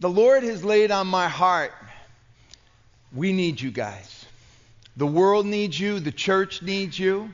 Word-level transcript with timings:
the 0.00 0.08
Lord 0.08 0.44
has 0.44 0.64
laid 0.64 0.90
on 0.90 1.06
my 1.06 1.28
heart, 1.28 1.72
we 3.12 3.32
need 3.32 3.60
you 3.60 3.70
guys. 3.70 4.26
The 4.96 5.06
world 5.06 5.46
needs 5.46 5.78
you, 5.78 6.00
the 6.00 6.12
church 6.12 6.62
needs 6.62 6.98
you. 6.98 7.32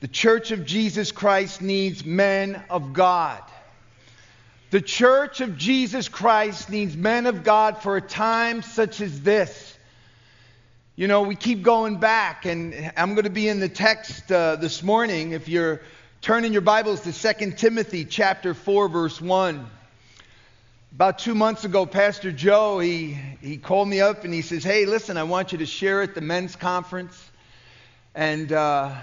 The 0.00 0.08
church 0.08 0.50
of 0.50 0.66
Jesus 0.66 1.12
Christ 1.12 1.62
needs 1.62 2.04
men 2.04 2.62
of 2.68 2.92
God. 2.92 3.42
The 4.70 4.82
church 4.82 5.40
of 5.40 5.56
Jesus 5.56 6.08
Christ 6.08 6.68
needs 6.68 6.96
men 6.96 7.26
of 7.26 7.42
God 7.42 7.78
for 7.78 7.96
a 7.96 8.02
time 8.02 8.60
such 8.60 9.00
as 9.00 9.22
this. 9.22 9.78
You 10.96 11.08
know, 11.08 11.22
we 11.22 11.36
keep 11.36 11.62
going 11.62 12.00
back, 12.00 12.44
and 12.44 12.92
I'm 12.96 13.14
going 13.14 13.24
to 13.24 13.30
be 13.30 13.48
in 13.48 13.60
the 13.60 13.68
text 13.68 14.30
uh, 14.30 14.56
this 14.56 14.82
morning. 14.82 15.32
If 15.32 15.48
you're 15.48 15.80
turning 16.20 16.52
your 16.52 16.62
Bibles 16.62 17.00
to 17.02 17.34
2 17.34 17.52
Timothy 17.52 18.04
chapter 18.04 18.52
4, 18.52 18.88
verse 18.88 19.20
1. 19.20 19.70
About 20.94 21.18
two 21.18 21.34
months 21.34 21.64
ago, 21.64 21.86
Pastor 21.86 22.30
Joe, 22.30 22.78
he, 22.78 23.18
he 23.40 23.56
called 23.56 23.88
me 23.88 24.00
up 24.00 24.22
and 24.22 24.32
he 24.32 24.42
says, 24.42 24.62
Hey, 24.62 24.86
listen, 24.86 25.16
I 25.16 25.24
want 25.24 25.50
you 25.50 25.58
to 25.58 25.66
share 25.66 26.02
at 26.02 26.14
the 26.14 26.20
men's 26.20 26.54
conference. 26.54 27.20
And 28.14 28.52
uh, 28.52 28.94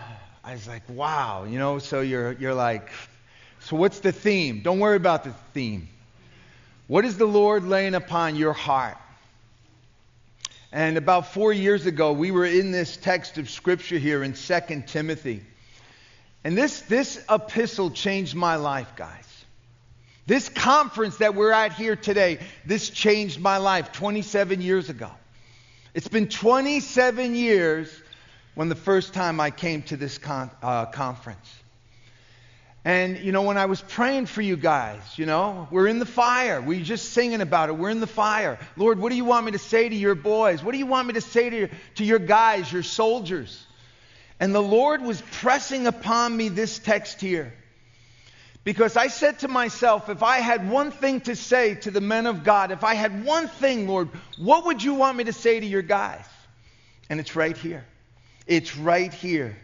I 0.41 0.53
was 0.53 0.69
like, 0.69 0.83
wow, 0.87 1.43
you 1.43 1.59
know, 1.59 1.79
so 1.79 1.99
you're, 1.99 2.31
you're 2.31 2.53
like, 2.53 2.89
so 3.59 3.75
what's 3.75 3.99
the 3.99 4.13
theme? 4.13 4.61
Don't 4.61 4.79
worry 4.79 4.95
about 4.95 5.25
the 5.25 5.33
theme. 5.53 5.89
What 6.87 7.03
is 7.03 7.17
the 7.17 7.25
Lord 7.25 7.65
laying 7.65 7.93
upon 7.93 8.37
your 8.37 8.53
heart? 8.53 8.97
And 10.71 10.95
about 10.95 11.33
four 11.33 11.51
years 11.51 11.87
ago, 11.87 12.13
we 12.13 12.31
were 12.31 12.45
in 12.45 12.71
this 12.71 12.95
text 12.95 13.37
of 13.37 13.49
Scripture 13.49 13.97
here 13.97 14.23
in 14.23 14.31
2 14.31 14.83
Timothy. 14.87 15.43
And 16.45 16.57
this, 16.57 16.79
this 16.83 17.21
epistle 17.29 17.91
changed 17.91 18.33
my 18.33 18.55
life, 18.55 18.95
guys. 18.95 19.30
This 20.27 20.49
conference 20.49 21.17
that 21.17 21.35
we're 21.35 21.51
at 21.51 21.73
here 21.73 21.95
today, 21.95 22.39
this 22.65 22.89
changed 22.89 23.39
my 23.39 23.57
life 23.57 23.91
27 23.91 24.61
years 24.61 24.89
ago. 24.89 25.09
It's 25.93 26.07
been 26.07 26.27
27 26.27 27.35
years 27.35 27.91
when 28.55 28.69
the 28.69 28.75
first 28.75 29.13
time 29.13 29.39
I 29.39 29.49
came 29.49 29.81
to 29.83 29.97
this 29.97 30.17
con- 30.17 30.51
uh, 30.61 30.85
conference. 30.85 31.53
And, 32.83 33.19
you 33.19 33.31
know, 33.31 33.43
when 33.43 33.57
I 33.57 33.67
was 33.67 33.81
praying 33.81 34.25
for 34.25 34.41
you 34.41 34.57
guys, 34.57 35.01
you 35.15 35.27
know, 35.27 35.67
we're 35.69 35.87
in 35.87 35.99
the 35.99 36.05
fire. 36.05 36.61
We're 36.61 36.83
just 36.83 37.13
singing 37.13 37.41
about 37.41 37.69
it. 37.69 37.73
We're 37.73 37.91
in 37.91 37.99
the 37.99 38.07
fire. 38.07 38.57
Lord, 38.75 38.99
what 38.99 39.09
do 39.09 39.15
you 39.15 39.25
want 39.25 39.45
me 39.45 39.51
to 39.51 39.59
say 39.59 39.87
to 39.87 39.95
your 39.95 40.15
boys? 40.15 40.63
What 40.63 40.71
do 40.71 40.79
you 40.79 40.87
want 40.87 41.07
me 41.07 41.13
to 41.13 41.21
say 41.21 41.49
to 41.49 41.67
to 41.95 42.03
your 42.03 42.17
guys, 42.17 42.71
your 42.71 42.81
soldiers? 42.81 43.65
And 44.39 44.55
the 44.55 44.63
Lord 44.63 45.03
was 45.03 45.21
pressing 45.33 45.85
upon 45.85 46.35
me 46.35 46.49
this 46.49 46.79
text 46.79 47.21
here. 47.21 47.53
Because 48.63 48.95
I 48.95 49.07
said 49.07 49.39
to 49.39 49.47
myself, 49.47 50.09
if 50.09 50.21
I 50.21 50.37
had 50.37 50.69
one 50.69 50.91
thing 50.91 51.21
to 51.21 51.35
say 51.35 51.75
to 51.75 51.91
the 51.91 52.01
men 52.01 52.27
of 52.27 52.43
God, 52.43 52.71
if 52.71 52.83
I 52.83 52.93
had 52.93 53.25
one 53.25 53.47
thing, 53.47 53.87
Lord, 53.87 54.09
what 54.37 54.65
would 54.65 54.83
you 54.83 54.93
want 54.93 55.17
me 55.17 55.23
to 55.23 55.33
say 55.33 55.59
to 55.59 55.65
your 55.65 55.81
guys? 55.81 56.25
And 57.09 57.19
it's 57.19 57.35
right 57.35 57.57
here. 57.57 57.85
It's 58.45 58.77
right 58.77 59.11
here 59.11 59.57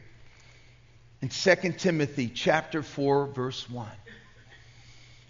in 1.21 1.29
2 1.29 1.55
Timothy 1.77 2.27
chapter 2.27 2.81
4 2.81 3.27
verse 3.27 3.69
1. 3.69 3.87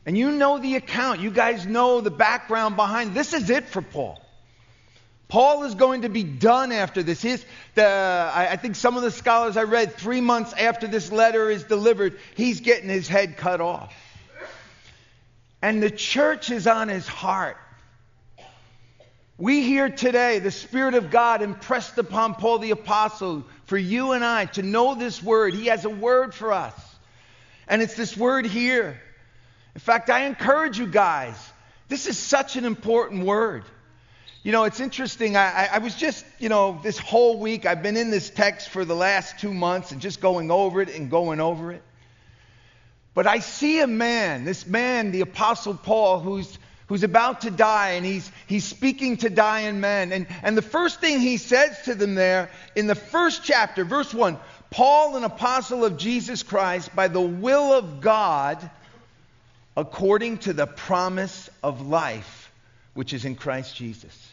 And 0.05 0.17
you 0.17 0.31
know 0.31 0.57
the 0.57 0.75
account. 0.75 1.19
You 1.19 1.31
guys 1.31 1.65
know 1.65 1.99
the 1.99 2.11
background 2.11 2.77
behind. 2.77 3.13
This 3.13 3.33
is 3.33 3.49
it 3.49 3.65
for 3.65 3.81
Paul. 3.81 4.21
Paul 5.27 5.63
is 5.63 5.75
going 5.75 6.03
to 6.03 6.09
be 6.09 6.23
done 6.23 6.71
after 6.71 7.03
this. 7.03 7.21
His, 7.21 7.43
the, 7.75 7.85
I, 7.85 8.51
I 8.51 8.55
think 8.55 8.75
some 8.75 8.95
of 8.95 9.03
the 9.03 9.11
scholars 9.11 9.57
I 9.57 9.63
read, 9.63 9.93
three 9.93 10.21
months 10.21 10.53
after 10.53 10.87
this 10.87 11.11
letter 11.11 11.49
is 11.49 11.63
delivered, 11.63 12.17
he's 12.35 12.61
getting 12.61 12.89
his 12.89 13.07
head 13.07 13.35
cut 13.35 13.59
off. 13.59 13.93
And 15.61 15.83
the 15.83 15.89
church 15.91 16.49
is 16.49 16.65
on 16.65 16.87
his 16.87 17.07
heart. 17.07 17.57
We 19.37 19.63
hear 19.63 19.89
today 19.89 20.39
the 20.39 20.51
Spirit 20.51 20.95
of 20.95 21.11
God 21.11 21.41
impressed 21.41 21.97
upon 21.97 22.35
Paul 22.35 22.59
the 22.59 22.71
Apostle 22.71 23.43
for 23.65 23.77
you 23.77 24.13
and 24.13 24.23
I 24.23 24.45
to 24.45 24.63
know 24.63 24.95
this 24.95 25.21
word. 25.21 25.53
He 25.53 25.65
has 25.65 25.83
a 25.83 25.89
word 25.89 26.33
for 26.33 26.53
us. 26.53 26.73
And 27.67 27.81
it's 27.81 27.95
this 27.95 28.15
word 28.15 28.45
here. 28.45 28.99
In 29.75 29.81
fact, 29.81 30.09
I 30.09 30.25
encourage 30.25 30.79
you 30.79 30.87
guys, 30.87 31.35
this 31.87 32.07
is 32.07 32.17
such 32.17 32.55
an 32.55 32.65
important 32.65 33.25
word. 33.25 33.63
You 34.43 34.51
know, 34.51 34.63
it's 34.63 34.79
interesting. 34.79 35.35
I, 35.35 35.69
I, 35.73 35.77
was 35.79 35.95
just, 35.95 36.25
you 36.39 36.47
know, 36.47 36.79
this 36.83 36.97
whole 36.97 37.39
week, 37.39 37.65
I've 37.65 37.83
been 37.83 37.97
in 37.97 38.11
this 38.11 38.29
text 38.29 38.69
for 38.69 38.85
the 38.85 38.95
last 38.95 39.39
two 39.39 39.53
months 39.53 39.91
and 39.91 39.99
just 39.99 40.21
going 40.21 40.51
over 40.51 40.81
it 40.81 40.95
and 40.95 41.09
going 41.09 41.39
over 41.39 41.71
it. 41.71 41.83
But 43.13 43.27
I 43.27 43.39
see 43.39 43.81
a 43.81 43.87
man, 43.87 44.45
this 44.45 44.67
man, 44.67 45.11
the 45.11 45.21
Apostle 45.21 45.73
Paul, 45.73 46.19
who's 46.19 46.57
who's 46.87 47.03
about 47.03 47.41
to 47.41 47.51
die, 47.51 47.91
and 47.91 48.05
he's, 48.05 48.31
he's 48.47 48.63
speaking 48.63 49.17
to 49.17 49.29
dying 49.29 49.81
men. 49.81 50.13
And, 50.13 50.25
and 50.41 50.57
the 50.57 50.61
first 50.61 51.01
thing 51.01 51.19
he 51.19 51.35
says 51.35 51.81
to 51.83 51.95
them 51.95 52.15
there 52.15 52.49
in 52.75 52.87
the 52.87 52.95
first 52.95 53.43
chapter, 53.43 53.83
verse 53.83 54.13
1 54.13 54.37
Paul, 54.69 55.15
an 55.15 55.23
apostle 55.23 55.85
of 55.85 55.97
Jesus 55.97 56.43
Christ, 56.43 56.93
by 56.95 57.07
the 57.07 57.21
will 57.21 57.73
of 57.73 58.01
God, 58.01 58.69
according 59.75 60.39
to 60.39 60.53
the 60.53 60.65
promise 60.65 61.49
of 61.61 61.85
life 61.85 62.36
which 62.97 63.13
is 63.13 63.25
in 63.25 63.35
Christ 63.35 63.75
Jesus. 63.75 64.31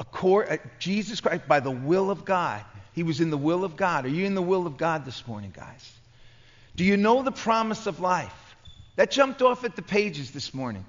Uh, 0.00 0.56
Jesus 0.80 1.20
Christ, 1.20 1.46
by 1.46 1.60
the 1.60 1.70
will 1.70 2.10
of 2.10 2.24
God. 2.24 2.64
He 2.94 3.04
was 3.04 3.20
in 3.20 3.30
the 3.30 3.38
will 3.38 3.62
of 3.62 3.76
God. 3.76 4.06
Are 4.06 4.08
you 4.08 4.24
in 4.24 4.34
the 4.34 4.42
will 4.42 4.66
of 4.66 4.76
God 4.76 5.04
this 5.04 5.24
morning, 5.28 5.52
guys? 5.56 5.92
Do 6.74 6.82
you 6.82 6.96
know 6.96 7.22
the 7.22 7.30
promise 7.30 7.86
of 7.86 8.00
life? 8.00 8.56
That 8.96 9.12
jumped 9.12 9.40
off 9.40 9.62
at 9.62 9.76
the 9.76 9.82
pages 9.82 10.32
this 10.32 10.52
morning. 10.52 10.84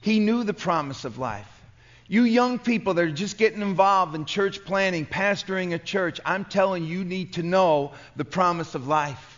He 0.00 0.20
knew 0.20 0.42
the 0.42 0.54
promise 0.54 1.04
of 1.04 1.18
life. 1.18 1.62
You 2.08 2.22
young 2.22 2.58
people 2.58 2.94
that 2.94 3.04
are 3.04 3.10
just 3.10 3.36
getting 3.36 3.60
involved 3.60 4.14
in 4.14 4.24
church 4.24 4.64
planning, 4.64 5.04
pastoring 5.04 5.74
a 5.74 5.78
church, 5.78 6.18
I'm 6.24 6.46
telling 6.46 6.84
you, 6.84 7.00
you 7.00 7.04
need 7.04 7.34
to 7.34 7.42
know 7.42 7.92
the 8.16 8.24
promise 8.24 8.74
of 8.74 8.88
life. 8.88 9.29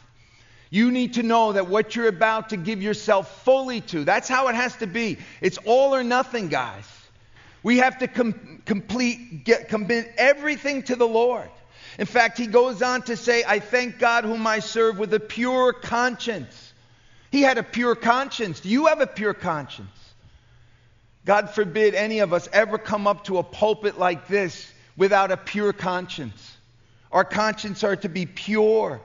You 0.73 0.91
need 0.91 1.15
to 1.15 1.23
know 1.23 1.53
that 1.53 1.69
what 1.69 1.95
you're 1.95 2.09
about 2.09 2.49
to 2.49 2.57
give 2.57 2.83
yourself 2.83 3.45
fully 3.45 3.83
to, 3.83 4.05
that's 4.05 4.27
how 4.27 4.49
it 4.49 4.55
has 4.55 4.75
to 4.77 4.87
be. 4.87 5.19
It's 5.43 5.59
all 5.67 5.95
or 5.95 6.03
nothing, 6.03 6.49
guys. 6.49 6.89
We 7.63 7.77
have 7.77 7.99
to 7.99 8.09
com- 8.09 8.63
complete, 8.65 9.45
get, 9.45 9.69
commit 9.69 10.11
everything 10.17 10.83
to 10.85 10.97
the 10.97 11.07
Lord. 11.07 11.51
In 11.99 12.07
fact, 12.07 12.39
he 12.39 12.47
goes 12.47 12.81
on 12.81 13.03
to 13.03 13.19
say, 13.19 13.45
I 13.47 13.59
thank 13.59 13.99
God 13.99 14.25
whom 14.25 14.47
I 14.47 14.61
serve 14.61 14.99
with 14.99 15.13
a 15.13 15.21
pure 15.21 15.75
conscience. 15.75 16.73
He 17.31 17.43
had 17.43 17.59
a 17.59 17.63
pure 17.63 17.95
conscience. 17.95 18.61
Do 18.61 18.71
you 18.71 18.87
have 18.87 19.03
a 19.03 19.07
pure 19.07 19.35
conscience? 19.35 19.91
God 21.27 21.51
forbid 21.51 21.95
any 21.95 22.21
of 22.21 22.33
us 22.33 22.49
ever 22.51 22.79
come 22.79 23.07
up 23.07 23.25
to 23.25 23.37
a 23.37 23.43
pulpit 23.43 23.99
like 23.99 24.27
this 24.27 24.73
without 24.97 25.33
a 25.33 25.37
pure 25.37 25.75
conscience. 25.75 26.57
Our 27.13 27.27
conscience 27.27 27.85
are 27.85 27.97
to 27.97 28.09
be 28.09 28.25
pure. 28.25 29.03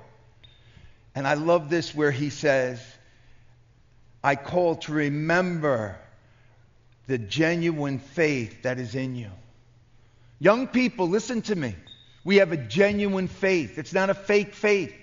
And 1.17 1.27
I 1.27 1.33
love 1.33 1.67
this 1.67 1.95
where 1.95 2.11
he 2.11 2.29
says, 2.29 2.79
I 4.23 4.35
call 4.35 4.75
to 4.75 4.93
remember 4.93 5.97
the 7.07 7.17
genuine 7.17 7.97
faith 7.97 8.61
that 8.61 8.77
is 8.77 8.93
in 8.93 9.15
you. 9.15 9.31
Young 10.37 10.67
people, 10.67 11.09
listen 11.09 11.41
to 11.41 11.55
me. 11.55 11.75
We 12.23 12.35
have 12.35 12.51
a 12.51 12.57
genuine 12.57 13.27
faith. 13.27 13.79
It's 13.79 13.93
not 13.93 14.11
a 14.11 14.13
fake 14.13 14.53
faith. 14.53 14.93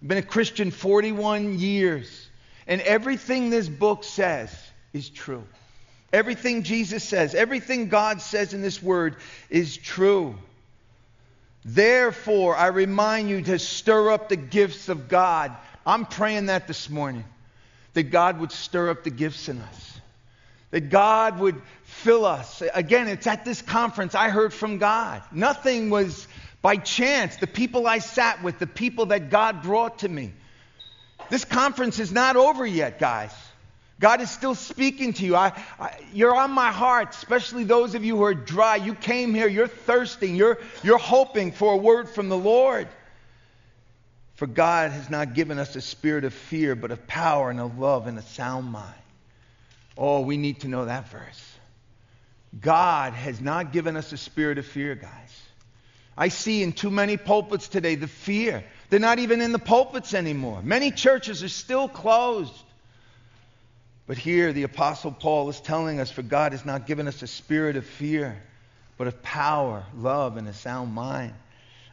I've 0.00 0.08
been 0.08 0.16
a 0.16 0.22
Christian 0.22 0.70
41 0.70 1.58
years, 1.58 2.30
and 2.66 2.80
everything 2.80 3.50
this 3.50 3.68
book 3.68 4.04
says 4.04 4.50
is 4.94 5.10
true. 5.10 5.44
Everything 6.14 6.62
Jesus 6.62 7.04
says, 7.04 7.34
everything 7.34 7.90
God 7.90 8.22
says 8.22 8.54
in 8.54 8.62
this 8.62 8.82
word 8.82 9.16
is 9.50 9.76
true. 9.76 10.38
Therefore, 11.68 12.54
I 12.54 12.68
remind 12.68 13.28
you 13.28 13.42
to 13.42 13.58
stir 13.58 14.12
up 14.12 14.28
the 14.28 14.36
gifts 14.36 14.88
of 14.88 15.08
God. 15.08 15.50
I'm 15.84 16.06
praying 16.06 16.46
that 16.46 16.68
this 16.68 16.88
morning, 16.88 17.24
that 17.94 18.04
God 18.04 18.38
would 18.38 18.52
stir 18.52 18.88
up 18.88 19.02
the 19.02 19.10
gifts 19.10 19.48
in 19.48 19.60
us, 19.60 20.00
that 20.70 20.90
God 20.90 21.40
would 21.40 21.60
fill 21.82 22.24
us. 22.24 22.62
Again, 22.72 23.08
it's 23.08 23.26
at 23.26 23.44
this 23.44 23.62
conference 23.62 24.14
I 24.14 24.28
heard 24.28 24.54
from 24.54 24.78
God. 24.78 25.22
Nothing 25.32 25.90
was 25.90 26.28
by 26.62 26.76
chance. 26.76 27.36
The 27.36 27.48
people 27.48 27.88
I 27.88 27.98
sat 27.98 28.44
with, 28.44 28.60
the 28.60 28.68
people 28.68 29.06
that 29.06 29.28
God 29.28 29.62
brought 29.62 29.98
to 30.00 30.08
me. 30.08 30.32
This 31.30 31.44
conference 31.44 31.98
is 31.98 32.12
not 32.12 32.36
over 32.36 32.64
yet, 32.64 33.00
guys. 33.00 33.32
God 33.98 34.20
is 34.20 34.30
still 34.30 34.54
speaking 34.54 35.14
to 35.14 35.24
you. 35.24 35.34
I, 35.36 35.52
I, 35.80 35.96
you're 36.12 36.36
on 36.36 36.50
my 36.50 36.70
heart, 36.70 37.14
especially 37.14 37.64
those 37.64 37.94
of 37.94 38.04
you 38.04 38.16
who 38.16 38.24
are 38.24 38.34
dry. 38.34 38.76
You 38.76 38.94
came 38.94 39.34
here, 39.34 39.48
you're 39.48 39.68
thirsting, 39.68 40.36
you're, 40.36 40.58
you're 40.82 40.98
hoping 40.98 41.52
for 41.52 41.72
a 41.72 41.76
word 41.76 42.10
from 42.10 42.28
the 42.28 42.36
Lord. 42.36 42.88
For 44.34 44.46
God 44.46 44.90
has 44.90 45.08
not 45.08 45.32
given 45.32 45.58
us 45.58 45.74
a 45.76 45.80
spirit 45.80 46.24
of 46.24 46.34
fear, 46.34 46.74
but 46.74 46.90
of 46.90 47.06
power 47.06 47.48
and 47.48 47.58
of 47.58 47.78
love 47.78 48.06
and 48.06 48.18
a 48.18 48.22
sound 48.22 48.70
mind. 48.70 48.92
Oh, 49.96 50.20
we 50.20 50.36
need 50.36 50.60
to 50.60 50.68
know 50.68 50.84
that 50.84 51.08
verse. 51.08 51.52
God 52.60 53.14
has 53.14 53.40
not 53.40 53.72
given 53.72 53.96
us 53.96 54.12
a 54.12 54.18
spirit 54.18 54.58
of 54.58 54.66
fear, 54.66 54.94
guys. 54.94 55.40
I 56.18 56.28
see 56.28 56.62
in 56.62 56.72
too 56.72 56.90
many 56.90 57.16
pulpits 57.16 57.68
today 57.68 57.94
the 57.94 58.08
fear. 58.08 58.64
They're 58.90 59.00
not 59.00 59.18
even 59.18 59.40
in 59.40 59.52
the 59.52 59.58
pulpits 59.58 60.12
anymore. 60.12 60.60
Many 60.62 60.90
churches 60.90 61.42
are 61.42 61.48
still 61.48 61.88
closed. 61.88 62.52
But 64.06 64.18
here, 64.18 64.52
the 64.52 64.62
Apostle 64.62 65.10
Paul 65.10 65.48
is 65.48 65.60
telling 65.60 65.98
us, 65.98 66.10
For 66.10 66.22
God 66.22 66.52
has 66.52 66.64
not 66.64 66.86
given 66.86 67.08
us 67.08 67.22
a 67.22 67.26
spirit 67.26 67.76
of 67.76 67.84
fear, 67.84 68.40
but 68.98 69.08
of 69.08 69.22
power, 69.22 69.84
love, 69.96 70.36
and 70.36 70.46
a 70.46 70.52
sound 70.52 70.94
mind. 70.94 71.34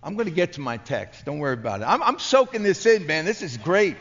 I'm 0.04 0.16
going 0.16 0.28
to 0.28 0.36
get 0.36 0.54
to 0.54 0.62
my 0.62 0.78
text. 0.78 1.26
Don't 1.26 1.40
worry 1.40 1.54
about 1.54 1.82
it. 1.82 1.86
I'm, 1.86 2.04
I'm 2.04 2.20
soaking 2.20 2.62
this 2.62 2.86
in, 2.86 3.08
man. 3.08 3.26
This 3.26 3.42
is 3.42 3.58
great. 3.58 3.96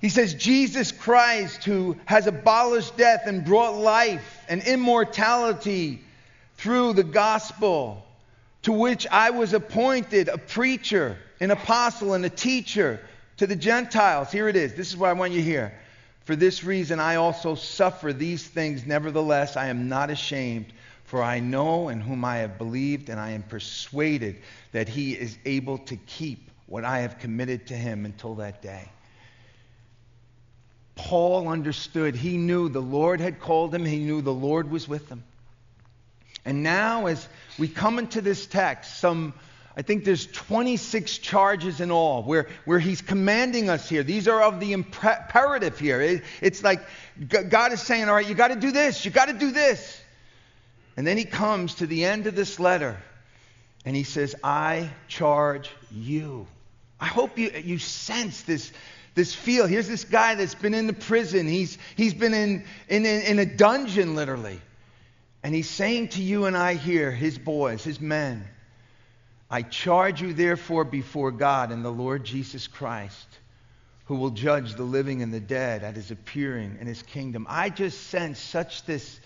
He 0.00 0.10
says, 0.10 0.34
Jesus 0.34 0.92
Christ, 0.92 1.64
who 1.64 1.96
has 2.04 2.26
abolished 2.26 2.96
death 2.96 3.22
and 3.26 3.44
brought 3.44 3.76
life 3.76 4.44
and 4.48 4.62
immortality 4.62 6.00
through 6.56 6.92
the 6.92 7.04
gospel, 7.04 8.04
to 8.62 8.72
which 8.72 9.06
I 9.06 9.30
was 9.30 9.54
appointed 9.54 10.28
a 10.28 10.38
preacher, 10.38 11.16
an 11.40 11.50
apostle, 11.50 12.14
and 12.14 12.24
a 12.24 12.30
teacher 12.30 13.00
to 13.38 13.46
the 13.46 13.56
Gentiles. 13.56 14.30
Here 14.30 14.48
it 14.48 14.56
is. 14.56 14.74
This 14.74 14.88
is 14.88 14.96
what 14.96 15.10
I 15.10 15.14
want 15.14 15.32
you 15.32 15.38
to 15.38 15.44
hear. 15.44 15.72
For 16.28 16.36
this 16.36 16.62
reason, 16.62 17.00
I 17.00 17.14
also 17.14 17.54
suffer 17.54 18.12
these 18.12 18.46
things. 18.46 18.84
Nevertheless, 18.84 19.56
I 19.56 19.68
am 19.68 19.88
not 19.88 20.10
ashamed, 20.10 20.66
for 21.04 21.22
I 21.22 21.40
know 21.40 21.88
in 21.88 22.02
whom 22.02 22.22
I 22.22 22.36
have 22.40 22.58
believed, 22.58 23.08
and 23.08 23.18
I 23.18 23.30
am 23.30 23.42
persuaded 23.42 24.36
that 24.72 24.90
he 24.90 25.14
is 25.14 25.38
able 25.46 25.78
to 25.78 25.96
keep 25.96 26.50
what 26.66 26.84
I 26.84 26.98
have 26.98 27.18
committed 27.18 27.68
to 27.68 27.74
him 27.74 28.04
until 28.04 28.34
that 28.34 28.60
day. 28.60 28.90
Paul 30.96 31.48
understood. 31.48 32.14
He 32.14 32.36
knew 32.36 32.68
the 32.68 32.78
Lord 32.78 33.20
had 33.20 33.40
called 33.40 33.74
him, 33.74 33.86
he 33.86 34.00
knew 34.00 34.20
the 34.20 34.30
Lord 34.30 34.70
was 34.70 34.86
with 34.86 35.08
him. 35.08 35.24
And 36.44 36.62
now, 36.62 37.06
as 37.06 37.26
we 37.58 37.68
come 37.68 37.98
into 37.98 38.20
this 38.20 38.44
text, 38.44 38.98
some 38.98 39.32
I 39.78 39.82
think 39.82 40.04
there's 40.04 40.26
26 40.26 41.18
charges 41.18 41.80
in 41.80 41.92
all 41.92 42.24
where, 42.24 42.48
where 42.64 42.80
he's 42.80 43.00
commanding 43.00 43.70
us 43.70 43.88
here. 43.88 44.02
These 44.02 44.26
are 44.26 44.42
of 44.42 44.58
the 44.58 44.72
imperative 44.72 45.78
here. 45.78 46.00
It, 46.00 46.24
it's 46.42 46.64
like 46.64 46.80
God 47.28 47.72
is 47.72 47.80
saying, 47.80 48.08
All 48.08 48.16
right, 48.16 48.26
you 48.26 48.34
got 48.34 48.48
to 48.48 48.56
do 48.56 48.72
this, 48.72 49.04
you 49.04 49.12
got 49.12 49.26
to 49.26 49.34
do 49.34 49.52
this. 49.52 50.02
And 50.96 51.06
then 51.06 51.16
he 51.16 51.24
comes 51.24 51.76
to 51.76 51.86
the 51.86 52.04
end 52.04 52.26
of 52.26 52.34
this 52.34 52.58
letter 52.58 52.96
and 53.84 53.94
he 53.94 54.02
says, 54.02 54.34
I 54.42 54.90
charge 55.06 55.70
you. 55.92 56.48
I 56.98 57.06
hope 57.06 57.38
you, 57.38 57.52
you 57.62 57.78
sense 57.78 58.42
this, 58.42 58.72
this 59.14 59.32
feel. 59.32 59.68
Here's 59.68 59.86
this 59.86 60.02
guy 60.02 60.34
that's 60.34 60.56
been 60.56 60.74
in 60.74 60.88
the 60.88 60.92
prison, 60.92 61.46
he's, 61.46 61.78
he's 61.96 62.14
been 62.14 62.34
in, 62.34 62.64
in, 62.88 63.06
in 63.06 63.38
a 63.38 63.46
dungeon, 63.46 64.16
literally. 64.16 64.60
And 65.44 65.54
he's 65.54 65.70
saying 65.70 66.08
to 66.08 66.22
you 66.22 66.46
and 66.46 66.56
I 66.56 66.74
here, 66.74 67.12
his 67.12 67.38
boys, 67.38 67.84
his 67.84 68.00
men, 68.00 68.44
I 69.50 69.62
charge 69.62 70.20
you, 70.20 70.34
therefore, 70.34 70.84
before 70.84 71.30
God 71.30 71.72
and 71.72 71.84
the 71.84 71.90
Lord 71.90 72.24
Jesus 72.24 72.66
Christ, 72.66 73.26
who 74.04 74.16
will 74.16 74.30
judge 74.30 74.74
the 74.74 74.82
living 74.82 75.22
and 75.22 75.32
the 75.32 75.40
dead 75.40 75.82
at 75.82 75.96
his 75.96 76.10
appearing 76.10 76.76
in 76.80 76.86
his 76.86 77.02
kingdom. 77.02 77.46
I 77.48 77.70
just 77.70 78.08
sense 78.08 78.38
such 78.38 78.84
this 78.84 79.20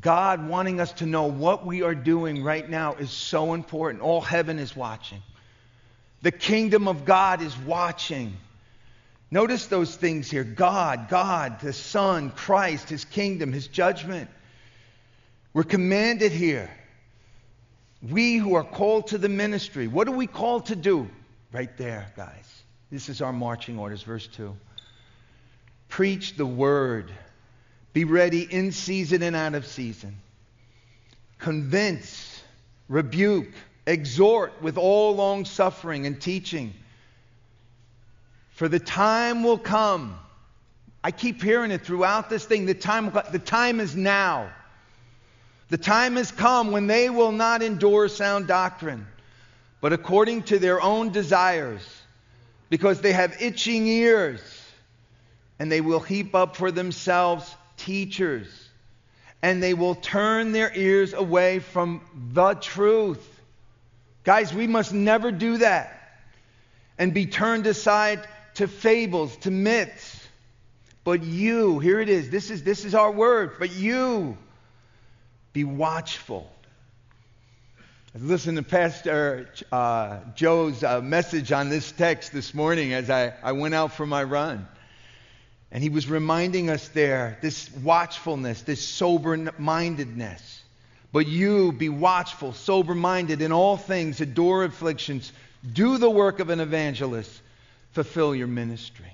God 0.00 0.46
wanting 0.48 0.80
us 0.80 0.92
to 0.94 1.06
know 1.06 1.24
what 1.24 1.64
we 1.64 1.82
are 1.82 1.94
doing 1.94 2.42
right 2.42 2.68
now 2.68 2.94
is 2.94 3.10
so 3.10 3.54
important. 3.54 4.02
All 4.02 4.20
heaven 4.20 4.58
is 4.58 4.76
watching, 4.76 5.22
the 6.22 6.32
kingdom 6.32 6.88
of 6.88 7.04
God 7.04 7.40
is 7.40 7.56
watching. 7.58 8.36
Notice 9.30 9.66
those 9.66 9.94
things 9.94 10.30
here 10.30 10.42
God, 10.42 11.08
God, 11.08 11.60
the 11.60 11.72
Son, 11.72 12.30
Christ, 12.30 12.88
his 12.88 13.04
kingdom, 13.04 13.52
his 13.52 13.68
judgment. 13.68 14.30
We're 15.52 15.64
commanded 15.64 16.32
here 16.32 16.70
we 18.02 18.36
who 18.36 18.54
are 18.54 18.64
called 18.64 19.08
to 19.08 19.18
the 19.18 19.28
ministry, 19.28 19.88
what 19.88 20.08
are 20.08 20.12
we 20.12 20.26
called 20.26 20.66
to 20.66 20.76
do? 20.76 21.08
Right 21.52 21.74
there, 21.76 22.12
guys. 22.16 22.62
This 22.90 23.08
is 23.08 23.20
our 23.20 23.32
marching 23.32 23.78
orders, 23.78 24.02
verse 24.02 24.26
2. 24.28 24.56
Preach 25.88 26.36
the 26.36 26.46
word. 26.46 27.10
Be 27.92 28.04
ready 28.04 28.42
in 28.42 28.72
season 28.72 29.22
and 29.22 29.34
out 29.34 29.54
of 29.54 29.66
season. 29.66 30.16
Convince, 31.38 32.42
rebuke, 32.88 33.48
exhort 33.86 34.62
with 34.62 34.78
all 34.78 35.16
long 35.16 35.44
suffering 35.44 36.06
and 36.06 36.20
teaching. 36.20 36.74
For 38.50 38.68
the 38.68 38.78
time 38.78 39.42
will 39.42 39.58
come. 39.58 40.18
I 41.02 41.10
keep 41.10 41.42
hearing 41.42 41.70
it 41.70 41.84
throughout 41.84 42.28
this 42.28 42.44
thing. 42.44 42.66
The 42.66 42.74
time, 42.74 43.12
the 43.32 43.38
time 43.38 43.80
is 43.80 43.96
now. 43.96 44.52
The 45.70 45.78
time 45.78 46.16
has 46.16 46.32
come 46.32 46.70
when 46.70 46.86
they 46.86 47.10
will 47.10 47.32
not 47.32 47.62
endure 47.62 48.08
sound 48.08 48.46
doctrine, 48.46 49.06
but 49.80 49.92
according 49.92 50.44
to 50.44 50.58
their 50.58 50.80
own 50.80 51.10
desires, 51.10 51.82
because 52.70 53.00
they 53.00 53.12
have 53.12 53.42
itching 53.42 53.86
ears, 53.86 54.40
and 55.58 55.70
they 55.70 55.80
will 55.80 56.00
heap 56.00 56.34
up 56.34 56.56
for 56.56 56.70
themselves 56.70 57.54
teachers, 57.76 58.48
and 59.42 59.62
they 59.62 59.74
will 59.74 59.94
turn 59.94 60.52
their 60.52 60.72
ears 60.74 61.12
away 61.12 61.58
from 61.58 62.00
the 62.32 62.54
truth. 62.54 63.24
Guys, 64.24 64.52
we 64.52 64.66
must 64.66 64.92
never 64.92 65.30
do 65.30 65.58
that 65.58 65.94
and 66.98 67.14
be 67.14 67.26
turned 67.26 67.66
aside 67.66 68.26
to 68.54 68.66
fables, 68.66 69.36
to 69.38 69.50
myths. 69.50 70.26
But 71.04 71.22
you, 71.22 71.78
here 71.78 72.00
it 72.00 72.08
is. 72.08 72.28
This 72.28 72.50
is 72.50 72.62
this 72.64 72.84
is 72.84 72.94
our 72.94 73.10
word. 73.10 73.52
But 73.58 73.72
you 73.72 74.36
be 75.58 75.64
watchful. 75.64 76.48
I 78.14 78.18
listened 78.18 78.58
to 78.58 78.62
Pastor 78.62 79.50
uh, 79.72 80.20
Joe's 80.36 80.84
uh, 80.84 81.00
message 81.00 81.50
on 81.50 81.68
this 81.68 81.90
text 81.90 82.32
this 82.32 82.54
morning 82.54 82.92
as 82.92 83.10
I, 83.10 83.34
I 83.42 83.50
went 83.50 83.74
out 83.74 83.92
for 83.92 84.06
my 84.06 84.22
run. 84.22 84.68
And 85.72 85.82
he 85.82 85.88
was 85.88 86.08
reminding 86.08 86.70
us 86.70 86.86
there 86.90 87.38
this 87.42 87.68
watchfulness, 87.82 88.62
this 88.62 88.80
sober 88.80 89.52
mindedness. 89.58 90.62
But 91.10 91.26
you 91.26 91.72
be 91.72 91.88
watchful, 91.88 92.52
sober 92.52 92.94
minded 92.94 93.42
in 93.42 93.50
all 93.50 93.76
things, 93.76 94.20
adore 94.20 94.62
afflictions, 94.62 95.32
do 95.72 95.98
the 95.98 96.08
work 96.08 96.38
of 96.38 96.50
an 96.50 96.60
evangelist, 96.60 97.32
fulfill 97.90 98.32
your 98.32 98.46
ministry. 98.46 99.12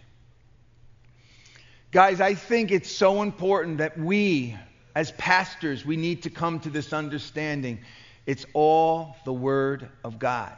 Guys, 1.90 2.20
I 2.20 2.34
think 2.34 2.70
it's 2.70 2.92
so 2.92 3.22
important 3.22 3.78
that 3.78 3.98
we 3.98 4.58
as 4.94 5.10
pastors, 5.12 5.84
we 5.84 5.96
need 5.96 6.22
to 6.22 6.30
come 6.30 6.60
to 6.60 6.70
this 6.70 6.92
understanding. 6.92 7.80
It's 8.26 8.46
all 8.52 9.16
the 9.24 9.32
Word 9.32 9.88
of 10.02 10.18
God. 10.18 10.56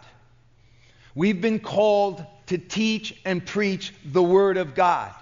We've 1.15 1.41
been 1.41 1.59
called 1.59 2.25
to 2.47 2.59
teach 2.59 3.19
and 3.25 3.45
preach 3.45 3.95
the 4.05 4.23
Word 4.23 4.59
of 4.59 4.75
God. 4.75 5.13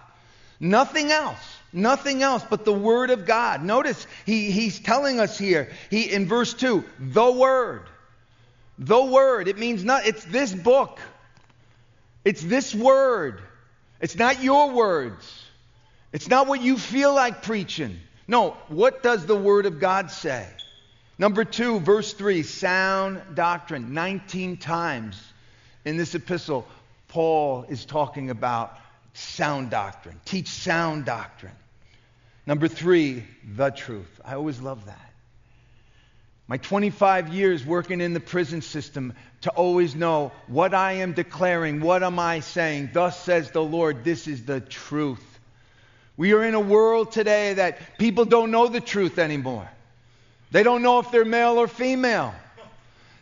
Nothing 0.58 1.12
else. 1.12 1.56
Nothing 1.72 2.22
else 2.22 2.44
but 2.48 2.64
the 2.64 2.72
Word 2.72 3.10
of 3.10 3.26
God. 3.26 3.62
Notice 3.64 4.06
he, 4.26 4.50
he's 4.50 4.80
telling 4.80 5.20
us 5.20 5.38
here, 5.38 5.70
he, 5.90 6.12
in 6.12 6.26
verse 6.26 6.54
2, 6.54 6.84
the 6.98 7.30
Word. 7.30 7.88
The 8.78 9.02
Word. 9.02 9.48
It 9.48 9.58
means 9.58 9.84
not, 9.84 10.06
it's 10.06 10.24
this 10.24 10.52
book. 10.52 11.00
It's 12.24 12.42
this 12.42 12.74
Word. 12.74 13.40
It's 14.00 14.16
not 14.16 14.42
your 14.42 14.70
words. 14.70 15.44
It's 16.12 16.28
not 16.28 16.46
what 16.46 16.60
you 16.60 16.76
feel 16.76 17.14
like 17.14 17.42
preaching. 17.42 17.98
No, 18.26 18.56
what 18.68 19.02
does 19.02 19.26
the 19.26 19.36
Word 19.36 19.66
of 19.66 19.80
God 19.80 20.10
say? 20.10 20.46
Number 21.18 21.44
two, 21.44 21.80
verse 21.80 22.12
3, 22.12 22.42
sound 22.42 23.22
doctrine. 23.34 23.94
19 23.94 24.56
times 24.56 25.22
in 25.84 25.96
this 25.96 26.14
epistle, 26.14 26.66
Paul 27.08 27.66
is 27.68 27.84
talking 27.84 28.30
about 28.30 28.76
sound 29.12 29.70
doctrine. 29.70 30.20
Teach 30.24 30.48
sound 30.48 31.04
doctrine. 31.04 31.54
Number 32.46 32.68
three, 32.68 33.24
the 33.56 33.70
truth. 33.70 34.20
I 34.24 34.34
always 34.34 34.60
love 34.60 34.86
that. 34.86 35.10
My 36.46 36.58
25 36.58 37.32
years 37.32 37.64
working 37.64 38.02
in 38.02 38.12
the 38.12 38.20
prison 38.20 38.60
system 38.60 39.14
to 39.42 39.50
always 39.50 39.94
know 39.94 40.30
what 40.46 40.74
I 40.74 40.94
am 40.94 41.12
declaring, 41.12 41.80
what 41.80 42.02
am 42.02 42.18
I 42.18 42.40
saying? 42.40 42.90
Thus 42.92 43.18
says 43.22 43.50
the 43.50 43.62
Lord, 43.62 44.04
this 44.04 44.28
is 44.28 44.44
the 44.44 44.60
truth. 44.60 45.24
We 46.16 46.32
are 46.32 46.44
in 46.44 46.54
a 46.54 46.60
world 46.60 47.12
today 47.12 47.54
that 47.54 47.98
people 47.98 48.24
don't 48.24 48.50
know 48.50 48.68
the 48.68 48.80
truth 48.80 49.18
anymore. 49.18 49.68
They 50.52 50.62
don't 50.62 50.82
know 50.82 51.00
if 51.00 51.10
they're 51.10 51.24
male 51.24 51.58
or 51.58 51.66
female. 51.66 52.34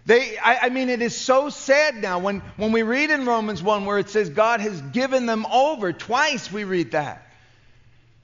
They, 0.04 0.36
I, 0.36 0.58
I, 0.62 0.68
mean, 0.68 0.88
it 0.90 1.00
is 1.00 1.16
so 1.16 1.48
sad 1.48 1.96
now 1.96 2.18
when, 2.18 2.40
when 2.56 2.72
we 2.72 2.82
read 2.82 3.10
in 3.10 3.24
Romans 3.24 3.62
1 3.62 3.86
where 3.86 3.98
it 3.98 4.10
says 4.10 4.28
God 4.28 4.60
has 4.60 4.80
given 4.80 5.26
them 5.26 5.46
over. 5.46 5.92
Twice 5.92 6.52
we 6.52 6.64
read 6.64 6.90
that. 6.90 7.26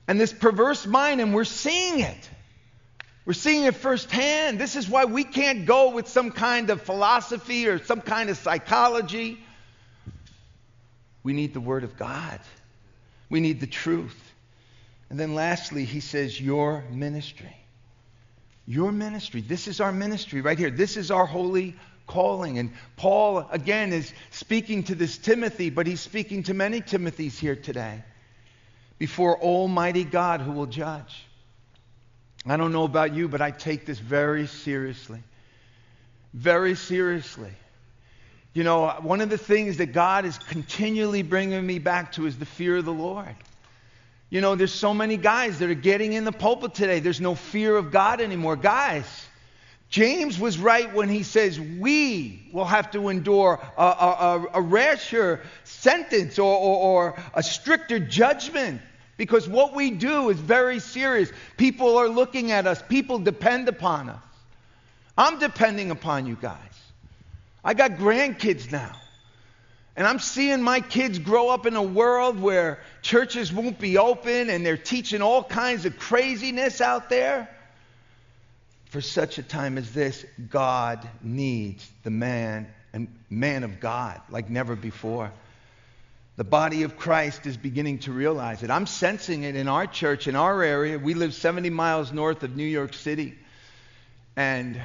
And 0.09 0.21
this 0.21 0.33
perverse 0.33 0.87
mind, 0.87 1.21
and 1.21 1.35
we're 1.35 1.45
seeing 1.45 2.01
it. 2.01 2.31
We're 3.25 3.35
seeing 3.35 3.65
it 3.65 3.77
firsthand. 3.77 4.59
This 4.59 4.75
is 4.75 4.89
why 4.89 5.05
we 5.05 5.23
can't 5.23 5.67
go 5.67 5.91
with 5.91 6.09
some 6.09 6.31
kind 6.31 6.71
of 6.71 6.83
philosophy 6.83 7.69
or 7.69 7.83
some 7.85 8.01
kind 8.01 8.31
of 8.31 8.39
psychology. 8.39 9.39
We 11.23 11.35
need 11.35 11.53
the 11.53 11.61
Word 11.61 11.85
of 11.85 11.97
God, 11.97 12.41
we 13.31 13.41
need 13.41 13.61
the 13.61 13.67
truth. 13.67 14.28
And 15.11 15.19
then 15.19 15.35
lastly, 15.35 15.85
he 15.85 16.01
says, 16.01 16.41
Your 16.41 16.85
ministry. 16.91 17.57
Your 18.67 18.93
ministry. 18.93 19.41
This 19.41 19.67
is 19.67 19.81
our 19.81 19.93
ministry 19.93 20.41
right 20.43 20.59
here. 20.59 20.71
This 20.71 20.97
is 20.97 21.11
our 21.11 21.25
holy 21.25 21.75
calling. 22.07 22.59
And 22.59 22.73
Paul, 22.97 23.49
again, 23.51 23.93
is 23.93 24.13
speaking 24.31 24.83
to 24.85 24.95
this 24.95 25.17
Timothy, 25.17 25.71
but 25.71 25.87
he's 25.87 26.01
speaking 26.01 26.43
to 26.45 26.55
many 26.55 26.81
Timothys 26.81 27.39
here 27.39 27.57
today. 27.57 28.03
before 28.99 29.41
Almighty 29.41 30.05
God 30.05 30.41
who 30.41 30.53
will 30.53 30.67
judge. 30.67 31.25
I 32.47 32.57
don't 32.57 32.73
know 32.73 32.85
about 32.85 33.15
you, 33.15 33.29
but 33.29 33.41
I 33.41 33.51
take 33.51 33.87
this 33.87 33.99
very 33.99 34.47
seriously. 34.47 35.23
Very 36.35 36.75
seriously. 36.75 37.53
You 38.55 38.65
know, 38.65 38.89
one 39.03 39.21
of 39.21 39.31
the 39.31 39.39
things 39.39 39.77
that 39.77 39.93
God 39.93 40.25
is 40.25 40.37
continually 40.39 41.23
bringing 41.23 41.65
me 41.65 41.79
back 41.79 42.13
to 42.13 42.27
is 42.27 42.37
the 42.39 42.47
fear 42.47 42.79
of 42.79 42.85
the 42.85 42.93
Lord. 42.93 43.35
You 44.31 44.41
know, 44.43 44.55
there's 44.55 44.75
so 44.75 44.93
many 44.93 45.17
guys 45.17 45.59
that 45.61 45.71
are 45.71 45.75
getting 45.75 46.13
in 46.13 46.25
the 46.25 46.33
pulpit 46.33 46.75
today. 46.75 47.01
There's 47.01 47.21
no 47.21 47.35
fear 47.35 47.77
of 47.77 47.91
God 47.91 48.21
anymore. 48.21 48.57
Guys, 48.57 49.07
James 49.89 50.39
was 50.39 50.59
right 50.59 50.93
when 50.93 51.09
he 51.09 51.23
says 51.23 51.59
we 51.59 52.47
will 52.53 52.67
have 52.67 52.91
to 52.91 53.09
endure 53.09 53.59
a, 53.79 53.83
a, 53.83 54.47
a 54.55 54.61
rasher 54.61 55.41
sentence 55.65 56.39
or, 56.39 56.55
or, 56.55 56.77
or 56.77 57.23
a 57.33 57.43
stricter 57.43 57.99
judgment 57.99 58.83
because 59.17 59.49
what 59.49 59.75
we 59.75 59.91
do 59.91 60.29
is 60.29 60.39
very 60.39 60.79
serious. 60.79 61.33
People 61.57 61.97
are 61.97 62.09
looking 62.09 62.53
at 62.53 62.67
us, 62.67 62.83
people 62.89 63.19
depend 63.19 63.69
upon 63.69 64.11
us. 64.11 64.23
I'm 65.17 65.39
depending 65.39 65.91
upon 65.91 66.27
you 66.27 66.37
guys. 66.41 66.59
I 67.65 67.75
got 67.75 67.93
grandkids 67.93 68.71
now. 68.71 68.95
And 69.99 70.07
I'm 70.07 70.21
seeing 70.21 70.63
my 70.63 70.81
kids 70.81 71.19
grow 71.19 71.49
up 71.49 71.67
in 71.67 71.75
a 71.75 71.83
world 71.83 72.39
where 72.39 72.79
churches 73.03 73.53
won't 73.53 73.81
be 73.81 73.99
open 73.99 74.49
and 74.49 74.65
they're 74.65 74.77
teaching 74.77 75.23
all 75.23 75.43
kinds 75.43 75.87
of 75.87 75.99
craziness 75.99 76.81
out 76.81 77.11
there. 77.11 77.49
For 78.91 79.01
such 79.01 79.39
a 79.39 79.43
time 79.43 79.77
as 79.77 79.93
this, 79.93 80.25
God 80.51 81.05
needs 81.21 81.85
the 82.05 82.11
man 82.11 82.73
and 82.93 83.09
man 83.29 83.65
of 83.65 83.81
God 83.81 84.21
like 84.31 84.49
never 84.49 84.77
before. 84.77 85.33
The 86.37 86.45
body 86.45 86.85
of 86.85 86.97
Christ 86.97 87.47
is 87.47 87.57
beginning 87.57 87.99
to 88.01 88.13
realize 88.13 88.63
it. 88.63 88.71
I'm 88.71 88.87
sensing 88.87 89.43
it 89.43 89.57
in 89.57 89.67
our 89.67 89.89
church, 89.89 90.29
in 90.29 90.37
our 90.37 90.63
area. 90.63 90.97
We 90.97 91.15
live 91.15 91.35
70 91.35 91.71
miles 91.71 92.13
north 92.13 92.45
of 92.45 92.55
New 92.55 92.63
York 92.63 92.95
City. 92.95 93.37
And 94.39 94.81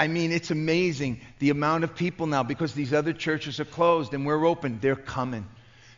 I 0.00 0.08
mean, 0.08 0.32
it's 0.32 0.50
amazing 0.50 1.20
the 1.38 1.50
amount 1.50 1.84
of 1.84 1.94
people 1.94 2.26
now, 2.26 2.42
because 2.42 2.74
these 2.74 2.92
other 2.92 3.12
churches 3.12 3.60
are 3.60 3.64
closed 3.64 4.12
and 4.12 4.26
we're 4.26 4.44
open, 4.44 4.80
they're 4.80 4.96
coming. 4.96 5.46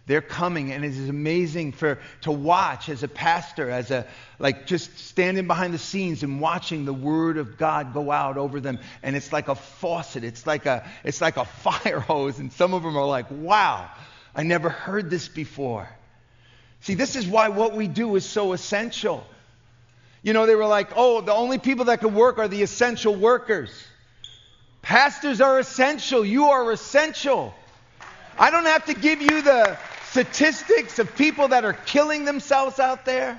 They're 0.07 0.21
coming, 0.21 0.71
and 0.71 0.85
it 0.85 0.89
is 0.89 1.09
amazing 1.09 1.73
for 1.73 1.99
to 2.21 2.31
watch 2.31 2.91
as 2.91 3.03
a 3.03 3.09
pastor, 3.09 3.71
as 3.71 3.91
a 3.91 4.07
like 4.39 4.67
just 4.67 4.99
standing 4.99 5.47
behind 5.47 5.73
the 5.73 5.79
scenes 5.79 6.23
and 6.23 6.43
watching 6.43 6.85
the 6.85 6.93
word 6.93 7.39
of 7.39 7.57
God 7.57 7.95
go 7.95 8.11
out 8.11 8.37
over 8.37 8.61
them. 8.61 8.79
And 9.03 9.17
it's 9.17 9.33
like 9.33 9.49
a 9.49 9.55
faucet, 9.55 10.23
it's 10.23 10.47
like 10.47 10.67
a 10.67 10.87
it's 11.05 11.23
like 11.23 11.39
a 11.39 11.45
fire 11.65 12.01
hose, 12.01 12.39
and 12.39 12.53
some 12.53 12.75
of 12.75 12.83
them 12.83 12.99
are 12.99 13.07
like, 13.07 13.31
wow, 13.31 13.91
I 14.35 14.43
never 14.43 14.69
heard 14.69 15.09
this 15.09 15.27
before. 15.27 15.89
See, 16.83 16.97
this 16.97 17.17
is 17.17 17.27
why 17.27 17.49
what 17.49 17.75
we 17.75 17.89
do 17.89 18.15
is 18.17 18.27
so 18.27 18.53
essential. 18.53 19.27
You 20.25 20.33
know, 20.33 20.47
they 20.47 20.55
were 20.55 20.67
like, 20.67 20.89
oh, 20.97 21.21
the 21.21 21.35
only 21.35 21.59
people 21.59 21.85
that 21.85 22.01
can 22.01 22.15
work 22.15 22.39
are 22.39 22.49
the 22.49 22.63
essential 22.63 23.15
workers. 23.15 23.71
Pastors 24.81 25.43
are 25.43 25.59
essential. 25.59 26.25
You 26.25 26.47
are 26.47 26.73
essential. 26.73 27.55
I 28.39 28.51
don't 28.51 28.65
have 28.65 28.87
to 28.87 28.95
give 28.95 29.21
you 29.21 29.43
the 29.43 29.77
statistics 30.07 30.99
of 30.99 31.15
people 31.15 31.49
that 31.49 31.67
are 31.67 31.75
killing 31.75 32.25
themselves 32.25 32.81
out 32.81 33.05
there. 33.05 33.39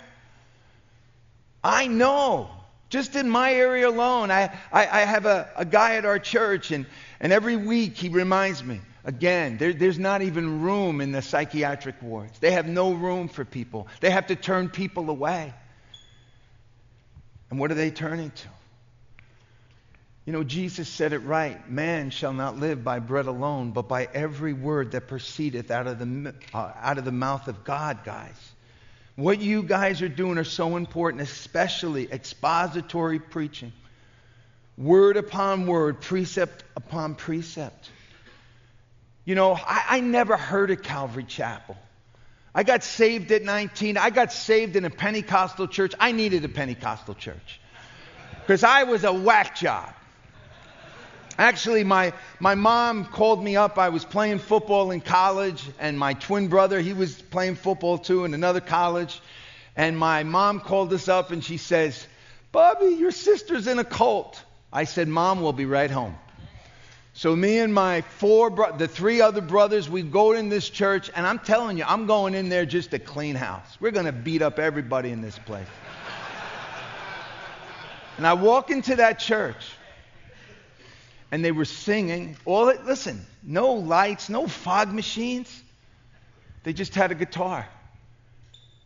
I 1.63 1.87
know. 1.87 2.51
Just 2.89 3.15
in 3.15 3.31
my 3.31 3.51
area 3.51 3.89
alone, 3.89 4.29
I, 4.29 4.55
I, 4.71 4.87
I 4.87 4.99
have 5.01 5.25
a, 5.25 5.49
a 5.57 5.65
guy 5.65 5.95
at 5.95 6.05
our 6.05 6.19
church, 6.19 6.69
and, 6.69 6.85
and 7.19 7.33
every 7.33 7.55
week 7.55 7.97
he 7.97 8.09
reminds 8.09 8.63
me 8.63 8.79
again, 9.03 9.57
there, 9.57 9.73
there's 9.73 9.97
not 9.97 10.21
even 10.21 10.61
room 10.61 11.01
in 11.01 11.11
the 11.11 11.23
psychiatric 11.23 11.99
wards. 12.01 12.37
They 12.37 12.51
have 12.51 12.67
no 12.67 12.93
room 12.93 13.27
for 13.27 13.43
people, 13.43 13.87
they 14.01 14.11
have 14.11 14.27
to 14.27 14.35
turn 14.35 14.69
people 14.69 15.09
away. 15.09 15.51
And 17.49 17.59
what 17.59 17.71
are 17.71 17.75
they 17.75 17.91
turning 17.91 18.31
to? 18.31 18.47
You 20.25 20.33
know, 20.33 20.43
Jesus 20.43 20.89
said 20.89 21.13
it 21.13 21.19
right 21.19 21.69
man 21.69 22.09
shall 22.09 22.33
not 22.33 22.57
live 22.57 22.83
by 22.83 22.99
bread 22.99 23.27
alone, 23.27 23.71
but 23.71 23.87
by 23.87 24.07
every 24.13 24.53
word 24.53 24.91
that 24.91 25.07
proceedeth 25.07 25.69
out 25.69 25.85
of 25.85 25.99
the, 25.99 26.33
uh, 26.53 26.71
out 26.81 26.97
of 26.97 27.05
the 27.05 27.11
mouth 27.11 27.47
of 27.47 27.63
God, 27.63 28.03
guys. 28.03 28.53
What 29.15 29.39
you 29.39 29.63
guys 29.63 30.01
are 30.01 30.09
doing 30.09 30.37
are 30.37 30.43
so 30.43 30.75
important, 30.75 31.21
especially 31.21 32.11
expository 32.11 33.19
preaching. 33.19 33.71
Word 34.77 35.15
upon 35.15 35.67
word, 35.67 36.01
precept 36.01 36.63
upon 36.75 37.15
precept. 37.15 37.89
You 39.23 39.35
know, 39.35 39.53
I, 39.53 39.83
I 39.89 39.99
never 40.01 40.35
heard 40.35 40.69
of 40.71 40.81
Calvary 40.81 41.23
Chapel. 41.23 41.77
I 42.55 42.63
got 42.63 42.83
saved 42.83 43.33
at 43.33 43.43
19. 43.43 43.97
I 43.97 44.09
got 44.09 44.31
saved 44.31 44.77
in 44.77 44.85
a 44.85 44.89
Pentecostal 44.89 45.67
church. 45.67 45.93
I 45.99 46.13
needed 46.13 46.45
a 46.45 46.49
Pentecostal 46.49 47.13
church 47.13 47.59
because 48.41 48.63
I 48.63 48.83
was 48.83 49.03
a 49.03 49.11
whack 49.11 49.57
job. 49.57 49.93
Actually, 51.37 51.83
my, 51.83 52.13
my 52.39 52.55
mom 52.55 53.03
called 53.03 53.43
me 53.43 53.57
up. 53.57 53.77
I 53.77 53.89
was 53.89 54.05
playing 54.05 54.39
football 54.39 54.91
in 54.91 55.01
college, 55.01 55.61
and 55.79 55.99
my 55.99 56.13
twin 56.13 56.47
brother, 56.47 56.79
he 56.79 56.93
was 56.93 57.21
playing 57.21 57.55
football 57.55 57.97
too 57.97 58.23
in 58.23 58.33
another 58.33 58.61
college. 58.61 59.19
And 59.75 59.97
my 59.97 60.23
mom 60.23 60.61
called 60.61 60.93
us 60.93 61.09
up 61.09 61.31
and 61.31 61.43
she 61.43 61.57
says, 61.57 62.07
Bobby, 62.53 62.95
your 62.95 63.11
sister's 63.11 63.67
in 63.67 63.79
a 63.79 63.83
cult. 63.83 64.41
I 64.71 64.85
said, 64.85 65.09
Mom, 65.09 65.41
we'll 65.41 65.51
be 65.51 65.65
right 65.65 65.91
home. 65.91 66.15
So 67.17 67.33
me 67.33 67.59
and 67.59 67.73
my 67.73 68.01
four, 68.01 68.49
bro- 68.49 68.75
the 68.75 68.89
three 68.89 69.21
other 69.21 69.39
brothers, 69.39 69.89
we 69.89 70.01
go 70.01 70.33
in 70.33 70.49
this 70.49 70.69
church, 70.69 71.09
and 71.15 71.25
I'm 71.25 71.39
telling 71.39 71.77
you, 71.77 71.85
I'm 71.87 72.07
going 72.07 72.35
in 72.35 72.49
there 72.49 72.65
just 72.65 72.91
to 72.91 72.99
clean 72.99 73.35
house. 73.35 73.77
We're 73.79 73.91
going 73.91 74.05
to 74.05 74.11
beat 74.11 74.41
up 74.41 74.59
everybody 74.59 75.11
in 75.11 75.21
this 75.21 75.39
place. 75.39 75.67
and 78.17 78.27
I 78.27 78.33
walk 78.33 78.69
into 78.69 78.97
that 78.97 79.17
church, 79.17 79.65
and 81.31 81.43
they 81.43 81.53
were 81.53 81.63
singing. 81.63 82.35
All 82.43 82.65
listen, 82.65 83.25
no 83.41 83.71
lights, 83.71 84.27
no 84.27 84.45
fog 84.45 84.91
machines. 84.91 85.63
They 86.63 86.73
just 86.73 86.93
had 86.95 87.11
a 87.11 87.15
guitar, 87.15 87.65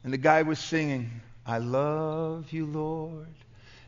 and 0.04 0.14
the 0.14 0.18
guy 0.18 0.44
was 0.44 0.60
singing, 0.60 1.22
"I 1.48 1.58
love 1.58 2.52
you, 2.52 2.68
Lord, 2.68 3.34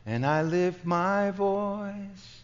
and 0.04 0.26
I 0.26 0.42
lift 0.42 0.84
my 0.84 1.30
voice." 1.30 2.41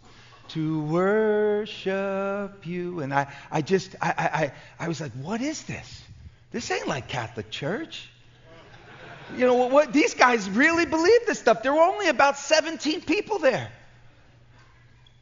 To 0.50 0.82
worship 0.82 2.66
you. 2.66 3.00
And 3.00 3.12
I, 3.12 3.32
I 3.50 3.62
just, 3.62 3.94
I, 4.00 4.52
I, 4.78 4.84
I 4.84 4.88
was 4.88 5.00
like, 5.00 5.12
what 5.12 5.40
is 5.40 5.62
this? 5.64 6.02
This 6.50 6.70
ain't 6.70 6.88
like 6.88 7.08
Catholic 7.08 7.50
Church. 7.50 8.08
You 9.36 9.46
know 9.46 9.54
what, 9.54 9.70
what? 9.70 9.92
These 9.92 10.14
guys 10.14 10.48
really 10.48 10.86
believe 10.86 11.26
this 11.26 11.38
stuff. 11.38 11.62
There 11.62 11.72
were 11.72 11.82
only 11.82 12.08
about 12.08 12.38
17 12.38 13.02
people 13.02 13.38
there. 13.38 13.70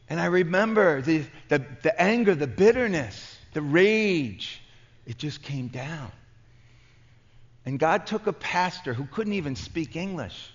And 0.09 0.21
I 0.21 0.27
remember 0.27 1.03
the, 1.03 1.25
the, 1.49 1.65
the 1.83 2.01
anger, 2.01 2.35
the 2.35 2.47
bitterness, 2.47 3.37
the 3.53 3.63
rage. 3.63 4.61
It 5.07 5.19
just 5.19 5.43
came 5.43 5.69
down. 5.69 6.13
And 7.65 7.81
God 7.81 8.07
took 8.07 8.29
a 8.29 8.33
pastor 8.33 8.95
who 8.95 9.07
couldn't 9.07 9.33
even 9.33 9.57
speak 9.57 9.97
English 9.97 10.51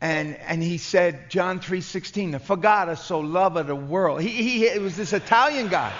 and, 0.00 0.36
and 0.36 0.62
he 0.62 0.78
said, 0.78 1.28
John 1.28 1.58
3.16, 1.60 2.40
for 2.40 2.56
God 2.56 2.96
so 2.98 3.18
loved 3.20 3.56
of 3.56 3.66
the 3.66 3.74
world. 3.74 4.22
He, 4.22 4.28
he, 4.28 4.66
it 4.66 4.80
was 4.80 4.96
this 4.96 5.12
Italian 5.12 5.68
guy. 5.68 5.92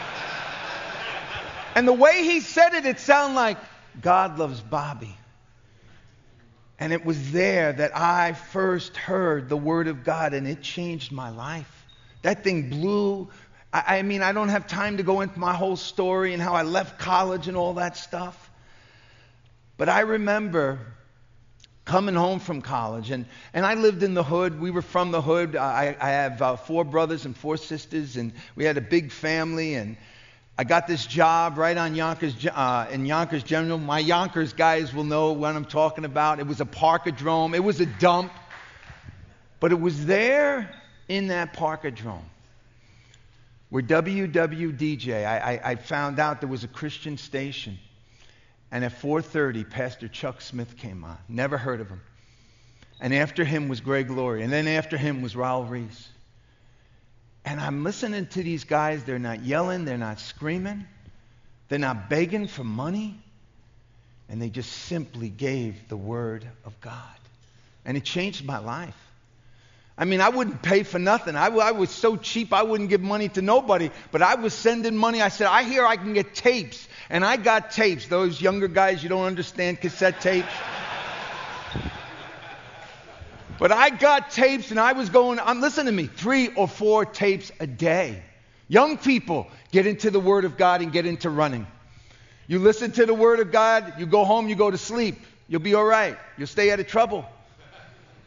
and 1.75 1.87
the 1.87 1.93
way 1.93 2.23
he 2.23 2.41
said 2.41 2.75
it, 2.75 2.87
it 2.87 3.01
sounded 3.01 3.35
like, 3.35 3.59
God 4.01 4.39
loves 4.39 4.61
Bobby. 4.61 5.17
And 6.79 6.93
it 6.93 7.05
was 7.05 7.33
there 7.33 7.73
that 7.73 7.97
I 7.97 8.35
first 8.35 8.97
heard 8.97 9.49
the 9.49 9.57
word 9.57 9.89
of 9.89 10.05
God, 10.05 10.33
and 10.33 10.47
it 10.47 10.63
changed 10.63 11.11
my 11.11 11.31
life. 11.31 11.87
That 12.23 12.45
thing 12.45 12.71
blew. 12.71 13.29
I 13.73 14.03
mean, 14.03 14.23
I 14.23 14.33
don't 14.33 14.49
have 14.49 14.69
time 14.69 14.97
to 14.99 15.03
go 15.03 15.21
into 15.21 15.39
my 15.39 15.55
whole 15.55 15.77
story 15.77 16.33
and 16.35 16.43
how 16.43 16.55
I 16.55 16.63
left 16.63 16.99
college 17.01 17.49
and 17.49 17.57
all 17.57 17.75
that 17.75 17.97
stuff. 17.97 18.51
But 19.77 19.89
I 19.89 20.01
remember 20.01 20.79
coming 21.89 22.15
home 22.15 22.39
from 22.39 22.61
college. 22.61 23.11
And, 23.11 23.25
and 23.55 23.65
I 23.65 23.73
lived 23.73 24.03
in 24.03 24.13
the 24.13 24.23
hood. 24.23 24.61
We 24.61 24.71
were 24.71 24.83
from 24.83 25.11
the 25.11 25.23
hood. 25.23 25.57
I, 25.57 25.97
I 25.99 26.11
have 26.11 26.43
uh, 26.43 26.57
four 26.57 26.85
brothers 26.85 27.25
and 27.25 27.35
four 27.35 27.57
sisters, 27.57 28.19
and 28.19 28.33
we 28.57 28.65
had 28.65 28.77
a 28.77 28.83
big 28.83 29.11
family. 29.11 29.75
And 29.75 29.97
I 30.59 30.65
got 30.65 30.87
this 30.87 31.07
job 31.07 31.57
right 31.57 31.77
on 31.77 31.95
Yonkers, 31.95 32.47
uh, 32.47 32.89
in 32.93 33.07
Yonkers 33.07 33.43
General. 33.43 33.79
My 33.79 34.01
Yonkers 34.01 34.53
guys 34.53 34.93
will 34.93 35.05
know 35.05 35.33
what 35.33 35.57
I'm 35.57 35.65
talking 35.65 36.05
about. 36.05 36.39
It 36.41 36.47
was 36.47 36.61
a 36.61 36.67
parkadrome, 36.67 37.55
it 37.55 37.65
was 37.65 37.81
a 37.81 37.87
dump. 37.87 38.33
But 39.59 39.73
it 39.73 39.81
was 39.81 40.05
there 40.05 40.71
in 41.09 41.29
that 41.29 41.55
parkadrome 41.55 42.23
where 43.71 43.83
WWDJ, 43.83 45.27
I, 45.27 45.39
I, 45.39 45.71
I 45.71 45.75
found 45.77 46.21
out 46.21 46.41
there 46.41 46.51
was 46.51 46.65
a 46.65 46.69
Christian 46.69 47.17
station 47.17 47.79
and 48.71 48.85
at 48.85 48.93
4:30, 49.01 49.69
Pastor 49.69 50.09
Chuck 50.09 50.41
Smith 50.41 50.77
came 50.77 51.05
on. 51.05 51.19
Never 51.29 51.57
heard 51.57 51.81
of 51.81 51.89
him. 51.89 52.01
And 53.01 53.15
after 53.15 53.45
him 53.45 53.69
was 53.69 53.81
Greg 53.81 54.11
Laurie, 54.11 54.43
and 54.43 54.53
then 54.53 54.67
after 54.67 54.97
him 54.97 55.23
was 55.23 55.35
Raul 55.35 55.69
Ries. 55.69 56.09
And 57.45 57.61
I'm 57.61 57.85
listening 57.85 58.27
to 58.27 58.43
these 58.43 58.65
guys. 58.65 59.05
They're 59.05 59.19
not 59.19 59.43
yelling. 59.43 59.85
They're 59.85 59.97
not 59.97 60.21
screaming. 60.21 60.87
They're 61.69 61.79
not 61.79 62.11
begging 62.11 62.47
for 62.47 62.65
money. 62.65 63.19
And 64.29 64.43
they 64.43 64.51
just 64.51 64.71
simply 64.71 65.31
gave 65.31 65.89
the 65.89 65.97
Word 65.97 66.47
of 66.65 66.79
God. 66.83 67.19
And 67.87 67.97
it 67.97 68.05
changed 68.05 68.45
my 68.45 68.59
life. 68.59 68.97
I 70.01 70.05
mean, 70.05 70.21
I 70.21 70.29
wouldn't 70.29 70.63
pay 70.63 70.85
for 70.85 71.01
nothing. 71.01 71.35
I, 71.35 71.47
I, 71.47 71.73
was 71.73 71.91
so 71.91 72.17
cheap, 72.17 72.53
I 72.53 72.63
wouldn't 72.63 72.89
give 72.89 73.01
money 73.01 73.29
to 73.31 73.43
nobody. 73.43 73.91
But 74.13 74.23
I 74.23 74.37
was 74.37 74.55
sending 74.55 74.97
money. 74.97 75.21
I 75.21 75.29
said, 75.29 75.49
I 75.49 75.65
hear 75.65 75.85
I 75.85 75.97
can 75.97 76.15
get 76.15 76.37
tapes. 76.37 76.87
And 77.11 77.25
I 77.25 77.37
got 77.37 77.73
tapes. 77.73 78.07
Those 78.07 78.41
younger 78.41 78.69
guys, 78.69 79.03
you 79.03 79.09
don't 79.09 79.25
understand 79.25 79.81
cassette 79.81 80.21
tapes. 80.21 80.53
but 83.59 83.73
I 83.73 83.91
got 83.91 84.31
tapes 84.31 84.71
and 84.71 84.79
I 84.79 84.93
was 84.93 85.09
going, 85.09 85.41
um, 85.41 85.49
I'm 85.49 85.61
listening 85.61 85.87
to 85.87 85.93
me, 85.93 86.07
three 86.07 86.55
or 86.55 86.69
four 86.69 87.05
tapes 87.05 87.51
a 87.59 87.67
day. 87.67 88.23
Young 88.69 88.99
people, 88.99 89.49
get 89.73 89.85
into 89.87 90.13
the 90.13 90.21
Word 90.21 90.45
of 90.45 90.57
God 90.57 90.81
and 90.81 90.93
get 90.93 91.07
into 91.07 91.29
running. 91.29 91.67
You 92.47 92.61
listen 92.61 92.93
to 92.93 93.05
the 93.05 93.15
Word 93.15 93.41
of 93.41 93.51
God, 93.51 93.95
you 93.99 94.07
go 94.07 94.25
home, 94.25 94.49
you 94.49 94.55
go 94.55 94.71
to 94.71 94.79
sleep. 94.79 95.19
You'll 95.49 95.61
be 95.61 95.75
all 95.75 95.85
right. 95.85 96.17
You'll 96.37 96.47
stay 96.47 96.71
out 96.71 96.79
of 96.79 96.87
trouble. 96.87 97.27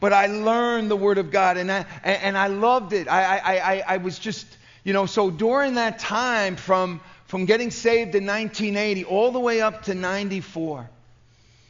But 0.02 0.14
I 0.14 0.26
learned 0.26 0.90
the 0.90 0.96
Word 0.98 1.20
of 1.20 1.30
God 1.32 1.58
and 1.58 1.72
I, 1.72 1.86
and 2.04 2.36
I 2.36 2.48
loved 2.48 2.92
it. 2.92 3.08
I, 3.08 3.38
I, 3.38 3.56
I, 3.56 3.84
I 3.88 3.98
was 3.98 4.18
just, 4.18 4.48
you 4.84 4.94
know, 4.94 5.06
so 5.06 5.30
during 5.30 5.76
that 5.76 6.00
time 6.00 6.56
from, 6.56 7.00
from 7.28 7.46
getting 7.46 7.70
saved 7.70 8.16
in 8.16 8.26
1980 8.26 9.06
all 9.06 9.32
the 9.32 9.40
way 9.40 9.62
up 9.62 9.84
to 9.84 9.94
94, 9.94 10.90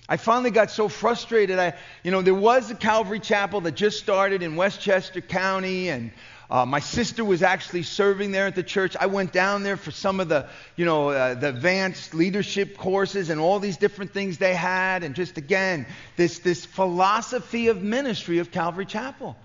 I 0.07 0.15
finally 0.15 0.49
got 0.49 0.71
so 0.71 0.87
frustrated. 0.87 1.59
I, 1.59 1.73
you 2.03 2.11
know, 2.11 2.21
there 2.21 2.33
was 2.33 2.71
a 2.71 2.75
Calvary 2.75 3.19
Chapel 3.19 3.59
that 3.61 3.75
just 3.75 3.99
started 3.99 4.43
in 4.43 4.55
Westchester 4.55 5.19
County, 5.19 5.89
and 5.89 6.11
uh, 6.51 6.65
my 6.65 6.81
sister 6.81 7.23
was 7.23 7.41
actually 7.41 7.83
serving 7.83 8.31
there 8.31 8.45
at 8.45 8.55
the 8.55 8.63
church. 8.63 8.97
I 8.99 9.05
went 9.05 9.31
down 9.31 9.63
there 9.63 9.77
for 9.77 9.91
some 9.91 10.19
of 10.19 10.27
the, 10.27 10.49
you 10.75 10.83
know, 10.83 11.09
uh, 11.09 11.33
the 11.33 11.47
advanced 11.47 12.13
leadership 12.13 12.77
courses 12.77 13.29
and 13.29 13.39
all 13.39 13.59
these 13.59 13.77
different 13.77 14.11
things 14.11 14.37
they 14.37 14.53
had, 14.53 15.03
and 15.03 15.15
just 15.15 15.37
again 15.37 15.85
this 16.17 16.39
this 16.39 16.65
philosophy 16.65 17.69
of 17.69 17.81
ministry 17.81 18.39
of 18.39 18.51
Calvary 18.51 18.85
Chapel, 18.85 19.37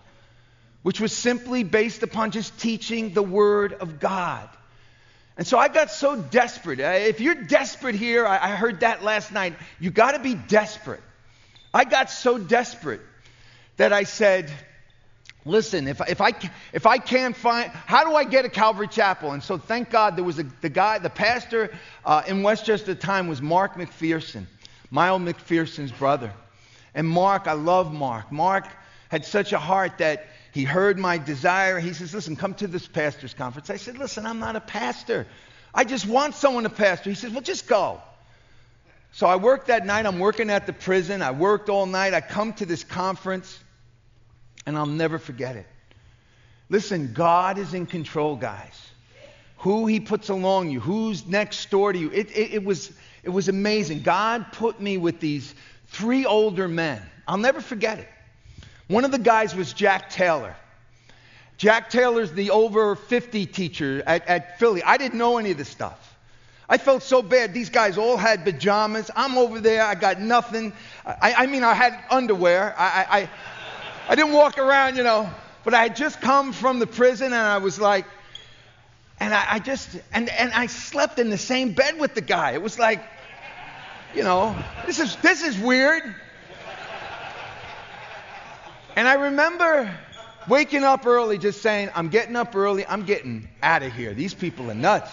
which 0.83 1.01
was 1.01 1.13
simply 1.13 1.63
based 1.63 2.03
upon 2.03 2.33
just 2.33 2.59
teaching 2.59 3.15
the 3.15 3.23
Word 3.23 3.75
of 3.75 4.01
God. 4.01 4.49
And 5.37 5.47
so 5.47 5.59
I 5.59 5.69
got 5.69 5.93
so 5.93 6.21
desperate. 6.21 6.81
Uh, 6.81 6.89
if 7.07 7.21
you're 7.21 7.37
desperate 7.37 7.95
here, 7.95 8.27
I, 8.27 8.37
I 8.37 8.57
heard 8.57 8.81
that 8.81 9.05
last 9.05 9.31
night. 9.31 9.55
You 9.79 9.91
got 9.91 10.13
to 10.13 10.19
be 10.19 10.35
desperate. 10.35 11.03
I 11.73 11.85
got 11.85 12.11
so 12.11 12.37
desperate 12.37 13.03
that 13.77 13.93
I 13.93 14.05
said, 14.05 14.51
Listen, 15.47 15.87
if, 15.87 16.01
if, 16.09 16.21
I, 16.21 16.33
if 16.73 16.87
I 16.87 16.99
can't 16.99 17.37
find, 17.37 17.71
how 17.71 18.05
do 18.05 18.17
I 18.17 18.25
get 18.25 18.45
a 18.45 18.49
Calvary 18.49 18.89
Chapel? 18.89 19.31
And 19.31 19.41
so 19.41 19.57
thank 19.57 19.91
God 19.91 20.17
there 20.17 20.25
was 20.25 20.41
a, 20.41 20.43
the 20.61 20.69
guy, 20.69 20.99
the 20.99 21.09
pastor 21.09 21.71
uh, 22.05 22.25
in 22.27 22.43
Westchester 22.43 22.91
at 22.91 23.01
the 23.01 23.07
time 23.07 23.29
was 23.29 23.41
Mark 23.41 23.75
McPherson, 23.77 24.47
Miles 24.91 25.23
McPherson's 25.23 25.93
brother. 25.93 26.33
And 26.95 27.07
Mark, 27.07 27.47
I 27.47 27.53
love 27.53 27.93
Mark. 27.93 28.33
Mark 28.33 28.67
had 29.09 29.25
such 29.25 29.53
a 29.53 29.59
heart 29.59 29.99
that 29.99 30.27
he 30.51 30.65
heard 30.65 30.99
my 30.99 31.17
desire. 31.17 31.79
He 31.79 31.93
says, 31.93 32.13
Listen, 32.13 32.35
come 32.35 32.55
to 32.55 32.67
this 32.67 32.89
pastor's 32.89 33.35
conference. 33.35 33.71
I 33.71 33.77
said, 33.77 33.99
Listen, 33.99 34.27
I'm 34.27 34.41
not 34.41 34.57
a 34.57 34.61
pastor. 34.61 35.29
I 35.73 35.85
just 35.85 36.07
want 36.07 36.35
someone 36.35 36.65
to 36.65 36.71
pastor. 36.71 37.09
He 37.09 37.15
says, 37.15 37.31
Well, 37.31 37.43
just 37.43 37.69
go. 37.69 38.03
So 39.13 39.29
I 39.29 39.37
worked 39.37 39.69
that 39.69 39.87
night. 39.87 40.07
I'm 40.07 40.19
working 40.19 40.51
at 40.51 40.67
the 40.67 40.73
prison. 40.73 41.23
I 41.23 41.31
worked 41.31 41.69
all 41.69 41.87
night. 41.87 42.15
I 42.15 42.21
come 42.21 42.53
to 42.55 42.67
this 42.67 42.83
conference 42.83 43.61
and 44.67 44.77
I'll 44.77 44.87
never 44.87 45.19
forget 45.19 45.57
it. 45.57 45.67
Listen, 46.69 47.13
God 47.15 47.59
is 47.59 47.73
in 47.75 47.87
control, 47.87 48.37
guys. 48.37 48.91
Who 49.59 49.87
He 49.87 50.01
puts 50.01 50.29
along 50.29 50.71
you, 50.71 50.81
who's 50.81 51.27
next 51.27 51.71
door 51.71 51.93
to 51.93 51.99
you. 51.99 52.11
It, 52.13 52.31
it, 52.37 52.55
it, 52.55 52.65
was, 52.65 52.93
it 53.23 53.31
was 53.31 53.49
amazing. 53.49 54.03
God 54.03 54.53
put 54.53 54.81
me 54.81 54.99
with 54.99 55.21
these 55.21 55.55
three 55.87 56.27
older 56.27 56.69
men. 56.69 57.01
I'll 57.27 57.39
never 57.39 57.61
forget 57.61 57.99
it. 57.99 58.09
One 58.89 59.05
of 59.05 59.13
the 59.13 59.19
guys 59.19 59.55
was 59.55 59.73
Jack 59.73 60.11
Taylor. 60.11 60.55
Jack 61.57 61.89
Taylor's 61.89 62.33
the 62.33 62.51
over 62.51 62.95
50 62.95 63.47
teacher 63.47 64.03
at, 64.07 64.27
at 64.29 64.59
Philly. 64.59 64.83
I 64.83 64.97
didn't 64.99 65.19
know 65.19 65.39
any 65.39 65.53
of 65.53 65.59
this 65.59 65.69
stuff. 65.69 66.17
I 66.69 66.79
felt 66.79 67.03
so 67.03 67.23
bad. 67.23 67.55
These 67.55 67.71
guys 67.71 67.97
all 67.97 68.17
had 68.17 68.45
pajamas. 68.45 69.11
I'm 69.15 69.39
over 69.39 69.61
there. 69.61 69.83
I 69.85 69.95
got 69.95 70.21
nothing. 70.21 70.73
I, 71.05 71.35
I 71.39 71.47
mean, 71.47 71.63
I 71.63 71.75
had 71.75 71.99
underwear. 72.11 72.75
I, 72.77 73.07
I, 73.09 73.31
I 74.09 74.15
didn't 74.15 74.33
walk 74.33 74.59
around, 74.59 74.97
you 74.97 75.03
know, 75.03 75.29
but 75.65 75.75
I 75.75 75.83
had 75.85 75.97
just 75.97 76.21
come 76.21 76.53
from 76.53 76.79
the 76.79 76.87
prison 76.87 77.27
and 77.27 77.35
I 77.35 77.59
was 77.59 77.81
like, 77.81 78.07
and 79.19 79.35
I, 79.35 79.45
I 79.53 79.59
just, 79.59 79.89
and, 80.13 80.29
and 80.29 80.53
I 80.53 80.67
slept 80.67 81.19
in 81.19 81.31
the 81.31 81.39
same 81.39 81.73
bed 81.73 81.99
with 81.99 82.15
the 82.15 82.21
guy. 82.21 82.53
It 82.53 82.63
was 82.63 82.79
like, 82.79 83.03
you 84.15 84.23
know, 84.23 84.57
this 84.87 85.01
is, 85.01 85.17
this 85.17 85.43
is 85.43 85.59
weird. 85.59 86.03
And 88.95 89.09
I 89.09 89.15
remember 89.15 89.93
waking 90.49 90.85
up 90.85 91.05
early 91.05 91.37
just 91.39 91.61
saying, 91.61 91.91
I'm 91.95 92.09
getting 92.09 92.37
up 92.37 92.55
early, 92.55 92.87
I'm 92.87 93.05
getting 93.05 93.49
out 93.63 93.83
of 93.83 93.93
here. 93.93 94.15
These 94.15 94.35
people 94.35 94.71
are 94.71 94.75
nuts. 94.75 95.11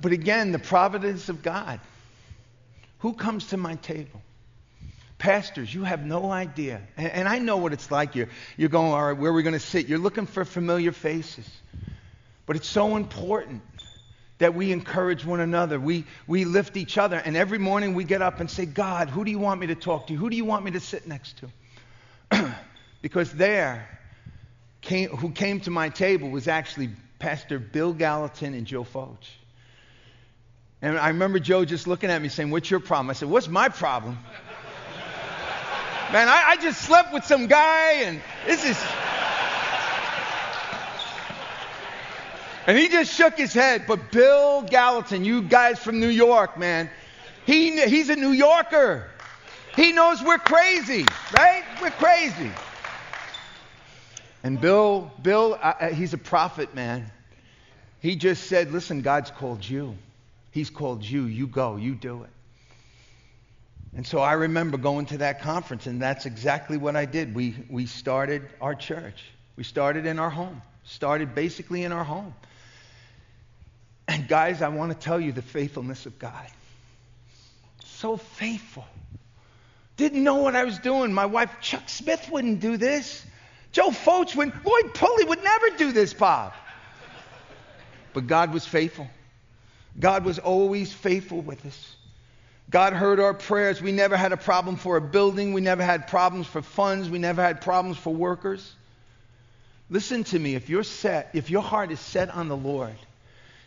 But 0.00 0.10
again, 0.10 0.50
the 0.50 0.58
providence 0.58 1.28
of 1.28 1.42
God. 1.42 1.78
Who 2.98 3.12
comes 3.12 3.46
to 3.48 3.56
my 3.56 3.76
table? 3.76 4.20
Pastors, 5.22 5.72
you 5.72 5.84
have 5.84 6.04
no 6.04 6.32
idea. 6.32 6.82
And, 6.96 7.12
and 7.12 7.28
I 7.28 7.38
know 7.38 7.58
what 7.58 7.72
it's 7.72 7.92
like. 7.92 8.16
You're, 8.16 8.28
you're 8.56 8.68
going, 8.68 8.90
all 8.90 9.04
right, 9.04 9.16
where 9.16 9.30
are 9.30 9.34
we 9.34 9.44
going 9.44 9.52
to 9.52 9.60
sit? 9.60 9.86
You're 9.86 10.00
looking 10.00 10.26
for 10.26 10.44
familiar 10.44 10.90
faces. 10.90 11.48
But 12.44 12.56
it's 12.56 12.66
so 12.66 12.96
important 12.96 13.62
that 14.38 14.56
we 14.56 14.72
encourage 14.72 15.24
one 15.24 15.38
another. 15.38 15.78
We, 15.78 16.06
we 16.26 16.44
lift 16.44 16.76
each 16.76 16.98
other. 16.98 17.18
And 17.18 17.36
every 17.36 17.58
morning 17.58 17.94
we 17.94 18.02
get 18.02 18.20
up 18.20 18.40
and 18.40 18.50
say, 18.50 18.66
God, 18.66 19.10
who 19.10 19.24
do 19.24 19.30
you 19.30 19.38
want 19.38 19.60
me 19.60 19.68
to 19.68 19.76
talk 19.76 20.08
to? 20.08 20.14
Who 20.14 20.28
do 20.28 20.34
you 20.34 20.44
want 20.44 20.64
me 20.64 20.72
to 20.72 20.80
sit 20.80 21.06
next 21.06 21.40
to? 22.32 22.54
because 23.00 23.30
there, 23.30 23.88
came, 24.80 25.08
who 25.10 25.30
came 25.30 25.60
to 25.60 25.70
my 25.70 25.88
table 25.88 26.30
was 26.30 26.48
actually 26.48 26.90
Pastor 27.20 27.60
Bill 27.60 27.92
Gallatin 27.92 28.54
and 28.54 28.66
Joe 28.66 28.82
Focht. 28.82 29.28
And 30.84 30.98
I 30.98 31.10
remember 31.10 31.38
Joe 31.38 31.64
just 31.64 31.86
looking 31.86 32.10
at 32.10 32.20
me 32.20 32.28
saying, 32.28 32.50
What's 32.50 32.68
your 32.68 32.80
problem? 32.80 33.08
I 33.10 33.12
said, 33.12 33.30
What's 33.30 33.46
my 33.46 33.68
problem? 33.68 34.18
Man, 36.12 36.28
I, 36.28 36.42
I 36.48 36.56
just 36.56 36.82
slept 36.82 37.10
with 37.14 37.24
some 37.24 37.46
guy, 37.46 38.02
and 38.02 38.20
this 38.46 38.62
is. 38.66 38.78
And 42.66 42.76
he 42.76 42.88
just 42.88 43.12
shook 43.14 43.38
his 43.38 43.54
head. 43.54 43.84
But 43.88 44.12
Bill 44.12 44.60
Gallatin, 44.60 45.24
you 45.24 45.40
guys 45.40 45.78
from 45.78 46.00
New 46.00 46.08
York, 46.08 46.58
man, 46.58 46.90
he, 47.46 47.80
he's 47.86 48.10
a 48.10 48.16
New 48.16 48.32
Yorker. 48.32 49.08
He 49.74 49.92
knows 49.92 50.22
we're 50.22 50.36
crazy, 50.36 51.06
right? 51.34 51.64
We're 51.80 51.90
crazy. 51.92 52.50
And 54.42 54.60
Bill, 54.60 55.10
Bill, 55.22 55.58
uh, 55.62 55.88
he's 55.88 56.12
a 56.12 56.18
prophet, 56.18 56.74
man. 56.74 57.10
He 58.00 58.16
just 58.16 58.48
said, 58.48 58.70
listen, 58.70 59.00
God's 59.00 59.30
called 59.30 59.66
you. 59.66 59.96
He's 60.50 60.68
called 60.68 61.04
you. 61.04 61.24
You 61.24 61.46
go. 61.46 61.76
You 61.76 61.94
do 61.94 62.24
it. 62.24 62.30
And 63.94 64.06
so 64.06 64.20
I 64.20 64.32
remember 64.32 64.78
going 64.78 65.06
to 65.06 65.18
that 65.18 65.42
conference, 65.42 65.86
and 65.86 66.00
that's 66.00 66.24
exactly 66.24 66.78
what 66.78 66.96
I 66.96 67.04
did. 67.04 67.34
We, 67.34 67.54
we 67.68 67.86
started 67.86 68.48
our 68.60 68.74
church. 68.74 69.22
We 69.56 69.64
started 69.64 70.06
in 70.06 70.18
our 70.18 70.30
home, 70.30 70.62
started 70.84 71.34
basically 71.34 71.84
in 71.84 71.92
our 71.92 72.04
home. 72.04 72.34
And 74.08 74.26
guys, 74.26 74.62
I 74.62 74.68
want 74.68 74.92
to 74.92 74.98
tell 74.98 75.20
you 75.20 75.32
the 75.32 75.42
faithfulness 75.42 76.06
of 76.06 76.18
God. 76.18 76.46
So 77.84 78.16
faithful. 78.16 78.86
Didn't 79.96 80.24
know 80.24 80.36
what 80.36 80.56
I 80.56 80.64
was 80.64 80.78
doing. 80.78 81.12
My 81.12 81.26
wife, 81.26 81.50
Chuck 81.60 81.88
Smith, 81.88 82.28
wouldn't 82.30 82.60
do 82.60 82.78
this. 82.78 83.24
Joe 83.72 83.90
Focht 83.90 84.34
would, 84.36 84.52
Lloyd 84.64 84.94
Pulley 84.94 85.24
would 85.24 85.42
never 85.44 85.76
do 85.76 85.92
this, 85.92 86.12
Bob. 86.14 86.52
But 88.14 88.26
God 88.26 88.52
was 88.52 88.66
faithful. 88.66 89.08
God 89.98 90.24
was 90.24 90.38
always 90.38 90.92
faithful 90.92 91.40
with 91.40 91.64
us. 91.66 91.96
God 92.70 92.92
heard 92.94 93.20
our 93.20 93.34
prayers. 93.34 93.82
We 93.82 93.92
never 93.92 94.16
had 94.16 94.32
a 94.32 94.36
problem 94.36 94.76
for 94.76 94.96
a 94.96 95.00
building. 95.00 95.52
We 95.52 95.60
never 95.60 95.82
had 95.82 96.06
problems 96.06 96.46
for 96.46 96.62
funds. 96.62 97.10
We 97.10 97.18
never 97.18 97.42
had 97.42 97.60
problems 97.60 97.98
for 97.98 98.14
workers. 98.14 98.72
Listen 99.90 100.24
to 100.24 100.38
me. 100.38 100.54
If 100.54 100.70
you're 100.70 100.84
set, 100.84 101.30
if 101.34 101.50
your 101.50 101.62
heart 101.62 101.90
is 101.90 102.00
set 102.00 102.30
on 102.30 102.48
the 102.48 102.56
Lord, 102.56 102.96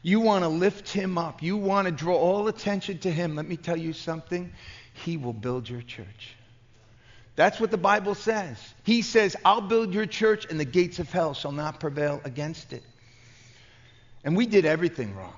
you 0.02 0.20
want 0.20 0.44
to 0.44 0.50
lift 0.50 0.90
him 0.90 1.18
up. 1.18 1.44
You 1.44 1.58
want 1.58 1.86
to 1.86 1.92
draw 1.92 2.16
all 2.16 2.48
attention 2.48 2.98
to 3.00 3.12
him. 3.12 3.36
Let 3.36 3.48
me 3.48 3.58
tell 3.58 3.78
you 3.78 3.94
something. 3.94 4.52
He 4.94 5.18
will 5.18 5.34
build 5.34 5.70
your 5.70 5.82
church. 5.82 6.36
That's 7.36 7.60
what 7.60 7.70
the 7.70 7.78
Bible 7.78 8.16
says. 8.16 8.58
He 8.84 9.02
says, 9.02 9.36
I'll 9.44 9.62
build 9.62 9.94
your 9.94 10.06
church 10.06 10.48
and 10.50 10.60
the 10.60 10.66
gates 10.66 11.00
of 11.00 11.12
hell 11.12 11.34
shall 11.34 11.52
not 11.52 11.80
prevail 11.80 12.22
against 12.24 12.72
it. 12.72 12.84
And 14.24 14.36
we 14.38 14.46
did 14.46 14.66
everything 14.66 15.16
wrong. 15.16 15.34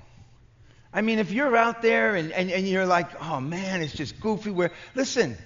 I 0.97 1.01
mean, 1.01 1.19
if 1.19 1.31
you're 1.31 1.55
out 1.55 1.83
there 1.83 2.15
and, 2.15 2.31
and, 2.31 2.49
and 2.49 2.67
you're 2.67 2.87
like, 2.87 3.21
oh 3.21 3.39
man, 3.39 3.83
it's 3.83 3.93
just 3.93 4.19
goofy, 4.19 4.49
where, 4.49 4.71
listen, 4.95 5.37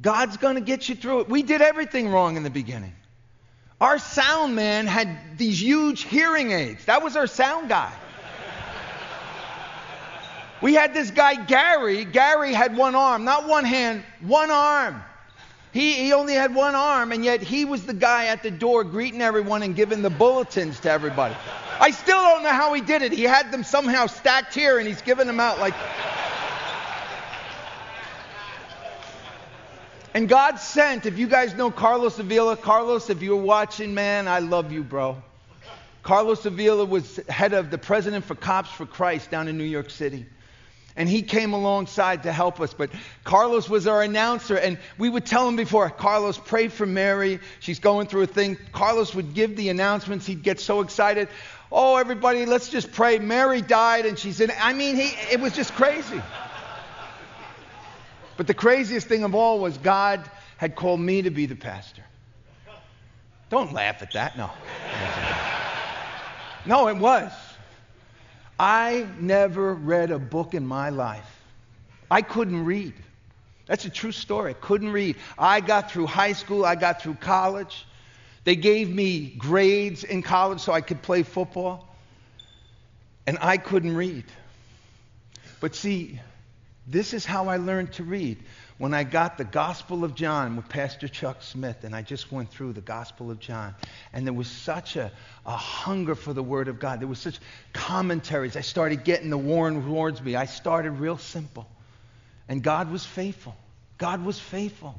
God's 0.00 0.36
going 0.36 0.56
to 0.56 0.60
get 0.60 0.88
you 0.88 0.96
through 0.96 1.20
it. 1.20 1.28
We 1.28 1.44
did 1.44 1.62
everything 1.62 2.08
wrong 2.08 2.36
in 2.36 2.42
the 2.42 2.50
beginning. 2.50 2.92
Our 3.80 4.00
sound 4.00 4.56
man 4.56 4.88
had 4.88 5.38
these 5.38 5.62
huge 5.62 6.02
hearing 6.02 6.50
aids. 6.50 6.86
That 6.86 7.04
was 7.04 7.14
our 7.14 7.28
sound 7.28 7.68
guy. 7.68 7.92
We 10.60 10.74
had 10.74 10.92
this 10.92 11.12
guy, 11.12 11.36
Gary. 11.36 12.04
Gary 12.04 12.52
had 12.52 12.76
one 12.76 12.96
arm, 12.96 13.22
not 13.24 13.46
one 13.46 13.64
hand, 13.64 14.02
one 14.20 14.50
arm. 14.50 15.00
He, 15.72 15.94
he 15.94 16.12
only 16.12 16.34
had 16.34 16.54
one 16.54 16.74
arm, 16.74 17.12
and 17.12 17.24
yet 17.24 17.42
he 17.42 17.64
was 17.64 17.86
the 17.86 17.94
guy 17.94 18.26
at 18.26 18.42
the 18.42 18.50
door 18.50 18.82
greeting 18.82 19.22
everyone 19.22 19.62
and 19.62 19.76
giving 19.76 20.02
the 20.02 20.10
bulletins 20.10 20.80
to 20.80 20.90
everybody. 20.90 21.36
I 21.78 21.92
still 21.92 22.20
don't 22.20 22.42
know 22.42 22.50
how 22.50 22.72
he 22.74 22.80
did 22.80 23.02
it. 23.02 23.12
He 23.12 23.22
had 23.22 23.52
them 23.52 23.62
somehow 23.62 24.06
stacked 24.06 24.52
here, 24.52 24.78
and 24.78 24.88
he's 24.88 25.00
giving 25.02 25.28
them 25.28 25.38
out 25.38 25.60
like. 25.60 25.74
And 30.12 30.28
God 30.28 30.58
sent, 30.58 31.06
if 31.06 31.18
you 31.18 31.28
guys 31.28 31.54
know 31.54 31.70
Carlos 31.70 32.18
Avila, 32.18 32.56
Carlos, 32.56 33.10
if 33.10 33.22
you're 33.22 33.36
watching, 33.36 33.94
man, 33.94 34.26
I 34.26 34.40
love 34.40 34.72
you, 34.72 34.82
bro. 34.82 35.22
Carlos 36.02 36.44
Avila 36.46 36.84
was 36.84 37.16
head 37.28 37.52
of 37.52 37.70
the 37.70 37.78
president 37.78 38.24
for 38.24 38.34
Cops 38.34 38.70
for 38.70 38.86
Christ 38.86 39.30
down 39.30 39.46
in 39.46 39.56
New 39.56 39.64
York 39.64 39.88
City. 39.88 40.26
And 40.96 41.08
he 41.08 41.22
came 41.22 41.52
alongside 41.52 42.24
to 42.24 42.32
help 42.32 42.60
us. 42.60 42.74
But 42.74 42.90
Carlos 43.24 43.68
was 43.68 43.86
our 43.86 44.02
announcer, 44.02 44.56
and 44.56 44.78
we 44.98 45.08
would 45.08 45.24
tell 45.24 45.48
him 45.48 45.56
before, 45.56 45.88
Carlos, 45.90 46.38
pray 46.38 46.68
for 46.68 46.86
Mary. 46.86 47.40
She's 47.60 47.78
going 47.78 48.06
through 48.08 48.22
a 48.22 48.26
thing. 48.26 48.58
Carlos 48.72 49.14
would 49.14 49.34
give 49.34 49.56
the 49.56 49.68
announcements. 49.68 50.26
He'd 50.26 50.42
get 50.42 50.60
so 50.60 50.80
excited. 50.80 51.28
Oh, 51.72 51.96
everybody, 51.96 52.46
let's 52.46 52.68
just 52.68 52.92
pray. 52.92 53.18
Mary 53.18 53.62
died, 53.62 54.04
and 54.04 54.18
she's 54.18 54.40
in. 54.40 54.50
I 54.60 54.72
mean, 54.72 54.96
he, 54.96 55.12
it 55.30 55.40
was 55.40 55.54
just 55.54 55.72
crazy. 55.74 56.20
But 58.36 58.46
the 58.46 58.54
craziest 58.54 59.06
thing 59.06 59.22
of 59.22 59.34
all 59.34 59.60
was 59.60 59.78
God 59.78 60.28
had 60.56 60.74
called 60.74 60.98
me 60.98 61.22
to 61.22 61.30
be 61.30 61.46
the 61.46 61.56
pastor. 61.56 62.02
Don't 63.50 63.72
laugh 63.72 64.02
at 64.02 64.12
that. 64.12 64.36
No. 64.36 64.50
No, 66.66 66.88
it 66.88 66.96
was. 66.96 67.32
I 68.60 69.06
never 69.18 69.72
read 69.72 70.10
a 70.10 70.18
book 70.18 70.52
in 70.52 70.66
my 70.66 70.90
life. 70.90 71.24
I 72.10 72.20
couldn't 72.20 72.66
read. 72.66 72.92
That's 73.64 73.86
a 73.86 73.90
true 73.90 74.12
story. 74.12 74.50
I 74.50 74.52
couldn't 74.52 74.90
read. 74.92 75.16
I 75.38 75.62
got 75.62 75.90
through 75.90 76.08
high 76.08 76.34
school, 76.34 76.66
I 76.66 76.74
got 76.74 77.00
through 77.00 77.14
college. 77.14 77.86
They 78.44 78.56
gave 78.56 78.90
me 78.94 79.34
grades 79.38 80.04
in 80.04 80.22
college 80.22 80.60
so 80.60 80.74
I 80.74 80.82
could 80.82 81.00
play 81.00 81.22
football. 81.22 81.88
And 83.26 83.38
I 83.40 83.56
couldn't 83.56 83.96
read. 83.96 84.26
But 85.60 85.74
see, 85.74 86.20
this 86.86 87.14
is 87.14 87.24
how 87.24 87.48
I 87.48 87.56
learned 87.56 87.94
to 87.94 88.04
read 88.04 88.36
when 88.80 88.94
I 88.94 89.04
got 89.04 89.36
the 89.36 89.44
Gospel 89.44 90.04
of 90.04 90.14
John 90.14 90.56
with 90.56 90.66
Pastor 90.70 91.06
Chuck 91.06 91.42
Smith, 91.42 91.84
and 91.84 91.94
I 91.94 92.00
just 92.00 92.32
went 92.32 92.48
through 92.50 92.72
the 92.72 92.80
Gospel 92.80 93.30
of 93.30 93.38
John, 93.38 93.74
and 94.10 94.26
there 94.26 94.32
was 94.32 94.48
such 94.48 94.96
a, 94.96 95.12
a 95.44 95.54
hunger 95.54 96.14
for 96.14 96.32
the 96.32 96.42
Word 96.42 96.66
of 96.66 96.80
God. 96.80 96.98
There 96.98 97.06
was 97.06 97.18
such 97.18 97.38
commentaries. 97.74 98.56
I 98.56 98.62
started 98.62 99.04
getting 99.04 99.28
the 99.28 99.36
Warren 99.36 99.82
Wiersbe. 99.82 100.34
I 100.34 100.46
started 100.46 100.92
real 100.92 101.18
simple. 101.18 101.68
And 102.48 102.62
God 102.62 102.90
was 102.90 103.04
faithful. 103.04 103.54
God 103.98 104.24
was 104.24 104.38
faithful. 104.38 104.94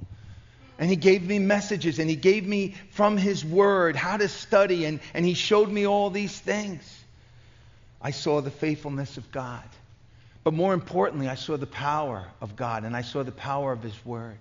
And 0.78 0.88
He 0.88 0.96
gave 0.96 1.24
me 1.24 1.40
messages, 1.40 1.98
and 1.98 2.08
He 2.08 2.16
gave 2.16 2.46
me 2.46 2.76
from 2.92 3.18
His 3.18 3.44
Word 3.44 3.96
how 3.96 4.16
to 4.16 4.28
study, 4.28 4.86
and, 4.86 5.00
and 5.16 5.26
He 5.26 5.34
showed 5.34 5.70
me 5.72 5.88
all 5.88 6.12
these 6.12 6.40
things. 6.40 6.84
I 8.00 8.12
saw 8.12 8.42
the 8.42 8.52
faithfulness 8.52 9.18
of 9.18 9.32
God. 9.32 9.68
But 10.44 10.54
more 10.54 10.74
importantly, 10.74 11.28
I 11.28 11.36
saw 11.36 11.58
the 11.58 11.68
power 11.68 12.26
of 12.42 12.56
God 12.56 12.84
and 12.84 12.96
I 12.96 13.02
saw 13.02 13.24
the 13.24 13.32
power 13.32 13.72
of 13.72 13.84
His 13.84 14.06
Word. 14.06 14.40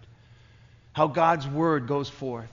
How 0.92 1.06
God's 1.06 1.46
Word 1.46 1.86
goes 1.86 2.08
forth. 2.08 2.50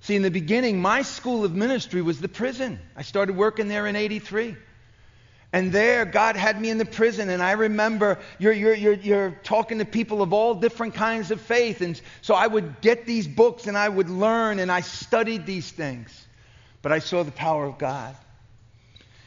See, 0.00 0.16
in 0.16 0.22
the 0.22 0.30
beginning, 0.30 0.80
my 0.80 1.02
school 1.02 1.44
of 1.44 1.54
ministry 1.54 2.02
was 2.02 2.20
the 2.20 2.28
prison. 2.28 2.78
I 2.96 3.02
started 3.02 3.36
working 3.36 3.68
there 3.68 3.86
in 3.86 3.96
83. 3.96 4.56
And 5.52 5.72
there, 5.72 6.04
God 6.04 6.36
had 6.36 6.60
me 6.60 6.70
in 6.70 6.78
the 6.78 6.84
prison. 6.84 7.30
And 7.30 7.42
I 7.42 7.52
remember 7.52 8.18
you're, 8.38 8.52
you're, 8.52 8.74
you're, 8.74 8.94
you're 8.94 9.30
talking 9.42 9.78
to 9.78 9.84
people 9.84 10.20
of 10.20 10.32
all 10.32 10.54
different 10.54 10.94
kinds 10.94 11.30
of 11.30 11.40
faith. 11.40 11.80
And 11.80 12.00
so 12.20 12.34
I 12.34 12.46
would 12.46 12.80
get 12.80 13.06
these 13.06 13.26
books 13.26 13.66
and 13.66 13.76
I 13.76 13.88
would 13.88 14.10
learn 14.10 14.58
and 14.58 14.70
I 14.70 14.80
studied 14.80 15.46
these 15.46 15.70
things. 15.70 16.26
But 16.82 16.92
I 16.92 16.98
saw 16.98 17.22
the 17.22 17.32
power 17.32 17.64
of 17.64 17.78
God. 17.78 18.14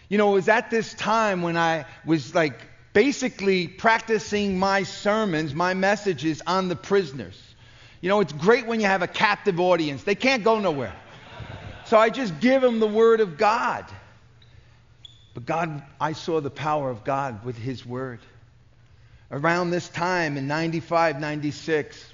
You 0.08 0.18
know, 0.18 0.32
it 0.32 0.36
was 0.36 0.50
at 0.50 0.70
this 0.70 0.94
time 0.94 1.42
when 1.42 1.58
I 1.58 1.86
was 2.06 2.36
like 2.36 2.60
basically 2.94 3.68
practicing 3.68 4.58
my 4.58 4.84
sermons, 4.84 5.54
my 5.54 5.74
messages 5.74 6.42
on 6.46 6.68
the 6.68 6.76
prisoners. 6.76 7.40
You 8.02 8.10
know, 8.10 8.20
it's 8.22 8.34
great 8.34 8.66
when 8.66 8.80
you 8.80 8.88
have 8.88 9.02
a 9.02 9.08
captive 9.08 9.60
audience, 9.60 10.04
they 10.04 10.16
can't 10.16 10.44
go 10.44 10.60
nowhere. 10.60 10.96
So 11.86 11.98
I 11.98 12.10
just 12.10 12.40
give 12.40 12.62
them 12.62 12.80
the 12.80 12.88
Word 12.88 13.20
of 13.20 13.38
God. 13.38 13.86
But 15.34 15.46
God, 15.46 15.84
I 16.00 16.14
saw 16.14 16.40
the 16.40 16.50
power 16.50 16.90
of 16.90 17.04
God 17.04 17.44
with 17.44 17.58
His 17.58 17.86
Word. 17.86 18.20
Around 19.32 19.72
this 19.72 19.90
time 19.90 20.38
in 20.38 20.48
95, 20.48 21.20
96, 21.20 22.14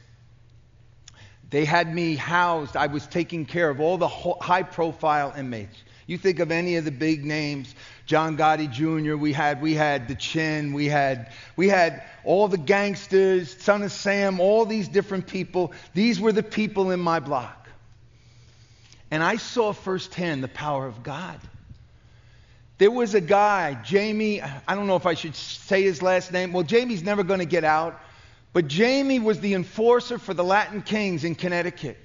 they 1.49 1.65
had 1.65 1.93
me 1.93 2.15
housed. 2.15 2.75
I 2.75 2.87
was 2.87 3.05
taking 3.07 3.45
care 3.45 3.69
of 3.69 3.79
all 3.79 3.97
the 3.97 4.07
high 4.07 4.63
profile 4.63 5.33
inmates. 5.37 5.75
You 6.07 6.17
think 6.17 6.39
of 6.39 6.51
any 6.51 6.75
of 6.75 6.85
the 6.85 6.91
big 6.91 7.25
names, 7.25 7.73
John 8.05 8.37
Gotti 8.37 8.71
Jr., 8.71 9.15
we 9.15 9.33
had, 9.33 9.61
we 9.61 9.73
had 9.73 10.07
the 10.07 10.15
Chin, 10.15 10.73
we 10.73 10.87
had, 10.87 11.31
we 11.55 11.67
had 11.67 12.03
all 12.23 12.47
the 12.47 12.57
gangsters, 12.57 13.55
Son 13.61 13.81
of 13.81 13.91
Sam, 13.91 14.39
all 14.39 14.65
these 14.65 14.87
different 14.87 15.25
people. 15.25 15.73
These 15.93 16.19
were 16.19 16.31
the 16.31 16.43
people 16.43 16.91
in 16.91 16.99
my 16.99 17.19
block. 17.19 17.67
And 19.09 19.23
I 19.23 19.37
saw 19.37 19.73
firsthand 19.73 20.43
the 20.43 20.47
power 20.47 20.85
of 20.85 21.01
God. 21.01 21.39
There 22.77 22.91
was 22.91 23.15
a 23.15 23.21
guy, 23.21 23.73
Jamie, 23.83 24.41
I 24.41 24.75
don't 24.75 24.85
know 24.85 24.97
if 24.97 25.05
I 25.05 25.13
should 25.13 25.35
say 25.35 25.81
his 25.83 26.01
last 26.01 26.31
name. 26.31 26.53
Well, 26.53 26.63
Jamie's 26.63 27.03
never 27.03 27.23
going 27.23 27.39
to 27.39 27.45
get 27.45 27.63
out, 27.63 27.99
but 28.53 28.67
Jamie 28.67 29.19
was 29.19 29.39
the 29.39 29.53
enforcer 29.53 30.19
for 30.19 30.33
the 30.33 30.43
Latin 30.43 30.81
Kings 30.81 31.23
in 31.23 31.35
Connecticut. 31.35 31.97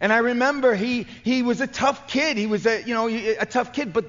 And 0.00 0.12
I 0.12 0.18
remember 0.18 0.74
he, 0.74 1.06
he 1.24 1.42
was 1.42 1.60
a 1.60 1.66
tough 1.66 2.06
kid. 2.06 2.36
He 2.36 2.46
was 2.46 2.66
a, 2.66 2.82
you 2.82 2.94
know, 2.94 3.08
a 3.08 3.46
tough 3.46 3.72
kid, 3.72 3.92
but, 3.92 4.06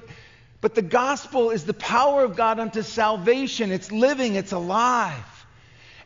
but 0.64 0.74
the 0.74 0.80
gospel 0.80 1.50
is 1.50 1.64
the 1.64 1.74
power 1.74 2.24
of 2.24 2.36
God 2.36 2.58
unto 2.58 2.80
salvation. 2.80 3.70
It's 3.70 3.92
living, 3.92 4.34
it's 4.34 4.52
alive. 4.52 5.46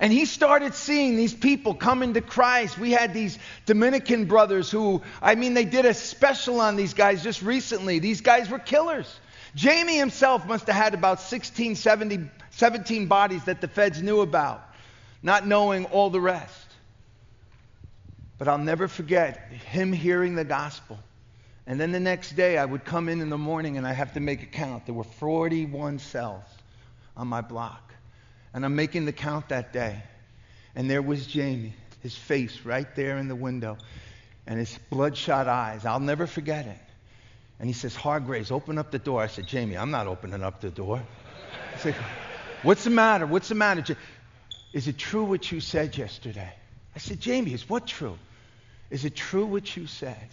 And 0.00 0.12
he 0.12 0.24
started 0.24 0.74
seeing 0.74 1.16
these 1.16 1.32
people 1.32 1.74
come 1.74 2.02
into 2.02 2.20
Christ. 2.20 2.76
We 2.76 2.90
had 2.90 3.14
these 3.14 3.38
Dominican 3.66 4.24
brothers 4.24 4.68
who, 4.68 5.02
I 5.22 5.36
mean, 5.36 5.54
they 5.54 5.64
did 5.64 5.84
a 5.84 5.94
special 5.94 6.60
on 6.60 6.74
these 6.74 6.92
guys 6.92 7.22
just 7.22 7.40
recently. 7.40 8.00
These 8.00 8.22
guys 8.22 8.50
were 8.50 8.58
killers. 8.58 9.20
Jamie 9.54 9.96
himself 9.96 10.44
must 10.44 10.66
have 10.66 10.74
had 10.74 10.92
about 10.92 11.20
16, 11.20 11.76
70, 11.76 12.28
17 12.50 13.06
bodies 13.06 13.44
that 13.44 13.60
the 13.60 13.68
feds 13.68 14.02
knew 14.02 14.22
about, 14.22 14.60
not 15.22 15.46
knowing 15.46 15.84
all 15.84 16.10
the 16.10 16.20
rest. 16.20 16.66
But 18.38 18.48
I'll 18.48 18.58
never 18.58 18.88
forget 18.88 19.38
him 19.52 19.92
hearing 19.92 20.34
the 20.34 20.42
gospel. 20.42 20.98
And 21.68 21.78
then 21.78 21.92
the 21.92 22.00
next 22.00 22.32
day, 22.32 22.56
I 22.56 22.64
would 22.64 22.86
come 22.86 23.10
in 23.10 23.20
in 23.20 23.28
the 23.28 23.36
morning 23.36 23.76
and 23.76 23.86
I 23.86 23.92
have 23.92 24.14
to 24.14 24.20
make 24.20 24.42
a 24.42 24.46
count. 24.46 24.86
There 24.86 24.94
were 24.94 25.04
41 25.04 25.98
cells 25.98 26.42
on 27.14 27.28
my 27.28 27.42
block. 27.42 27.92
And 28.54 28.64
I'm 28.64 28.74
making 28.74 29.04
the 29.04 29.12
count 29.12 29.50
that 29.50 29.70
day. 29.70 30.02
And 30.74 30.90
there 30.90 31.02
was 31.02 31.26
Jamie, 31.26 31.74
his 32.02 32.16
face 32.16 32.64
right 32.64 32.86
there 32.96 33.18
in 33.18 33.28
the 33.28 33.36
window, 33.36 33.76
and 34.46 34.58
his 34.58 34.78
bloodshot 34.88 35.46
eyes. 35.46 35.84
I'll 35.84 36.00
never 36.00 36.26
forget 36.26 36.66
it. 36.66 36.78
And 37.60 37.68
he 37.68 37.74
says, 37.74 37.94
Hargraves, 37.94 38.50
open 38.50 38.78
up 38.78 38.90
the 38.90 38.98
door. 38.98 39.20
I 39.20 39.26
said, 39.26 39.46
Jamie, 39.46 39.76
I'm 39.76 39.90
not 39.90 40.06
opening 40.06 40.42
up 40.42 40.62
the 40.62 40.70
door. 40.70 41.02
I 41.74 41.78
said, 41.78 41.94
What's 42.62 42.84
the 42.84 42.90
matter? 42.90 43.26
What's 43.26 43.48
the 43.48 43.54
matter? 43.54 43.94
Is 44.72 44.88
it 44.88 44.96
true 44.96 45.24
what 45.24 45.52
you 45.52 45.60
said 45.60 45.98
yesterday? 45.98 46.52
I 46.96 46.98
said, 46.98 47.20
Jamie, 47.20 47.52
is 47.52 47.68
what 47.68 47.86
true? 47.86 48.16
Is 48.90 49.04
it 49.04 49.14
true 49.14 49.44
what 49.44 49.76
you 49.76 49.86
said? 49.86 50.28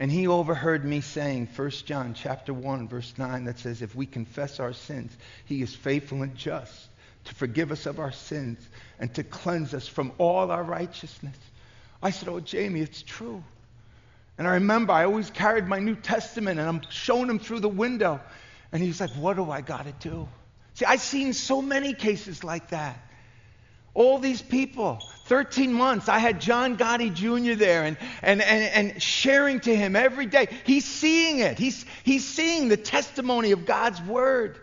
And 0.00 0.10
he 0.10 0.26
overheard 0.26 0.82
me 0.82 1.02
saying, 1.02 1.50
1 1.54 1.70
John 1.84 2.14
chapter 2.14 2.54
1, 2.54 2.88
verse 2.88 3.12
9, 3.18 3.44
that 3.44 3.58
says, 3.58 3.82
If 3.82 3.94
we 3.94 4.06
confess 4.06 4.58
our 4.58 4.72
sins, 4.72 5.14
he 5.44 5.60
is 5.60 5.74
faithful 5.74 6.22
and 6.22 6.34
just 6.34 6.88
to 7.26 7.34
forgive 7.34 7.70
us 7.70 7.84
of 7.84 7.98
our 7.98 8.10
sins 8.10 8.66
and 8.98 9.12
to 9.14 9.22
cleanse 9.22 9.74
us 9.74 9.86
from 9.86 10.12
all 10.16 10.50
our 10.50 10.62
righteousness. 10.62 11.36
I 12.02 12.10
said, 12.10 12.30
Oh, 12.30 12.40
Jamie, 12.40 12.80
it's 12.80 13.02
true. 13.02 13.44
And 14.38 14.48
I 14.48 14.54
remember 14.54 14.94
I 14.94 15.04
always 15.04 15.28
carried 15.28 15.68
my 15.68 15.80
New 15.80 15.96
Testament 15.96 16.58
and 16.58 16.66
I'm 16.66 16.80
showing 16.88 17.28
him 17.28 17.38
through 17.38 17.60
the 17.60 17.68
window. 17.68 18.22
And 18.72 18.82
he's 18.82 19.02
like, 19.02 19.10
What 19.10 19.36
do 19.36 19.50
I 19.50 19.60
got 19.60 19.84
to 19.84 20.08
do? 20.08 20.26
See, 20.74 20.86
I've 20.86 21.02
seen 21.02 21.34
so 21.34 21.60
many 21.60 21.92
cases 21.92 22.42
like 22.42 22.70
that. 22.70 22.98
All 23.94 24.18
these 24.18 24.40
people, 24.40 25.08
13 25.24 25.72
months, 25.72 26.08
I 26.08 26.18
had 26.18 26.40
John 26.40 26.76
Gotti 26.76 27.12
Jr. 27.12 27.54
there 27.58 27.84
and, 27.84 27.96
and, 28.22 28.40
and, 28.40 28.90
and 28.92 29.02
sharing 29.02 29.60
to 29.60 29.74
him 29.74 29.96
every 29.96 30.26
day. 30.26 30.48
He's 30.64 30.84
seeing 30.84 31.40
it, 31.40 31.58
he's, 31.58 31.84
he's 32.04 32.26
seeing 32.26 32.68
the 32.68 32.76
testimony 32.76 33.52
of 33.52 33.66
God's 33.66 34.00
word. 34.02 34.60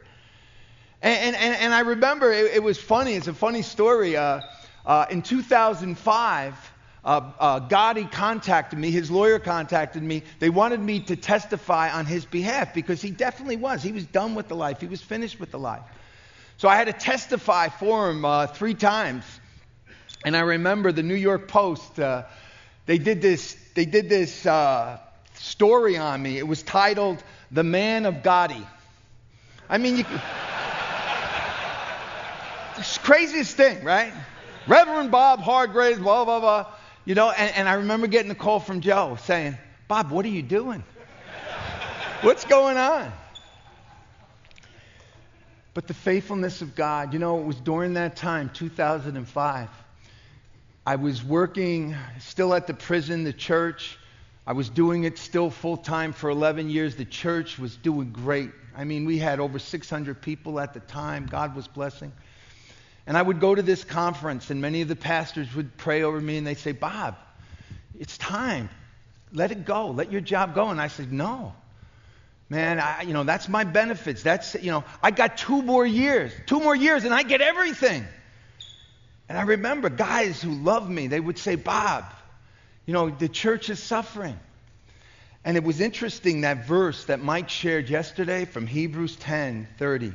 And, 1.01 1.35
and, 1.35 1.55
and 1.57 1.73
I 1.73 1.81
remember 1.81 2.31
it, 2.31 2.55
it 2.55 2.63
was 2.63 2.77
funny, 2.77 3.13
it's 3.13 3.27
a 3.27 3.33
funny 3.33 3.61
story. 3.61 4.17
Uh, 4.17 4.41
uh, 4.85 5.05
in 5.09 5.21
2005, 5.21 6.71
uh, 7.03 7.31
uh, 7.39 7.59
Gotti 7.67 8.11
contacted 8.11 8.79
me, 8.79 8.91
his 8.91 9.11
lawyer 9.11 9.39
contacted 9.39 10.01
me. 10.01 10.23
They 10.39 10.49
wanted 10.49 10.79
me 10.79 11.01
to 11.01 11.15
testify 11.15 11.91
on 11.91 12.05
his 12.05 12.25
behalf 12.25 12.73
because 12.73 13.01
he 13.01 13.11
definitely 13.11 13.57
was. 13.57 13.83
He 13.83 13.91
was 13.91 14.05
done 14.05 14.35
with 14.35 14.47
the 14.47 14.55
life, 14.55 14.79
he 14.79 14.87
was 14.87 15.01
finished 15.01 15.39
with 15.39 15.51
the 15.51 15.59
life. 15.59 15.83
So 16.57 16.67
I 16.67 16.75
had 16.75 16.87
to 16.87 16.93
testify 16.93 17.69
for 17.69 18.09
him 18.09 18.25
uh, 18.25 18.47
three 18.47 18.73
times. 18.73 19.23
And 20.25 20.35
I 20.35 20.39
remember 20.39 20.91
the 20.91 21.03
New 21.03 21.15
York 21.15 21.47
Post, 21.47 21.99
uh, 21.99 22.23
they 22.87 22.97
did 22.97 23.21
this, 23.21 23.55
they 23.75 23.85
did 23.85 24.09
this 24.09 24.43
uh, 24.45 24.97
story 25.35 25.97
on 25.97 26.21
me. 26.21 26.39
It 26.39 26.47
was 26.47 26.63
titled 26.63 27.23
The 27.51 27.63
Man 27.63 28.07
of 28.07 28.15
Gotti. 28.15 28.65
I 29.69 29.77
mean, 29.77 29.97
you. 29.97 30.05
it's 32.77 32.97
craziest 32.97 33.55
thing, 33.55 33.83
right? 33.83 34.11
Reverend 34.67 35.11
Bob 35.11 35.39
Hargraves, 35.39 35.99
blah, 35.99 36.25
blah, 36.25 36.39
blah. 36.39 36.65
You 37.05 37.13
know, 37.13 37.29
and, 37.29 37.55
and 37.55 37.69
I 37.69 37.75
remember 37.75 38.07
getting 38.07 38.31
a 38.31 38.35
call 38.35 38.59
from 38.59 38.81
Joe 38.81 39.17
saying, 39.25 39.57
Bob, 39.87 40.09
what 40.09 40.25
are 40.25 40.29
you 40.29 40.41
doing? 40.41 40.83
What's 42.21 42.45
going 42.45 42.77
on? 42.77 43.13
But 45.77 45.85
the 45.85 45.93
faithfulness 45.93 46.63
of 46.63 46.73
God, 46.73 47.13
you 47.13 47.19
know, 47.19 47.37
it 47.37 47.45
was 47.45 47.57
during 47.57 47.93
that 47.93 48.15
time, 48.15 48.49
2005. 48.51 49.69
I 50.87 50.95
was 50.95 51.23
working 51.23 51.95
still 52.17 52.55
at 52.55 52.65
the 52.65 52.73
prison, 52.73 53.23
the 53.23 53.31
church. 53.31 53.99
I 54.47 54.53
was 54.53 54.69
doing 54.69 55.03
it 55.03 55.19
still 55.19 55.51
full 55.51 55.77
time 55.77 56.13
for 56.13 56.31
11 56.31 56.71
years. 56.71 56.95
The 56.95 57.05
church 57.05 57.59
was 57.59 57.75
doing 57.75 58.09
great. 58.09 58.49
I 58.75 58.85
mean, 58.85 59.05
we 59.05 59.19
had 59.19 59.39
over 59.39 59.59
600 59.59 60.19
people 60.19 60.59
at 60.59 60.73
the 60.73 60.79
time. 60.79 61.27
God 61.27 61.55
was 61.55 61.67
blessing. 61.67 62.11
And 63.05 63.15
I 63.15 63.21
would 63.21 63.39
go 63.39 63.53
to 63.53 63.61
this 63.61 63.83
conference, 63.83 64.49
and 64.49 64.59
many 64.59 64.81
of 64.81 64.87
the 64.87 64.95
pastors 64.95 65.53
would 65.53 65.77
pray 65.77 66.01
over 66.01 66.19
me, 66.19 66.37
and 66.37 66.47
they'd 66.47 66.57
say, 66.57 66.71
Bob, 66.71 67.17
it's 67.99 68.17
time. 68.17 68.71
Let 69.31 69.51
it 69.51 69.63
go. 69.63 69.91
Let 69.91 70.11
your 70.11 70.21
job 70.21 70.55
go. 70.55 70.69
And 70.69 70.81
I 70.81 70.87
said, 70.87 71.13
No. 71.13 71.53
Man, 72.49 72.79
I, 72.79 73.01
you 73.01 73.13
know, 73.13 73.23
that's 73.23 73.49
my 73.49 73.65
benefits. 73.65 74.23
That's, 74.23 74.55
you 74.55 74.71
know, 74.71 74.85
I 75.03 75.11
got 75.11 75.37
two 75.37 75.61
more 75.61 75.85
years, 75.85 76.31
two 76.45 76.59
more 76.59 76.75
years, 76.75 77.03
and 77.03 77.13
I 77.13 77.23
get 77.23 77.41
everything. 77.41 78.05
And 79.27 79.37
I 79.37 79.41
remember 79.41 79.89
guys 79.89 80.41
who 80.41 80.51
loved 80.51 80.89
me, 80.89 81.07
they 81.07 81.19
would 81.19 81.37
say, 81.37 81.55
Bob, 81.55 82.05
you 82.85 82.93
know, 82.93 83.09
the 83.09 83.27
church 83.27 83.69
is 83.69 83.83
suffering. 83.83 84.39
And 85.43 85.57
it 85.57 85.63
was 85.63 85.81
interesting 85.81 86.41
that 86.41 86.67
verse 86.67 87.05
that 87.05 87.21
Mike 87.21 87.49
shared 87.49 87.89
yesterday 87.89 88.45
from 88.45 88.67
Hebrews 88.67 89.17
10 89.17 89.67
30 89.77 90.13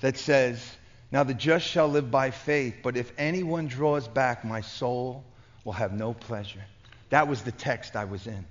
that 0.00 0.16
says, 0.16 0.76
now 1.10 1.24
the 1.24 1.34
just 1.34 1.66
shall 1.66 1.88
live 1.88 2.10
by 2.10 2.30
faith, 2.30 2.76
but 2.82 2.96
if 2.96 3.12
anyone 3.16 3.66
draws 3.66 4.06
back, 4.06 4.44
my 4.44 4.60
soul 4.60 5.24
will 5.64 5.72
have 5.72 5.92
no 5.92 6.12
pleasure. 6.12 6.62
That 7.10 7.28
was 7.28 7.42
the 7.42 7.52
text 7.52 7.96
I 7.96 8.04
was 8.04 8.26
in. 8.26 8.44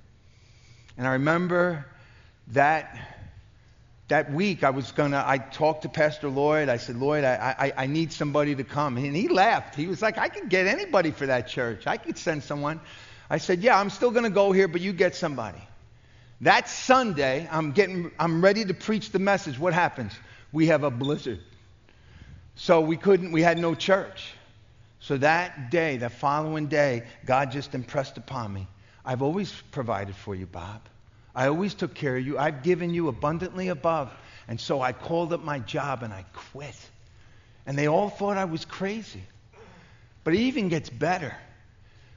And 0.97 1.08
I 1.08 1.13
remember 1.13 1.86
that 2.53 2.97
that 4.07 4.31
week 4.31 4.63
I 4.63 4.69
was 4.69 4.91
gonna 4.91 5.23
I 5.25 5.38
talked 5.38 5.81
to 5.81 5.89
Pastor 5.89 6.29
Lloyd. 6.29 6.69
I 6.69 6.77
said, 6.77 6.95
Lloyd, 6.95 7.23
I, 7.23 7.55
I, 7.60 7.83
I 7.83 7.88
need 7.88 8.13
somebody 8.13 8.55
to 8.55 8.63
come. 8.63 8.97
And 8.97 9.15
he 9.15 9.27
laughed. 9.27 9.75
He 9.75 9.88
was 9.88 10.01
like, 10.01 10.17
I 10.17 10.29
could 10.29 10.49
get 10.49 10.65
anybody 10.65 11.12
for 11.12 11.25
that 11.25 11.47
church. 11.47 11.88
I 11.88 11.97
could 11.97 12.17
send 12.17 12.43
someone. 12.43 12.79
I 13.29 13.38
said, 13.38 13.60
Yeah, 13.60 13.79
I'm 13.79 13.89
still 13.89 14.12
gonna 14.12 14.29
go 14.29 14.51
here, 14.51 14.67
but 14.67 14.81
you 14.81 14.93
get 14.93 15.15
somebody. 15.15 15.62
That 16.41 16.69
Sunday, 16.69 17.47
I'm 17.51 17.71
getting 17.71 18.12
I'm 18.19 18.41
ready 18.41 18.63
to 18.65 18.73
preach 18.73 19.12
the 19.12 19.19
message. 19.19 19.60
What 19.60 19.73
happens? 19.73 20.13
We 20.53 20.67
have 20.67 20.83
a 20.83 20.91
blizzard. 20.91 21.39
So 22.55 22.81
we 22.81 22.97
couldn't, 22.97 23.31
we 23.31 23.41
had 23.41 23.57
no 23.60 23.75
church. 23.75 24.33
So 24.99 25.17
that 25.17 25.69
day, 25.69 25.97
the 25.97 26.10
following 26.10 26.67
day, 26.67 27.03
God 27.25 27.51
just 27.51 27.75
impressed 27.75 28.17
upon 28.17 28.53
me 28.53 28.67
I've 29.05 29.21
always 29.21 29.53
provided 29.71 30.15
for 30.15 30.36
you, 30.36 30.45
Bob. 30.45 30.81
I 31.38 31.50
always 31.50 31.76
took 31.76 31.93
care 31.93 32.17
of 32.17 32.26
you. 32.26 32.39
I've 32.39 32.63
given 32.63 32.95
you 32.95 33.10
abundantly 33.10 33.67
above. 33.67 34.12
And 34.47 34.60
so 34.60 34.82
I 34.82 34.91
called 34.91 35.34
up 35.34 35.43
my 35.43 35.60
job 35.60 36.02
and 36.02 36.12
I 36.12 36.26
quit. 36.34 36.76
And 37.67 37.78
they 37.78 37.88
all 37.88 38.10
thought 38.10 38.38
I 38.38 38.45
was 38.45 38.65
crazy. 38.65 39.21
But 40.23 40.34
it 40.34 40.39
even 40.39 40.67
gets 40.67 40.89
better 40.89 41.36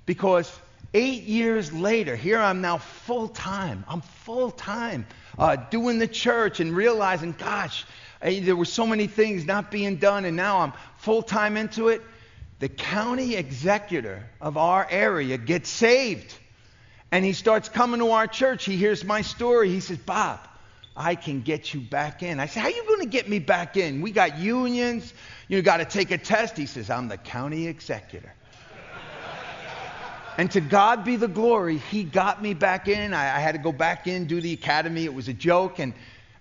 because 0.07 0.51
eight 0.95 1.25
years 1.25 1.71
later, 1.71 2.17
here 2.17 2.39
I'm 2.39 2.63
now 2.63 2.79
full 2.79 3.29
time. 3.29 3.85
I'm 3.89 4.01
full 4.01 4.51
time 4.51 5.07
uh, 5.39 5.57
doing 5.57 5.99
the 5.99 6.09
church 6.09 6.61
and 6.61 6.75
realizing, 6.75 7.33
gosh, 7.33 7.85
there 8.23 8.57
were 8.57 8.65
so 8.65 8.87
many 8.87 9.07
things 9.07 9.45
not 9.45 9.71
being 9.71 9.97
done, 9.97 10.25
and 10.25 10.37
now 10.37 10.61
I'm 10.61 10.73
full 10.97 11.23
time 11.23 11.59
into 11.59 11.89
it. 11.89 12.01
The 12.59 12.71
county 12.71 13.37
executor 13.37 14.27
of 14.41 14.57
our 14.57 14.87
area 14.91 15.37
gets 15.37 15.69
saved. 15.69 16.35
And 17.13 17.25
he 17.25 17.33
starts 17.33 17.69
coming 17.69 18.01
to 18.01 18.11
our 18.13 18.27
church. 18.27 18.65
He 18.65 18.77
hears 18.77 19.05
my 19.05 19.23
story. 19.23 19.69
He 19.71 19.81
says, 19.81 19.99
Bob, 19.99 20.41
I 20.97 21.15
can 21.15 21.41
get 21.43 21.75
you 21.75 21.81
back 21.81 22.23
in. 22.23 22.39
I 22.39 22.47
said, 22.47 22.61
How 22.61 22.69
are 22.69 22.73
you 22.73 22.85
going 22.87 23.01
to 23.01 23.09
get 23.09 23.29
me 23.29 23.39
back 23.39 23.77
in? 23.77 24.01
We 24.01 24.13
got 24.13 24.39
unions. 24.39 25.13
You 25.49 25.63
got 25.63 25.79
to 25.79 25.85
take 25.85 26.11
a 26.11 26.19
test. 26.19 26.57
He 26.57 26.67
says, 26.67 26.91
I'm 26.91 27.09
the 27.09 27.17
county 27.17 27.67
executor. 27.67 28.33
and 30.39 30.51
to 30.53 30.61
God 30.61 31.05
be 31.05 31.17
the 31.17 31.29
glory, 31.29 31.79
he 31.79 32.05
got 32.05 32.41
me 32.41 32.55
back 32.55 32.87
in. 32.87 33.13
I, 33.13 33.37
I, 33.37 33.41
had 33.41 33.53
to 33.53 33.61
go 33.61 33.73
back 33.73 34.07
in, 34.07 34.27
do 34.27 34.41
the 34.41 34.53
academy. 34.53 35.05
It 35.05 35.13
was 35.13 35.29
a 35.29 35.35
joke. 35.35 35.81
And 35.81 35.95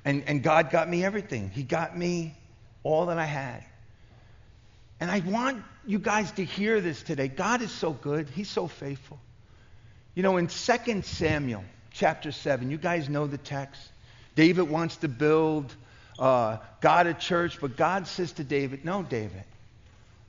and, 0.05 0.23
and 0.27 0.41
God 0.41 0.69
got 0.69 0.89
me 0.89 1.03
everything. 1.03 1.49
He 1.49 1.63
got 1.63 1.97
me 1.97 2.35
all 2.83 3.07
that 3.07 3.19
I 3.19 3.25
had. 3.25 3.63
And 4.99 5.09
I 5.09 5.19
want 5.19 5.63
you 5.85 5.99
guys 5.99 6.31
to 6.33 6.43
hear 6.43 6.81
this 6.81 7.03
today. 7.03 7.27
God 7.27 7.61
is 7.61 7.71
so 7.71 7.93
good, 7.93 8.29
He's 8.29 8.49
so 8.49 8.67
faithful. 8.67 9.19
You 10.19 10.23
know, 10.23 10.35
in 10.35 10.47
2 10.47 11.01
Samuel 11.03 11.63
chapter 11.93 12.33
7, 12.33 12.69
you 12.69 12.77
guys 12.77 13.07
know 13.07 13.25
the 13.25 13.37
text. 13.37 13.81
David 14.35 14.69
wants 14.69 14.97
to 14.97 15.07
build 15.07 15.73
uh, 16.19 16.57
God 16.81 17.07
a 17.07 17.13
church, 17.13 17.61
but 17.61 17.77
God 17.77 18.05
says 18.05 18.33
to 18.33 18.43
David, 18.43 18.83
No, 18.83 19.01
David, 19.01 19.45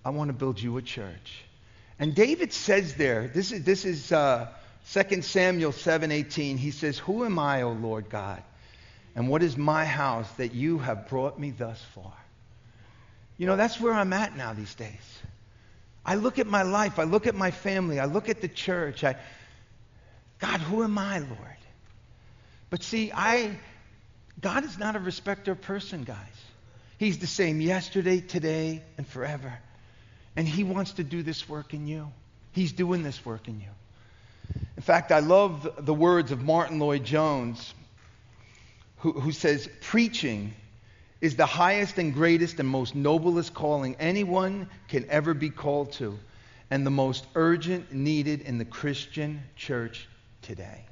I 0.04 0.10
want 0.10 0.28
to 0.28 0.32
build 0.32 0.62
you 0.62 0.76
a 0.76 0.82
church. 0.82 1.42
And 1.98 2.14
David 2.14 2.52
says 2.52 2.94
there, 2.94 3.26
this 3.26 3.50
is, 3.50 3.64
this 3.64 3.84
is 3.84 4.12
uh, 4.12 4.46
2 4.92 5.22
Samuel 5.22 5.72
7:18. 5.72 6.56
He 6.56 6.70
says, 6.70 6.96
Who 6.96 7.24
am 7.24 7.40
I, 7.40 7.62
O 7.62 7.72
Lord 7.72 8.10
God? 8.10 8.44
And 9.16 9.28
what 9.28 9.42
is 9.42 9.56
my 9.56 9.84
house 9.84 10.30
that 10.34 10.54
you 10.54 10.78
have 10.78 11.08
brought 11.08 11.36
me 11.36 11.50
thus 11.50 11.82
far? 11.96 12.14
You 13.38 13.48
know, 13.48 13.56
that's 13.56 13.80
where 13.80 13.94
I'm 13.94 14.12
at 14.12 14.36
now 14.36 14.52
these 14.52 14.76
days. 14.76 15.18
I 16.06 16.14
look 16.14 16.38
at 16.38 16.46
my 16.46 16.62
life, 16.62 17.00
I 17.00 17.04
look 17.04 17.26
at 17.26 17.34
my 17.34 17.50
family, 17.50 17.98
I 17.98 18.04
look 18.04 18.28
at 18.28 18.40
the 18.40 18.46
church. 18.46 19.02
I, 19.02 19.16
God, 20.40 20.60
who 20.60 20.82
am 20.82 20.96
I, 20.98 21.18
Lord? 21.18 21.38
But 22.70 22.82
see, 22.82 23.12
I, 23.12 23.58
God 24.40 24.64
is 24.64 24.78
not 24.78 24.96
a 24.96 24.98
respecter 24.98 25.52
of 25.52 25.60
person, 25.60 26.04
guys. 26.04 26.16
He's 26.98 27.18
the 27.18 27.26
same 27.26 27.60
yesterday, 27.60 28.20
today, 28.20 28.82
and 28.96 29.06
forever. 29.06 29.52
And 30.36 30.48
He 30.48 30.64
wants 30.64 30.92
to 30.92 31.04
do 31.04 31.22
this 31.22 31.48
work 31.48 31.74
in 31.74 31.86
you. 31.86 32.10
He's 32.52 32.72
doing 32.72 33.02
this 33.02 33.24
work 33.24 33.48
in 33.48 33.60
you. 33.60 33.68
In 34.76 34.82
fact, 34.82 35.12
I 35.12 35.20
love 35.20 35.68
the 35.78 35.94
words 35.94 36.32
of 36.32 36.42
Martyn 36.42 36.78
Lloyd-Jones 36.78 37.74
who, 38.98 39.12
who 39.12 39.32
says, 39.32 39.68
Preaching 39.82 40.54
is 41.20 41.36
the 41.36 41.46
highest 41.46 41.98
and 41.98 42.14
greatest 42.14 42.58
and 42.60 42.68
most 42.68 42.94
noblest 42.94 43.52
calling 43.52 43.96
anyone 43.98 44.68
can 44.88 45.06
ever 45.10 45.34
be 45.34 45.50
called 45.50 45.92
to, 45.92 46.18
and 46.70 46.86
the 46.86 46.90
most 46.90 47.26
urgent 47.34 47.92
needed 47.92 48.40
in 48.40 48.58
the 48.58 48.64
Christian 48.64 49.42
church 49.56 50.08
today. 50.42 50.84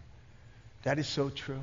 That 0.84 0.98
is 0.98 1.06
so 1.06 1.28
true. 1.28 1.62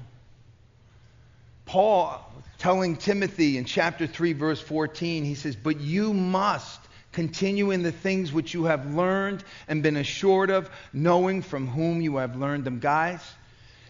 Paul 1.66 2.24
telling 2.58 2.96
Timothy 2.96 3.58
in 3.58 3.66
chapter 3.66 4.08
3, 4.08 4.34
verse 4.34 4.62
14, 4.62 5.24
he 5.24 5.36
says, 5.36 5.56
But 5.56 5.80
you 5.80 6.14
must 6.14 6.80
continue 7.12 7.72
in 7.72 7.82
the 7.82 7.92
things 7.92 8.32
which 8.32 8.54
you 8.54 8.66
have 8.66 8.94
learned 8.94 9.44
and 9.68 9.82
been 9.82 9.98
assured 9.98 10.52
of, 10.52 10.70
knowing 10.94 11.42
from 11.42 11.68
whom 11.68 12.02
you 12.02 12.18
have 12.18 12.36
learned 12.36 12.66
them. 12.66 12.80
Guys, 12.80 13.22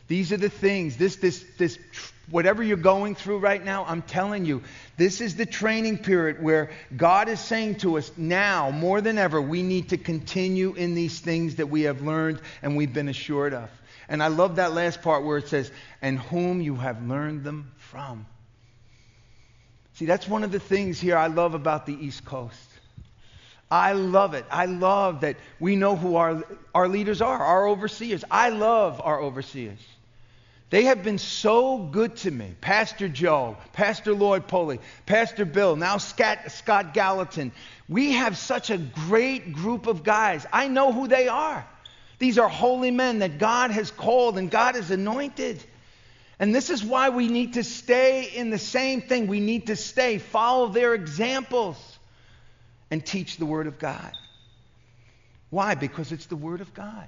these 0.07 0.31
are 0.31 0.37
the 0.37 0.49
things, 0.49 0.97
this, 0.97 1.17
this, 1.17 1.43
this 1.57 1.77
Whatever 2.31 2.63
you're 2.63 2.77
going 2.77 3.13
through 3.13 3.37
right 3.37 3.63
now, 3.63 3.85
I'm 3.85 4.01
telling 4.01 4.45
you, 4.45 4.63
this 4.97 5.21
is 5.21 5.35
the 5.35 5.45
training 5.45 5.99
period 5.99 6.41
where 6.41 6.71
God 6.95 7.29
is 7.29 7.39
saying 7.39 7.75
to 7.75 7.97
us 7.97 8.11
now, 8.17 8.71
more 8.71 8.99
than 8.99 9.19
ever, 9.19 9.39
we 9.39 9.61
need 9.61 9.89
to 9.89 9.97
continue 9.97 10.73
in 10.73 10.95
these 10.95 11.19
things 11.19 11.55
that 11.55 11.67
we 11.67 11.83
have 11.83 12.01
learned 12.01 12.41
and 12.63 12.75
we've 12.75 12.93
been 12.93 13.09
assured 13.09 13.53
of. 13.53 13.69
And 14.07 14.21
I 14.21 14.27
love 14.27 14.57
that 14.57 14.73
last 14.73 15.01
part 15.01 15.23
where 15.23 15.37
it 15.37 15.47
says, 15.47 15.71
and 16.01 16.19
whom 16.19 16.61
you 16.61 16.75
have 16.75 17.07
learned 17.07 17.43
them 17.43 17.71
from. 17.77 18.25
See, 19.93 20.05
that's 20.05 20.27
one 20.27 20.43
of 20.43 20.51
the 20.51 20.59
things 20.59 20.99
here 20.99 21.17
I 21.17 21.27
love 21.27 21.53
about 21.53 21.85
the 21.85 21.93
East 21.93 22.25
Coast. 22.25 22.69
I 23.71 23.93
love 23.93 24.33
it. 24.33 24.45
I 24.51 24.65
love 24.65 25.21
that 25.21 25.37
we 25.59 25.75
know 25.75 25.95
who 25.95 26.17
our, 26.17 26.43
our 26.73 26.87
leaders 26.87 27.21
are, 27.21 27.37
our 27.37 27.67
overseers. 27.67 28.23
I 28.29 28.49
love 28.49 29.01
our 29.03 29.19
overseers. 29.21 29.79
They 30.69 30.83
have 30.83 31.03
been 31.03 31.17
so 31.17 31.77
good 31.77 32.17
to 32.17 32.31
me. 32.31 32.53
Pastor 32.59 33.07
Joe, 33.07 33.57
Pastor 33.71 34.13
Lloyd 34.13 34.47
Pulley, 34.47 34.79
Pastor 35.05 35.45
Bill, 35.45 35.75
now 35.75 35.97
Scott, 35.97 36.51
Scott 36.51 36.93
Gallatin. 36.93 37.51
We 37.87 38.13
have 38.13 38.37
such 38.37 38.69
a 38.69 38.77
great 38.77 39.53
group 39.53 39.87
of 39.87 40.03
guys. 40.03 40.45
I 40.51 40.67
know 40.67 40.91
who 40.91 41.07
they 41.07 41.27
are. 41.27 41.65
These 42.19 42.37
are 42.37 42.47
holy 42.47 42.91
men 42.91 43.19
that 43.19 43.37
God 43.37 43.71
has 43.71 43.91
called 43.91 44.37
and 44.37 44.49
God 44.49 44.75
has 44.75 44.91
anointed. 44.91 45.63
And 46.39 46.53
this 46.53 46.69
is 46.69 46.83
why 46.83 47.09
we 47.09 47.27
need 47.27 47.53
to 47.53 47.63
stay 47.63 48.25
in 48.25 48.49
the 48.49 48.59
same 48.59 49.01
thing. 49.01 49.27
We 49.27 49.39
need 49.39 49.67
to 49.67 49.75
stay, 49.75 50.17
follow 50.17 50.67
their 50.67 50.93
examples, 50.93 51.77
and 52.91 53.05
teach 53.05 53.37
the 53.37 53.45
Word 53.45 53.67
of 53.67 53.79
God. 53.79 54.11
Why? 55.49 55.75
Because 55.75 56.11
it's 56.11 56.25
the 56.25 56.35
Word 56.35 56.61
of 56.61 56.73
God. 56.73 57.07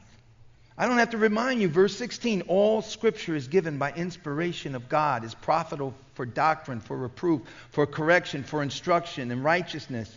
I 0.78 0.88
don't 0.88 1.00
have 1.00 1.10
to 1.10 1.18
remind 1.18 1.60
you, 1.60 1.70
verse 1.70 1.98
16 1.98 2.44
all 2.48 2.84
scripture 2.84 3.36
is 3.36 3.48
given 3.48 3.80
by 3.80 3.92
inspiration 3.92 4.76
of 4.76 4.88
God, 4.88 5.24
is 5.24 5.34
profitable 5.34 5.96
for 6.14 6.26
doctrine, 6.26 6.80
for 6.80 6.96
reproof, 6.96 7.42
for 7.72 7.88
correction, 7.88 8.44
for 8.44 8.62
instruction 8.62 9.32
in 9.32 9.42
righteousness, 9.42 10.16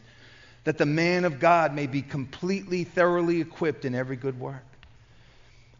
that 0.64 0.76
the 0.76 0.86
man 0.86 1.24
of 1.24 1.40
God 1.40 1.74
may 1.74 1.86
be 1.86 2.02
completely, 2.02 2.84
thoroughly 2.84 3.40
equipped 3.40 3.86
in 3.86 3.94
every 3.94 4.16
good 4.16 4.38
work. 4.38 4.62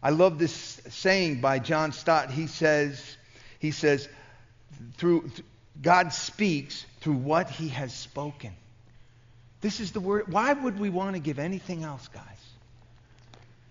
I 0.03 0.09
love 0.09 0.39
this 0.39 0.81
saying 0.89 1.41
by 1.41 1.59
John 1.59 1.91
Stott. 1.91 2.31
He 2.31 2.47
says, 2.47 3.17
he 3.59 3.71
says, 3.71 4.09
through 4.97 5.29
God 5.81 6.13
speaks 6.13 6.85
through 7.01 7.13
what 7.13 7.49
he 7.49 7.69
has 7.69 7.93
spoken. 7.93 8.53
This 9.61 9.79
is 9.79 9.91
the 9.91 9.99
word. 9.99 10.31
Why 10.31 10.53
would 10.53 10.79
we 10.79 10.89
want 10.89 11.15
to 11.15 11.19
give 11.19 11.39
anything 11.39 11.83
else, 11.83 12.07
guys? 12.07 12.23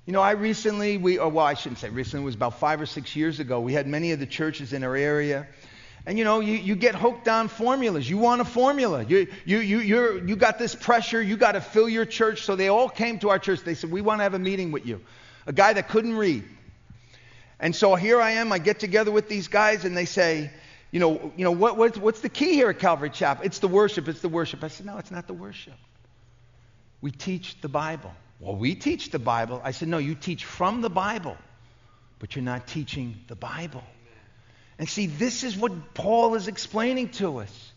You 0.06 0.12
know, 0.12 0.20
I 0.20 0.32
recently, 0.32 0.96
we, 0.96 1.18
or 1.18 1.28
well, 1.28 1.46
I 1.46 1.54
shouldn't 1.54 1.78
say 1.78 1.88
recently, 1.88 2.22
it 2.22 2.26
was 2.26 2.34
about 2.34 2.58
five 2.58 2.80
or 2.80 2.86
six 2.86 3.14
years 3.14 3.38
ago. 3.38 3.60
We 3.60 3.72
had 3.72 3.86
many 3.86 4.12
of 4.12 4.18
the 4.18 4.26
churches 4.26 4.72
in 4.72 4.82
our 4.82 4.96
area. 4.96 5.46
And 6.06 6.18
you 6.18 6.24
know, 6.24 6.40
you, 6.40 6.54
you 6.54 6.74
get 6.74 6.94
hooked 6.94 7.28
on 7.28 7.48
formulas. 7.48 8.08
You 8.08 8.18
want 8.18 8.40
a 8.40 8.44
formula. 8.44 9.04
You, 9.04 9.26
you, 9.44 9.58
you, 9.58 9.78
you're, 9.80 10.26
you 10.26 10.34
got 10.34 10.58
this 10.58 10.74
pressure. 10.74 11.20
You 11.20 11.36
got 11.36 11.52
to 11.52 11.60
fill 11.60 11.88
your 11.88 12.06
church. 12.06 12.42
So 12.42 12.56
they 12.56 12.68
all 12.68 12.88
came 12.88 13.18
to 13.18 13.30
our 13.30 13.38
church. 13.38 13.60
They 13.60 13.74
said, 13.74 13.90
We 13.90 14.00
want 14.00 14.20
to 14.20 14.22
have 14.22 14.34
a 14.34 14.38
meeting 14.38 14.72
with 14.72 14.86
you. 14.86 15.00
A 15.46 15.52
guy 15.52 15.72
that 15.72 15.88
couldn't 15.88 16.16
read. 16.16 16.44
And 17.58 17.76
so 17.76 17.94
here 17.94 18.20
I 18.20 18.32
am. 18.32 18.52
I 18.52 18.58
get 18.58 18.80
together 18.80 19.10
with 19.10 19.28
these 19.28 19.48
guys 19.48 19.84
and 19.84 19.96
they 19.96 20.06
say, 20.06 20.50
You 20.90 21.00
know, 21.00 21.32
you 21.36 21.44
know 21.44 21.52
what, 21.52 21.76
what's, 21.76 21.98
what's 21.98 22.20
the 22.20 22.28
key 22.28 22.54
here 22.54 22.70
at 22.70 22.78
Calvary 22.78 23.10
Chapel? 23.10 23.44
It's 23.44 23.58
the 23.58 23.68
worship. 23.68 24.08
It's 24.08 24.20
the 24.20 24.28
worship. 24.28 24.64
I 24.64 24.68
said, 24.68 24.86
No, 24.86 24.98
it's 24.98 25.10
not 25.10 25.26
the 25.26 25.34
worship. 25.34 25.74
We 27.02 27.10
teach 27.10 27.60
the 27.60 27.68
Bible. 27.68 28.12
Well, 28.40 28.56
we 28.56 28.74
teach 28.74 29.10
the 29.10 29.18
Bible. 29.18 29.60
I 29.62 29.72
said, 29.72 29.88
No, 29.88 29.98
you 29.98 30.14
teach 30.14 30.44
from 30.44 30.80
the 30.80 30.90
Bible, 30.90 31.36
but 32.18 32.34
you're 32.34 32.44
not 32.44 32.66
teaching 32.66 33.16
the 33.28 33.36
Bible. 33.36 33.84
And 34.78 34.88
see, 34.88 35.06
this 35.06 35.44
is 35.44 35.58
what 35.58 35.92
Paul 35.92 36.34
is 36.36 36.48
explaining 36.48 37.10
to 37.10 37.40
us. 37.40 37.72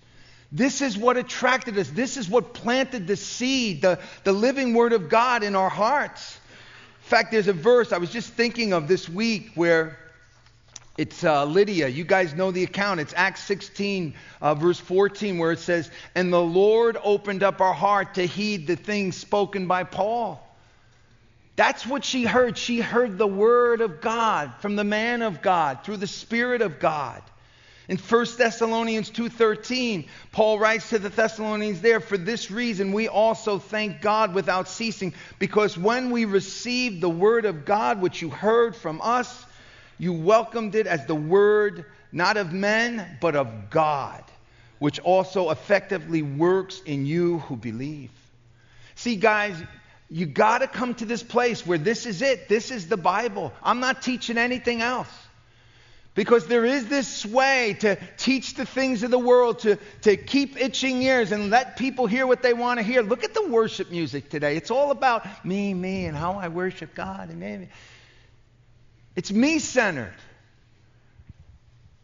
This 0.54 0.82
is 0.82 0.98
what 0.98 1.18
attracted 1.18 1.78
us. 1.78 1.90
This 1.90 2.16
is 2.16 2.30
what 2.30 2.54
planted 2.54 3.08
the 3.08 3.18
seed, 3.18 3.82
the, 3.82 4.00
the 4.24 4.32
living 4.32 4.74
word 4.74 4.94
of 4.94 5.10
God 5.10 5.44
in 5.44 5.56
our 5.56 5.70
hearts. 5.70 6.40
In 7.04 7.10
fact, 7.10 7.32
there's 7.32 7.50
a 7.50 7.54
verse 7.54 7.92
I 7.92 7.98
was 7.98 8.10
just 8.10 8.32
thinking 8.32 8.72
of 8.72 8.88
this 8.88 9.10
week 9.10 9.52
where 9.56 10.00
it's 10.98 11.24
uh, 11.24 11.44
Lydia. 11.44 11.90
You 11.90 12.06
guys 12.06 12.34
know 12.34 12.52
the 12.52 12.64
account. 12.64 13.02
It's 13.02 13.14
Acts 13.16 13.44
16, 13.44 14.14
uh, 14.42 14.56
verse 14.56 14.80
14, 14.80 15.38
where 15.38 15.52
it 15.52 15.60
says, 15.60 15.92
And 16.16 16.32
the 16.32 16.42
Lord 16.42 16.98
opened 17.04 17.44
up 17.44 17.60
our 17.60 17.74
heart 17.74 18.14
to 18.16 18.26
heed 18.26 18.68
the 18.68 18.78
things 18.78 19.18
spoken 19.18 19.68
by 19.68 19.84
Paul. 19.84 20.42
That's 21.58 21.86
what 21.86 22.06
she 22.06 22.24
heard. 22.24 22.58
She 22.58 22.80
heard 22.80 23.18
the 23.18 23.28
word 23.28 23.82
of 23.82 24.00
God 24.00 24.54
from 24.60 24.78
the 24.78 24.86
man 24.86 25.24
of 25.24 25.42
God 25.42 25.84
through 25.84 25.98
the 25.98 26.08
spirit 26.08 26.62
of 26.62 26.80
God. 26.80 27.22
In 27.90 27.98
1 27.98 28.38
Thessalonians 28.38 29.10
2:13, 29.10 30.06
Paul 30.32 30.58
writes 30.58 30.90
to 30.90 31.00
the 31.00 31.10
Thessalonians 31.10 31.82
there, 31.82 32.00
"For 32.00 32.18
this 32.18 32.50
reason 32.50 32.94
we 32.94 33.10
also 33.10 33.60
thank 33.60 34.00
God 34.02 34.34
without 34.34 34.70
ceasing, 34.70 35.14
because 35.38 35.78
when 35.78 36.10
we 36.10 36.24
received 36.24 37.02
the 37.02 37.10
word 37.10 37.46
of 37.46 37.66
God 37.66 38.02
which 38.02 38.22
you 38.22 38.30
heard 38.30 38.76
from 38.76 39.02
us, 39.02 39.46
you 39.98 40.14
welcomed 40.14 40.76
it 40.76 40.88
as 40.88 41.06
the 41.06 41.16
word 41.16 41.86
not 42.12 42.38
of 42.38 42.54
men, 42.54 43.18
but 43.20 43.36
of 43.36 43.70
God, 43.70 44.24
which 44.80 45.00
also 45.00 45.50
effectively 45.50 46.22
works 46.22 46.82
in 46.86 47.06
you 47.06 47.40
who 47.40 47.58
believe." 47.58 48.12
See, 48.96 49.18
guys, 49.18 49.58
you 50.10 50.26
got 50.26 50.60
to 50.60 50.68
come 50.68 50.94
to 50.96 51.06
this 51.06 51.24
place 51.24 51.66
where 51.66 51.78
this 51.78 52.06
is 52.06 52.22
it. 52.22 52.48
This 52.48 52.72
is 52.72 52.88
the 52.88 52.98
Bible. 52.98 53.52
I'm 53.62 53.82
not 53.82 54.02
teaching 54.02 54.38
anything 54.38 54.82
else. 54.82 55.10
Because 56.16 56.46
there 56.46 56.64
is 56.64 56.88
this 56.88 57.08
sway 57.08 57.76
to 57.80 57.98
teach 58.18 58.54
the 58.54 58.66
things 58.66 59.02
of 59.02 59.10
the 59.10 59.18
world, 59.18 59.60
to, 59.60 59.78
to 60.02 60.16
keep 60.16 60.62
itching 60.62 61.02
ears 61.02 61.32
and 61.32 61.50
let 61.50 61.76
people 61.76 62.06
hear 62.06 62.28
what 62.28 62.44
they 62.44 62.54
want 62.54 62.80
to 62.80 62.84
hear. 62.84 63.02
Look 63.02 63.24
at 63.24 63.34
the 63.34 63.48
worship 63.48 63.90
music 63.90 64.30
today. 64.30 64.56
It's 64.56 64.70
all 64.70 64.92
about 64.92 65.26
me, 65.44 65.74
me, 65.74 66.06
and 66.06 66.16
how 66.16 66.34
I 66.34 66.50
worship 66.50 66.94
God. 66.94 67.30
And 67.30 67.40
me. 67.40 67.68
It's 69.16 69.32
me 69.32 69.58
centered. 69.58 70.14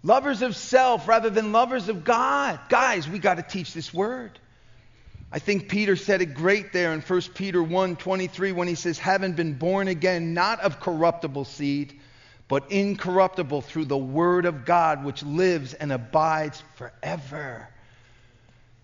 Lovers 0.02 0.42
of 0.42 0.56
self 0.56 1.08
rather 1.08 1.30
than 1.30 1.52
lovers 1.52 1.88
of 1.88 2.04
God. 2.04 2.60
Guys, 2.70 3.08
we 3.08 3.20
got 3.20 3.36
to 3.36 3.44
teach 3.44 3.74
this 3.74 3.94
word. 3.94 4.40
I 5.32 5.38
think 5.38 5.70
Peter 5.70 5.96
said 5.96 6.22
it 6.22 6.34
great 6.34 6.74
there 6.74 6.94
in 6.94 7.02
1 7.02 7.22
Peter 7.36 7.62
1 7.62 7.98
23 7.98 8.52
when 8.54 8.68
he 8.68 8.76
says, 8.76 8.98
Having 8.98 9.34
been 9.34 9.54
born 9.54 9.88
again, 9.88 10.34
not 10.34 10.62
of 10.62 10.80
corruptible 10.80 11.46
seed, 11.46 11.99
but 12.50 12.72
incorruptible 12.72 13.62
through 13.62 13.86
the 13.86 13.98
word 13.98 14.46
of 14.46 14.66
God, 14.66 15.06
which 15.06 15.24
lives 15.24 15.76
and 15.76 15.94
abides 15.94 16.62
forever. 16.76 17.70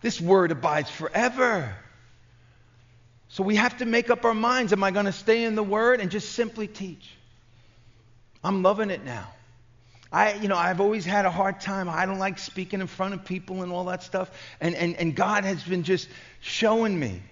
This 0.02 0.22
word 0.22 0.52
abides 0.52 0.90
forever. 0.90 1.76
So 3.30 3.44
we 3.44 3.56
have 3.56 3.80
to 3.80 3.86
make 3.86 4.12
up 4.12 4.24
our 4.24 4.36
minds 4.36 4.72
am 4.72 4.84
I 4.84 4.92
going 4.92 5.08
to 5.08 5.12
stay 5.12 5.44
in 5.44 5.56
the 5.56 5.64
word 5.64 6.00
and 6.00 6.12
just 6.12 6.34
simply 6.34 6.68
teach? 6.68 7.10
I'm 8.44 8.62
loving 8.62 8.92
it 8.92 9.04
now. 9.04 9.28
I, 10.12 10.34
you 10.36 10.48
know, 10.48 10.56
I've 10.56 10.80
always 10.80 11.04
had 11.04 11.26
a 11.26 11.32
hard 11.32 11.60
time. 11.60 11.90
I 11.90 12.06
don't 12.06 12.20
like 12.20 12.38
speaking 12.38 12.82
in 12.82 12.88
front 12.88 13.16
of 13.16 13.26
people 13.26 13.64
and 13.64 13.72
all 13.72 13.86
that 13.86 14.04
stuff. 14.04 14.30
And, 14.62 14.76
and, 14.76 14.96
and 14.96 15.16
God 15.16 15.44
has 15.44 15.64
been 15.64 15.82
just 15.82 16.08
showing 16.40 16.98
me 16.98 17.24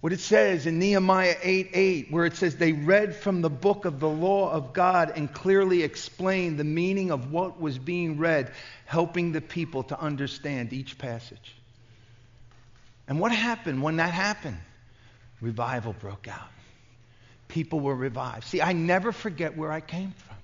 what 0.00 0.12
it 0.12 0.20
says 0.20 0.66
in 0.66 0.78
Nehemiah 0.78 1.36
8 1.42 1.70
8, 1.72 2.12
where 2.12 2.24
it 2.24 2.36
says, 2.36 2.56
They 2.56 2.72
read 2.72 3.16
from 3.16 3.42
the 3.42 3.50
book 3.50 3.84
of 3.84 3.98
the 3.98 4.08
law 4.08 4.50
of 4.50 4.72
God 4.72 5.12
and 5.16 5.32
clearly 5.32 5.82
explained 5.82 6.58
the 6.58 6.64
meaning 6.64 7.10
of 7.10 7.32
what 7.32 7.60
was 7.60 7.78
being 7.78 8.18
read, 8.18 8.52
helping 8.84 9.32
the 9.32 9.40
people 9.40 9.82
to 9.84 10.00
understand 10.00 10.72
each 10.72 10.98
passage. 10.98 11.54
And 13.08 13.18
what 13.18 13.32
happened 13.32 13.82
when 13.82 13.96
that 13.96 14.12
happened? 14.12 14.58
Revival 15.40 15.94
broke 15.94 16.28
out. 16.28 16.50
People 17.48 17.80
were 17.80 17.94
revived. 17.94 18.44
See, 18.44 18.60
I 18.60 18.74
never 18.74 19.10
forget 19.10 19.56
where 19.56 19.72
I 19.72 19.80
came 19.80 20.12
from. 20.12 20.36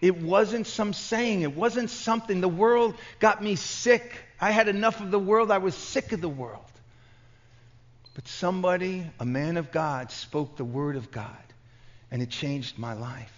It 0.00 0.20
wasn't 0.20 0.66
some 0.66 0.92
saying, 0.92 1.42
it 1.42 1.54
wasn't 1.54 1.90
something. 1.90 2.40
The 2.40 2.48
world 2.48 2.96
got 3.20 3.42
me 3.42 3.54
sick. 3.56 4.16
I 4.40 4.50
had 4.50 4.68
enough 4.68 5.00
of 5.00 5.10
the 5.10 5.18
world, 5.18 5.50
I 5.50 5.58
was 5.58 5.74
sick 5.74 6.12
of 6.12 6.20
the 6.20 6.28
world. 6.28 6.64
But 8.16 8.26
somebody, 8.28 9.06
a 9.20 9.26
man 9.26 9.58
of 9.58 9.70
God, 9.70 10.10
spoke 10.10 10.56
the 10.56 10.64
word 10.64 10.96
of 10.96 11.10
God, 11.10 11.36
and 12.10 12.22
it 12.22 12.30
changed 12.30 12.78
my 12.78 12.94
life. 12.94 13.32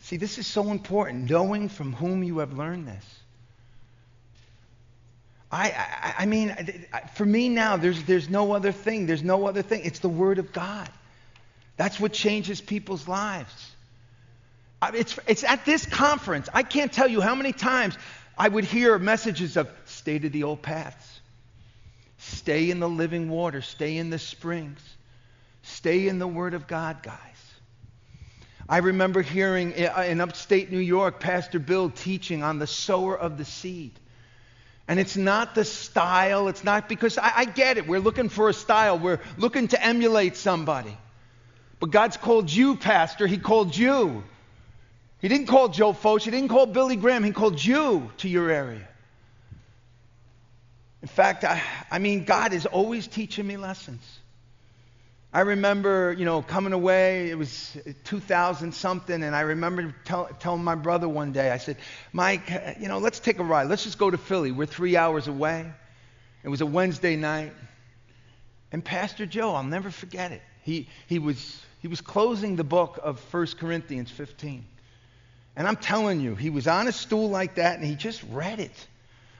See, 0.00 0.16
this 0.16 0.36
is 0.36 0.48
so 0.48 0.72
important, 0.72 1.30
knowing 1.30 1.68
from 1.68 1.92
whom 1.92 2.24
you 2.24 2.38
have 2.38 2.58
learned 2.58 2.88
this. 2.88 3.20
I, 5.50 5.70
I, 5.70 6.14
I 6.18 6.26
mean, 6.26 6.56
for 7.14 7.24
me 7.24 7.48
now, 7.48 7.76
there's, 7.76 8.02
there's 8.02 8.28
no 8.28 8.50
other 8.52 8.72
thing. 8.72 9.06
There's 9.06 9.22
no 9.22 9.46
other 9.46 9.62
thing. 9.62 9.82
It's 9.84 10.00
the 10.00 10.08
Word 10.08 10.40
of 10.40 10.52
God. 10.52 10.90
That's 11.76 12.00
what 12.00 12.12
changes 12.12 12.60
people's 12.60 13.06
lives. 13.06 13.70
It's, 14.92 15.18
it's 15.28 15.44
at 15.44 15.64
this 15.64 15.86
conference. 15.86 16.48
I 16.52 16.64
can't 16.64 16.92
tell 16.92 17.06
you 17.06 17.20
how 17.20 17.36
many 17.36 17.52
times 17.52 17.96
I 18.36 18.48
would 18.48 18.64
hear 18.64 18.98
messages 18.98 19.56
of 19.56 19.70
stay 19.84 20.18
to 20.18 20.28
the 20.28 20.42
old 20.42 20.62
paths, 20.62 21.20
stay 22.24 22.70
in 22.70 22.80
the 22.80 22.88
living 22.88 23.28
water, 23.28 23.60
stay 23.60 23.96
in 23.96 24.10
the 24.10 24.18
springs, 24.18 24.80
stay 25.62 26.08
in 26.08 26.18
the 26.18 26.26
Word 26.26 26.54
of 26.54 26.66
God, 26.66 27.02
guys. 27.02 27.18
I 28.68 28.78
remember 28.78 29.20
hearing 29.20 29.74
uh, 29.74 30.04
in 30.08 30.20
upstate 30.20 30.70
New 30.70 30.78
York, 30.78 31.20
Pastor 31.20 31.58
Bill 31.58 31.90
teaching 31.90 32.42
on 32.42 32.58
the 32.58 32.66
sower 32.66 33.16
of 33.16 33.36
the 33.36 33.44
seed. 33.44 33.92
And 34.88 34.98
it's 34.98 35.16
not 35.16 35.54
the 35.54 35.64
style, 35.64 36.48
it's 36.48 36.64
not 36.64 36.88
because 36.88 37.18
I, 37.18 37.32
I 37.36 37.44
get 37.44 37.78
it. 37.78 37.86
We're 37.86 38.00
looking 38.00 38.28
for 38.28 38.48
a 38.48 38.54
style, 38.54 38.98
we're 38.98 39.20
looking 39.36 39.68
to 39.68 39.84
emulate 39.84 40.36
somebody. 40.36 40.96
But 41.80 41.90
God's 41.90 42.16
called 42.16 42.50
you, 42.50 42.76
Pastor. 42.76 43.26
He 43.26 43.36
called 43.36 43.76
you. 43.76 44.24
He 45.20 45.28
didn't 45.28 45.46
call 45.46 45.68
Joe 45.68 45.92
Focht. 45.92 46.22
He 46.22 46.30
didn't 46.30 46.48
call 46.48 46.66
Billy 46.66 46.96
Graham. 46.96 47.24
He 47.24 47.32
called 47.32 47.62
you 47.62 48.10
to 48.18 48.28
your 48.28 48.50
area. 48.50 48.88
In 51.04 51.08
fact, 51.08 51.44
I, 51.44 51.60
I 51.90 51.98
mean, 51.98 52.24
God 52.24 52.54
is 52.54 52.64
always 52.64 53.06
teaching 53.06 53.46
me 53.46 53.58
lessons. 53.58 54.02
I 55.34 55.40
remember, 55.40 56.14
you 56.16 56.24
know, 56.24 56.40
coming 56.40 56.72
away, 56.72 57.28
it 57.28 57.36
was 57.36 57.76
2000 58.04 58.72
something, 58.72 59.22
and 59.22 59.36
I 59.36 59.42
remember 59.42 59.94
tell, 60.06 60.30
telling 60.40 60.64
my 60.64 60.76
brother 60.76 61.06
one 61.06 61.32
day, 61.32 61.50
I 61.50 61.58
said, 61.58 61.76
Mike, 62.14 62.50
you 62.80 62.88
know, 62.88 63.00
let's 63.00 63.20
take 63.20 63.38
a 63.38 63.44
ride. 63.44 63.68
Let's 63.68 63.84
just 63.84 63.98
go 63.98 64.10
to 64.10 64.16
Philly. 64.16 64.50
We're 64.50 64.64
three 64.64 64.96
hours 64.96 65.28
away. 65.28 65.70
It 66.42 66.48
was 66.48 66.62
a 66.62 66.66
Wednesday 66.66 67.16
night. 67.16 67.52
And 68.72 68.82
Pastor 68.82 69.26
Joe, 69.26 69.54
I'll 69.54 69.62
never 69.62 69.90
forget 69.90 70.32
it. 70.32 70.40
He, 70.62 70.88
he, 71.06 71.18
was, 71.18 71.60
he 71.82 71.88
was 71.88 72.00
closing 72.00 72.56
the 72.56 72.64
book 72.64 72.98
of 73.02 73.20
1 73.30 73.48
Corinthians 73.58 74.10
15. 74.10 74.64
And 75.54 75.68
I'm 75.68 75.76
telling 75.76 76.22
you, 76.22 76.34
he 76.34 76.48
was 76.48 76.66
on 76.66 76.88
a 76.88 76.92
stool 76.92 77.28
like 77.28 77.56
that 77.56 77.78
and 77.78 77.86
he 77.86 77.94
just 77.94 78.22
read 78.30 78.58
it. 78.58 78.88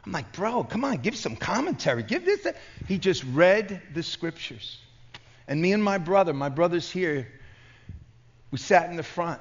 I'm 0.05 0.12
like, 0.12 0.32
bro, 0.32 0.64
come 0.64 0.84
on, 0.84 0.98
give 0.98 1.16
some 1.16 1.36
commentary. 1.36 2.02
Give 2.02 2.24
this. 2.24 2.42
That. 2.42 2.57
He 2.86 2.98
just 2.98 3.24
read 3.24 3.80
the 3.94 4.02
scriptures. 4.02 4.78
And 5.48 5.61
me 5.61 5.72
and 5.72 5.82
my 5.82 5.98
brother, 5.98 6.32
my 6.32 6.48
brother's 6.48 6.90
here, 6.90 7.28
we 8.50 8.59
sat 8.59 8.90
in 8.90 8.96
the 8.96 9.02
front. 9.02 9.40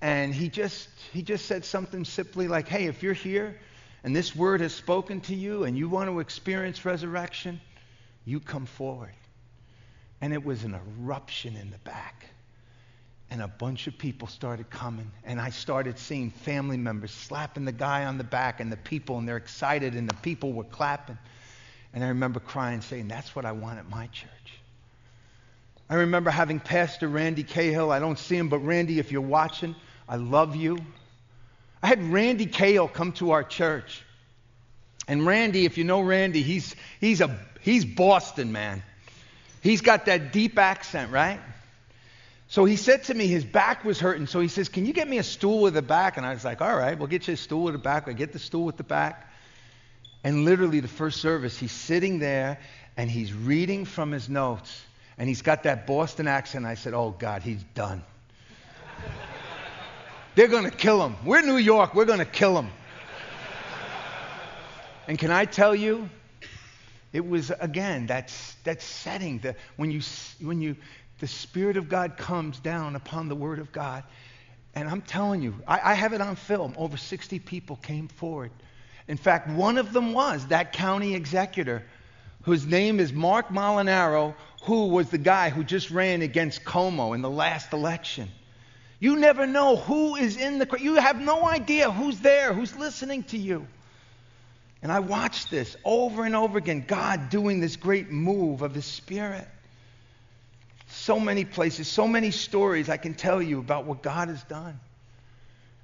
And 0.00 0.34
he 0.34 0.48
just 0.48 0.88
he 1.12 1.22
just 1.22 1.46
said 1.46 1.64
something 1.64 2.04
simply 2.04 2.46
like, 2.46 2.68
"Hey, 2.68 2.86
if 2.86 3.02
you're 3.02 3.14
here 3.14 3.58
and 4.02 4.14
this 4.14 4.36
word 4.36 4.60
has 4.60 4.74
spoken 4.74 5.20
to 5.22 5.34
you 5.34 5.64
and 5.64 5.78
you 5.78 5.88
want 5.88 6.10
to 6.10 6.20
experience 6.20 6.84
resurrection, 6.84 7.60
you 8.24 8.38
come 8.38 8.66
forward." 8.66 9.14
And 10.20 10.32
it 10.32 10.44
was 10.44 10.62
an 10.64 10.74
eruption 10.74 11.56
in 11.56 11.70
the 11.70 11.78
back 11.78 12.26
and 13.30 13.42
a 13.42 13.48
bunch 13.48 13.86
of 13.86 13.96
people 13.98 14.28
started 14.28 14.70
coming. 14.70 15.10
And 15.24 15.40
i 15.40 15.50
started 15.50 15.98
seeing 15.98 16.30
family 16.30 16.76
members 16.76 17.10
slapping 17.10 17.64
the 17.64 17.72
guy 17.72 18.04
on 18.04 18.18
the 18.18 18.24
back 18.24 18.60
and 18.60 18.70
the 18.70 18.76
people 18.76 19.18
and 19.18 19.26
they're 19.26 19.36
excited 19.36 19.94
and 19.94 20.08
the 20.08 20.14
people 20.16 20.52
were 20.52 20.64
clapping. 20.64 21.18
And 21.92 22.04
i 22.04 22.08
remember 22.08 22.40
crying 22.40 22.80
saying 22.80 23.08
that's 23.08 23.34
what 23.34 23.44
i 23.44 23.52
want 23.52 23.78
at 23.78 23.88
my 23.88 24.06
church. 24.08 24.30
I 25.88 25.96
remember 25.96 26.30
having 26.30 26.60
pastor 26.60 27.08
randy 27.08 27.44
cahill 27.44 27.90
i 27.90 27.98
don't 27.98 28.18
see 28.18 28.36
him 28.36 28.48
but 28.48 28.58
randy 28.60 28.98
if 28.98 29.10
you're 29.10 29.20
watching 29.20 29.74
i 30.08 30.16
love 30.16 30.56
you. 30.56 30.78
I 31.82 31.86
had 31.88 32.02
randy 32.12 32.46
cahill 32.46 32.88
come 32.88 33.12
to 33.12 33.32
our 33.32 33.44
church. 33.44 34.02
And 35.06 35.26
randy 35.26 35.66
if 35.66 35.76
you 35.76 35.84
know 35.84 36.00
randy 36.00 36.42
he's 36.42 36.74
he's 37.00 37.20
a 37.20 37.38
he's 37.60 37.84
boston 37.84 38.52
man. 38.52 38.82
He's 39.62 39.80
got 39.80 40.06
that 40.06 40.32
deep 40.32 40.58
accent 40.58 41.10
right 41.10 41.40
so 42.54 42.64
he 42.64 42.76
said 42.76 43.02
to 43.02 43.14
me 43.14 43.26
his 43.26 43.44
back 43.44 43.84
was 43.84 43.98
hurting. 43.98 44.28
So 44.28 44.38
he 44.38 44.46
says, 44.46 44.68
Can 44.68 44.86
you 44.86 44.92
get 44.92 45.08
me 45.08 45.18
a 45.18 45.24
stool 45.24 45.60
with 45.60 45.76
a 45.76 45.82
back? 45.82 46.18
And 46.18 46.24
I 46.24 46.32
was 46.32 46.44
like, 46.44 46.60
All 46.60 46.76
right, 46.76 46.96
we'll 46.96 47.08
get 47.08 47.26
you 47.26 47.34
a 47.34 47.36
stool 47.36 47.64
with 47.64 47.74
a 47.74 47.78
back. 47.78 48.06
I 48.06 48.12
get 48.12 48.32
the 48.32 48.38
stool 48.38 48.64
with 48.64 48.76
the 48.76 48.84
back. 48.84 49.28
And 50.22 50.44
literally, 50.44 50.78
the 50.78 50.86
first 50.86 51.20
service, 51.20 51.58
he's 51.58 51.72
sitting 51.72 52.20
there 52.20 52.60
and 52.96 53.10
he's 53.10 53.32
reading 53.32 53.84
from 53.84 54.12
his 54.12 54.28
notes. 54.28 54.84
And 55.18 55.28
he's 55.28 55.42
got 55.42 55.64
that 55.64 55.88
Boston 55.88 56.28
accent. 56.28 56.64
I 56.64 56.76
said, 56.76 56.94
Oh, 56.94 57.10
God, 57.18 57.42
he's 57.42 57.64
done. 57.74 58.04
They're 60.36 60.46
going 60.46 60.70
to 60.70 60.76
kill 60.76 61.04
him. 61.04 61.16
We're 61.24 61.42
New 61.42 61.56
York. 61.56 61.92
We're 61.92 62.04
going 62.04 62.20
to 62.20 62.24
kill 62.24 62.56
him. 62.56 62.68
And 65.08 65.18
can 65.18 65.32
I 65.32 65.44
tell 65.44 65.74
you, 65.74 66.08
it 67.12 67.26
was 67.26 67.50
again 67.58 68.06
that's 68.06 68.54
that 68.62 68.80
setting. 68.80 69.40
The, 69.40 69.56
when 69.76 69.90
you 69.90 70.02
when 70.40 70.60
you 70.60 70.76
the 71.24 71.28
Spirit 71.28 71.78
of 71.78 71.88
God 71.88 72.18
comes 72.18 72.60
down 72.60 72.96
upon 72.96 73.30
the 73.30 73.34
Word 73.34 73.58
of 73.58 73.72
God. 73.72 74.04
And 74.74 74.86
I'm 74.86 75.00
telling 75.00 75.40
you, 75.40 75.54
I, 75.66 75.92
I, 75.92 75.94
have 75.94 76.12
it 76.12 76.20
on 76.20 76.36
film. 76.36 76.74
Over 76.76 76.98
60 76.98 77.38
people 77.38 77.76
came 77.76 78.08
forward. 78.08 78.50
In 79.08 79.16
fact, 79.16 79.48
one 79.48 79.78
of 79.78 79.94
them 79.94 80.12
was 80.12 80.48
that 80.48 80.74
county 80.74 81.14
executor, 81.14 81.82
whose 82.42 82.66
name 82.66 83.00
is 83.00 83.10
Marc 83.10 83.48
Molinaro, 83.48 84.34
who 84.64 84.88
was 84.88 85.08
the 85.08 85.16
guy 85.16 85.48
who 85.48 85.64
just 85.64 85.90
ran 85.90 86.20
against 86.20 86.62
Cuomo 86.62 87.14
in 87.14 87.22
the 87.22 87.30
last 87.30 87.72
election. 87.72 88.28
You 89.00 89.16
never 89.16 89.46
know 89.46 89.76
who 89.76 90.16
is 90.16 90.36
in 90.36 90.58
the. 90.58 90.68
You 90.78 90.96
have 90.96 91.18
no 91.18 91.48
idea 91.48 91.90
who's 91.90 92.20
there, 92.20 92.52
who's 92.52 92.76
listening 92.76 93.22
to 93.32 93.38
you. 93.38 93.66
And 94.82 94.92
I 94.92 95.00
watched 95.00 95.50
this 95.50 95.74
over 95.86 96.26
and 96.26 96.36
over 96.36 96.58
again 96.58 96.84
God 96.86 97.30
doing 97.30 97.60
this 97.60 97.76
great 97.76 98.10
move 98.10 98.60
of 98.60 98.74
His 98.74 98.84
Spirit. 98.84 99.48
So 100.94 101.18
many 101.18 101.44
places, 101.44 101.88
so 101.88 102.06
many 102.06 102.30
stories 102.30 102.88
I 102.88 102.96
can 102.96 103.14
tell 103.14 103.42
you 103.42 103.58
about 103.58 103.84
what 103.84 104.02
God 104.02 104.28
has 104.28 104.42
done. 104.44 104.78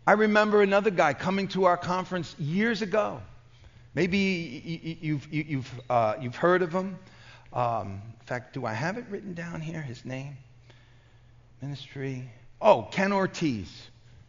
I 0.06 0.12
remember 0.12 0.62
another 0.62 0.90
guy 0.90 1.14
coming 1.14 1.48
to 1.48 1.64
our 1.64 1.76
conference 1.76 2.34
years 2.38 2.80
ago. 2.80 3.20
Maybe 3.94 4.98
you've, 5.02 5.32
you've, 5.32 5.80
uh, 5.90 6.14
you've 6.20 6.36
heard 6.36 6.62
of 6.62 6.72
him. 6.72 6.98
Um, 7.52 8.00
in 8.20 8.26
fact, 8.26 8.54
do 8.54 8.64
I 8.64 8.72
have 8.72 8.98
it 8.98 9.04
written 9.11 9.34
down 9.34 9.61
here? 9.61 9.82
His 9.82 10.04
name? 10.04 10.36
Ministry. 11.61 12.30
Oh, 12.61 12.88
Ken 12.90 13.12
Ortiz. 13.12 13.68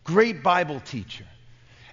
Great 0.03 0.41
Bible 0.41 0.79
teacher. 0.79 1.25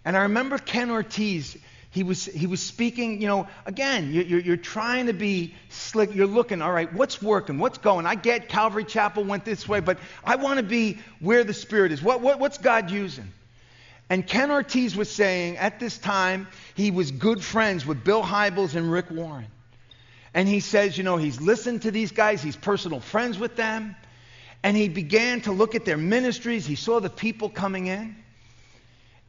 And 0.05 0.17
I 0.17 0.23
remember 0.23 0.57
Ken 0.57 0.91
Ortiz 0.91 1.59
he 1.99 2.05
was, 2.05 2.27
he 2.27 2.47
was 2.47 2.63
speaking, 2.63 3.21
you 3.21 3.27
know, 3.27 3.49
again, 3.67 4.13
you're, 4.13 4.39
you're 4.39 4.57
trying 4.57 5.07
to 5.07 5.13
be 5.13 5.53
slick. 5.69 6.15
You're 6.15 6.29
looking, 6.29 6.63
all 6.63 6.71
right, 6.71 6.93
what's 6.93 7.21
working? 7.21 7.59
What's 7.59 7.79
going? 7.79 8.07
I 8.07 8.15
get 8.15 8.49
Calvary 8.49 8.85
Chapel 8.85 9.25
went 9.25 9.45
this 9.45 9.69
way, 9.69 9.81
but 9.81 9.99
I 10.23 10.37
want 10.37 10.59
to 10.59 10.63
be 10.63 11.01
where 11.19 11.43
the 11.43 11.53
Spirit 11.53 11.91
is. 11.91 12.01
What, 12.01 12.21
what, 12.21 12.39
what's 12.39 12.59
God 12.59 12.93
using? 12.93 13.33
And 14.09 14.25
Ken 14.25 14.53
Ortiz 14.53 14.95
was 14.95 15.11
saying 15.11 15.57
at 15.57 15.81
this 15.81 15.99
time 15.99 16.47
he 16.77 16.93
was 16.93 17.11
good 17.11 17.43
friends 17.43 17.85
with 17.85 18.05
Bill 18.05 18.23
Hybels 18.23 18.77
and 18.77 18.93
Rick 18.93 19.11
Warren. 19.11 19.49
And 20.35 20.47
he 20.47 20.61
says, 20.61 20.97
you 20.97 21.03
know, 21.03 21.17
he's 21.17 21.41
listened 21.41 21.83
to 21.83 21.91
these 21.91 22.13
guys, 22.13 22.41
he's 22.41 22.55
personal 22.55 23.01
friends 23.01 23.41
with 23.41 23.57
them. 23.57 23.97
And 24.63 24.77
he 24.77 24.89
began 24.89 25.41
to 25.41 25.53
look 25.53 25.75
at 25.75 25.85
their 25.85 25.97
ministries. 25.97 26.65
He 26.65 26.77
saw 26.77 27.01
the 27.01 27.11
people 27.11 27.49
coming 27.49 27.89
in. 27.89 28.15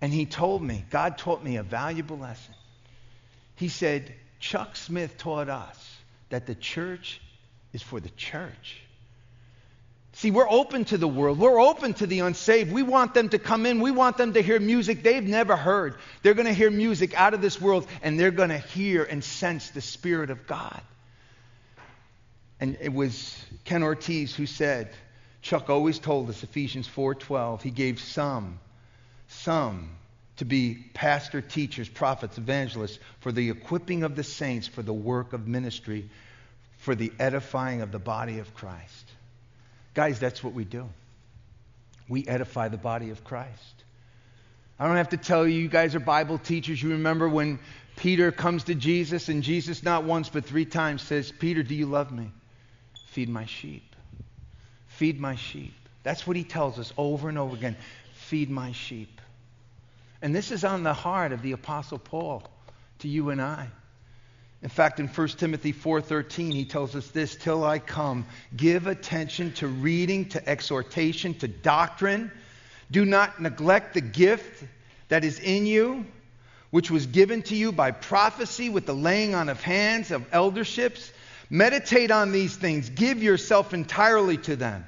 And 0.01 0.13
he 0.13 0.27
told 0.27 0.61
me, 0.61 0.85
God 0.91 1.17
taught 1.17 1.43
me 1.43 1.55
a 1.55 1.63
valuable 1.63 2.19
lesson. 2.19 2.53
He 3.59 3.67
said, 3.67 4.13
Chuck 4.39 4.77
Smith 4.77 5.17
taught 5.17 5.49
us 5.49 5.97
that 6.29 6.47
the 6.47 6.55
church 6.55 7.19
is 7.73 7.81
for 7.81 7.99
the 7.99 8.09
church. 8.11 8.81
See, 10.13 10.31
we're 10.31 10.49
open 10.49 10.85
to 10.85 10.97
the 10.97 11.09
world. 11.09 11.39
We're 11.39 11.59
open 11.59 11.93
to 11.95 12.07
the 12.07 12.21
unsaved. 12.21 12.71
We 12.71 12.83
want 12.83 13.13
them 13.13 13.27
to 13.29 13.37
come 13.37 13.65
in. 13.65 13.81
We 13.81 13.91
want 13.91 14.17
them 14.17 14.31
to 14.33 14.41
hear 14.41 14.61
music 14.61 15.03
they've 15.03 15.27
never 15.27 15.57
heard. 15.57 15.95
They're 16.23 16.33
going 16.33 16.47
to 16.47 16.53
hear 16.53 16.71
music 16.71 17.13
out 17.13 17.33
of 17.33 17.41
this 17.41 17.59
world, 17.59 17.85
and 18.01 18.17
they're 18.17 18.31
going 18.31 18.49
to 18.49 18.57
hear 18.57 19.03
and 19.03 19.21
sense 19.21 19.71
the 19.71 19.81
Spirit 19.81 20.29
of 20.29 20.47
God. 20.47 20.81
And 22.61 22.77
it 22.79 22.93
was 22.93 23.35
Ken 23.65 23.83
Ortiz 23.83 24.33
who 24.33 24.45
said, 24.45 24.89
Chuck 25.41 25.69
always 25.69 25.99
told 25.99 26.29
us, 26.29 26.43
Ephesians 26.43 26.87
4.12, 26.87 27.61
he 27.61 27.71
gave 27.71 27.99
some 27.99 28.59
some 29.27 29.89
to 30.39 30.45
be 30.45 30.77
pastor, 30.93 31.41
teachers, 31.41 31.87
prophets, 31.87 32.37
evangelists, 32.37 32.97
for 33.19 33.31
the 33.31 33.49
equipping 33.49 34.03
of 34.03 34.15
the 34.15 34.23
saints, 34.23 34.67
for 34.67 34.81
the 34.81 34.93
work 34.93 35.33
of 35.33 35.47
ministry, 35.47 36.09
for 36.77 36.95
the 36.95 37.11
edifying 37.19 37.81
of 37.81 37.91
the 37.91 37.99
body 37.99 38.39
of 38.39 38.53
Christ. 38.53 39.11
Guys, 39.93 40.17
that's 40.17 40.41
what 40.41 40.53
we 40.53 40.63
do. 40.63 40.89
We 42.07 42.25
edify 42.25 42.69
the 42.69 42.77
body 42.77 43.09
of 43.09 43.23
Christ. 43.25 43.83
I 44.79 44.87
don't 44.87 44.95
have 44.95 45.09
to 45.09 45.17
tell 45.17 45.45
you, 45.45 45.59
you 45.59 45.67
guys 45.67 45.93
are 45.93 45.99
Bible 45.99 46.37
teachers. 46.37 46.81
You 46.81 46.91
remember 46.91 47.27
when 47.27 47.59
Peter 47.97 48.31
comes 48.31 48.63
to 48.63 48.75
Jesus, 48.75 49.27
and 49.27 49.43
Jesus, 49.43 49.83
not 49.83 50.05
once 50.05 50.29
but 50.29 50.45
three 50.45 50.63
times, 50.63 51.01
says, 51.01 51.33
Peter, 51.37 51.63
do 51.63 51.75
you 51.75 51.85
love 51.85 52.13
me? 52.13 52.31
Feed 53.07 53.27
my 53.27 53.45
sheep. 53.45 53.93
Feed 54.87 55.19
my 55.19 55.35
sheep. 55.35 55.73
That's 56.03 56.25
what 56.25 56.37
he 56.37 56.45
tells 56.45 56.79
us 56.79 56.93
over 56.97 57.27
and 57.27 57.37
over 57.37 57.57
again. 57.57 57.75
Feed 58.13 58.49
my 58.49 58.71
sheep. 58.71 59.19
And 60.21 60.35
this 60.35 60.51
is 60.51 60.63
on 60.63 60.83
the 60.83 60.93
heart 60.93 61.31
of 61.31 61.41
the 61.41 61.53
apostle 61.53 61.97
Paul 61.97 62.43
to 62.99 63.07
you 63.07 63.29
and 63.29 63.41
I. 63.41 63.67
In 64.61 64.69
fact, 64.69 64.99
in 64.99 65.07
1 65.07 65.27
Timothy 65.37 65.71
4:13, 65.71 66.51
he 66.51 66.65
tells 66.65 66.95
us 66.95 67.07
this, 67.09 67.35
"Till 67.35 67.63
I 67.63 67.79
come, 67.79 68.25
give 68.55 68.87
attention 68.87 69.53
to 69.53 69.67
reading, 69.67 70.25
to 70.29 70.49
exhortation, 70.49 71.33
to 71.35 71.47
doctrine. 71.47 72.29
Do 72.91 73.05
not 73.05 73.41
neglect 73.41 73.93
the 73.93 74.01
gift 74.01 74.65
that 75.07 75.23
is 75.23 75.39
in 75.39 75.65
you, 75.65 76.05
which 76.71 76.91
was 76.91 77.05
given 77.05 77.41
to 77.43 77.55
you 77.55 77.71
by 77.71 77.91
prophecy 77.91 78.67
with 78.67 78.85
the 78.85 78.95
laying 78.95 79.33
on 79.33 79.47
of 79.47 79.61
hands 79.61 80.11
of 80.11 80.29
elderships. 80.33 81.13
Meditate 81.49 82.11
on 82.11 82.31
these 82.33 82.55
things, 82.55 82.89
give 82.89 83.23
yourself 83.23 83.73
entirely 83.73 84.37
to 84.37 84.57
them." 84.57 84.85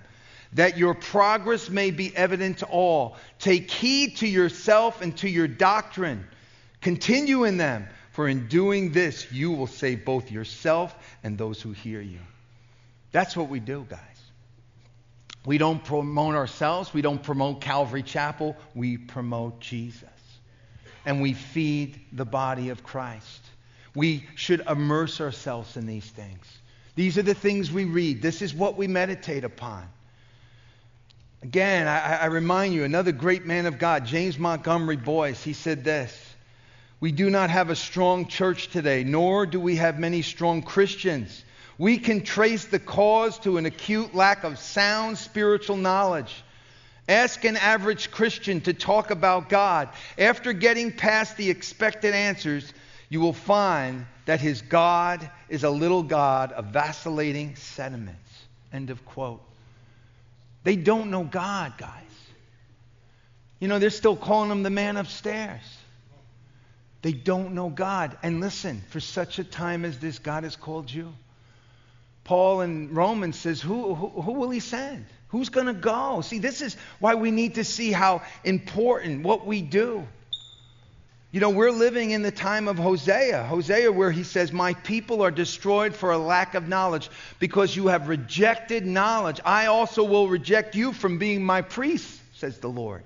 That 0.54 0.78
your 0.78 0.94
progress 0.94 1.70
may 1.70 1.92
be 1.92 2.16
evident 2.16 2.60
to 2.60 2.66
all. 2.66 3.16
Take 3.40 3.72
heed 3.72 4.18
to 4.18 4.28
yourself 4.28 5.02
and 5.02 5.16
to 5.18 5.30
your 5.30 5.48
doctrine. 5.48 6.28
Continue 6.82 7.46
in 7.46 7.58
them, 7.58 7.88
for 8.12 8.28
in 8.28 8.48
doing 8.48 8.92
this, 8.92 9.32
you 9.32 9.52
will 9.52 9.68
save 9.68 10.04
both 10.04 10.32
yourself 10.32 10.96
and 11.24 11.38
those 11.38 11.62
who 11.62 11.72
hear 11.72 12.02
you. 12.02 12.20
That's 13.12 13.38
what 13.38 13.50
we 13.50 13.60
do, 13.60 13.86
guys. 13.90 14.00
We 15.46 15.58
don't 15.58 15.84
promote 15.84 16.36
ourselves, 16.36 16.94
we 16.94 17.02
don't 17.02 17.24
promote 17.24 17.62
Calvary 17.62 18.04
Chapel, 18.04 18.56
we 18.76 18.98
promote 18.98 19.60
Jesus. 19.60 20.08
And 21.06 21.22
we 21.22 21.34
feed 21.34 22.00
the 22.12 22.26
body 22.26 22.70
of 22.70 22.84
Christ. 22.84 23.42
We 23.96 24.28
should 24.36 24.62
immerse 24.70 25.20
ourselves 25.20 25.78
in 25.78 25.88
these 25.88 26.06
things. 26.06 26.46
These 26.96 27.18
are 27.18 27.24
the 27.24 27.34
things 27.34 27.72
we 27.72 27.86
read. 27.86 28.22
This 28.22 28.42
is 28.42 28.54
what 28.54 28.78
we 28.78 28.88
meditate 28.88 29.44
upon. 29.44 29.88
Again, 31.44 31.88
I, 31.88 32.18
I, 32.18 32.26
remind 32.26 32.74
you, 32.74 32.84
another 32.84 33.12
great 33.12 33.46
man 33.46 33.66
of 33.66 33.80
God, 33.80 34.06
James 34.06 34.38
Montgomery 34.38 34.98
Boice, 34.98 35.44
he 35.44 35.54
said 35.54 35.84
this 35.84 36.36
We 37.00 37.12
do 37.12 37.30
not 37.30 37.50
have 37.50 37.70
a 37.70 37.76
strong 37.76 38.28
church 38.28 38.68
today, 38.68 39.04
nor 39.04 39.46
do 39.46 39.60
we 39.60 39.78
have 39.78 39.98
many 40.00 40.22
strong 40.22 40.62
Christians. 40.62 41.44
We 41.78 41.98
can 41.98 42.22
trace 42.22 42.66
the 42.66 42.80
cause 42.80 43.40
to 43.40 43.58
an 43.58 43.66
acute 43.66 44.14
lack 44.14 44.44
of 44.44 44.60
sound 44.60 45.18
spiritual 45.18 45.78
knowledge 45.78 46.44
Ask 47.12 47.44
an 47.44 47.58
average 47.58 48.10
Christian 48.10 48.62
to 48.62 48.74
talk 48.74 49.12
about 49.12 49.50
God. 49.50 49.90
After 50.18 50.54
getting 50.54 50.94
past 50.94 51.36
the 51.36 51.50
expected 51.50 52.14
answers, 52.14 52.72
you 53.10 53.20
will 53.20 53.34
find 53.34 54.06
that 54.26 54.40
his 54.40 54.62
God 54.62 55.30
is 55.50 55.66
a 55.66 55.70
little 55.70 56.04
God 56.04 56.54
of 56.54 56.68
vacillating 56.68 57.58
sentiments. 57.58 58.18
End 58.72 58.92
of 58.92 59.04
quote. 59.04 59.42
They 60.64 60.76
don't 60.76 61.12
know 61.12 61.24
God, 61.24 61.78
guys. 61.78 61.92
You 63.60 63.68
know, 63.68 63.80
they're 63.80 63.90
still 63.90 64.16
calling 64.16 64.52
him 64.52 64.64
the 64.64 64.70
man 64.70 64.98
upstairs. 64.98 65.62
They 67.02 67.14
don't 67.14 67.54
know 67.54 67.70
God. 67.70 68.18
And 68.22 68.40
listen, 68.40 68.82
for 68.90 69.00
such 69.00 69.40
a 69.40 69.44
time 69.44 69.86
as 69.86 70.00
this, 70.00 70.20
God 70.20 70.44
has 70.44 70.56
called 70.56 70.92
you. 70.92 71.14
Paul 72.24 72.62
in 72.62 72.94
Romans 72.94 73.40
says, 73.40 73.62
Who, 73.62 73.96
who, 73.96 74.22
who 74.22 74.34
will 74.34 74.50
he 74.50 74.60
send? 74.60 75.06
Who's 75.30 75.50
going 75.50 75.68
to 75.68 75.74
go? 75.74 76.22
See, 76.22 76.40
this 76.40 76.62
is 76.62 76.76
why 77.00 77.16
we 77.16 77.32
need 77.32 77.56
to 77.56 77.64
see 77.64 77.92
how 77.92 78.22
important 78.44 79.24
what 79.24 79.46
we 79.46 79.62
do. 79.62 80.08
You 81.32 81.40
know, 81.40 81.50
we're 81.50 81.72
living 81.72 82.12
in 82.12 82.24
the 82.24 82.32
time 82.32 82.68
of 82.68 82.78
Hosea. 82.78 83.44
Hosea, 83.44 83.90
where 83.92 84.12
he 84.12 84.24
says, 84.24 84.52
My 84.52 84.74
people 84.74 85.22
are 85.22 85.32
destroyed 85.32 85.96
for 85.96 86.12
a 86.12 86.18
lack 86.18 86.56
of 86.56 86.68
knowledge 86.68 87.10
because 87.40 87.74
you 87.74 87.88
have 87.88 88.10
rejected 88.10 88.86
knowledge. 88.86 89.40
I 89.46 89.68
also 89.68 90.04
will 90.04 90.28
reject 90.28 90.76
you 90.76 90.92
from 90.92 91.20
being 91.20 91.44
my 91.44 91.62
priest, 91.62 92.20
says 92.36 92.58
the 92.60 92.68
Lord, 92.68 93.04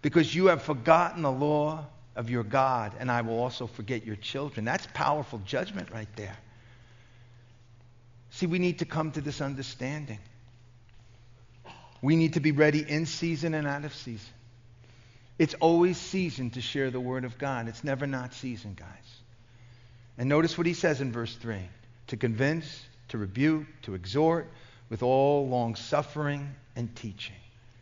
because 0.00 0.34
you 0.34 0.46
have 0.46 0.62
forgotten 0.62 1.22
the 1.22 1.30
law 1.30 1.84
of 2.16 2.30
your 2.30 2.44
God, 2.44 2.92
and 2.98 3.10
I 3.10 3.20
will 3.20 3.38
also 3.38 3.66
forget 3.66 4.06
your 4.06 4.16
children. 4.16 4.64
That's 4.64 4.86
powerful 4.94 5.40
judgment 5.44 5.90
right 5.92 6.08
there. 6.16 6.36
See, 8.30 8.46
we 8.46 8.58
need 8.58 8.78
to 8.78 8.86
come 8.86 9.12
to 9.12 9.20
this 9.20 9.42
understanding. 9.42 10.18
We 12.00 12.16
need 12.16 12.34
to 12.34 12.40
be 12.40 12.52
ready 12.52 12.84
in 12.88 13.04
season 13.04 13.52
and 13.54 13.66
out 13.66 13.84
of 13.84 13.94
season. 13.94 14.32
It's 15.38 15.54
always 15.54 15.96
season 15.96 16.50
to 16.50 16.60
share 16.60 16.90
the 16.90 17.00
word 17.00 17.24
of 17.24 17.38
God. 17.38 17.68
It's 17.68 17.82
never 17.82 18.06
not 18.06 18.34
season, 18.34 18.74
guys. 18.78 18.88
And 20.16 20.28
notice 20.28 20.56
what 20.56 20.66
he 20.66 20.74
says 20.74 21.00
in 21.00 21.10
verse 21.10 21.34
3 21.34 21.58
to 22.08 22.16
convince, 22.16 22.82
to 23.08 23.18
rebuke, 23.18 23.66
to 23.82 23.94
exhort 23.94 24.48
with 24.90 25.02
all 25.02 25.48
long 25.48 25.74
suffering 25.74 26.54
and 26.76 26.94
teaching. 26.94 27.34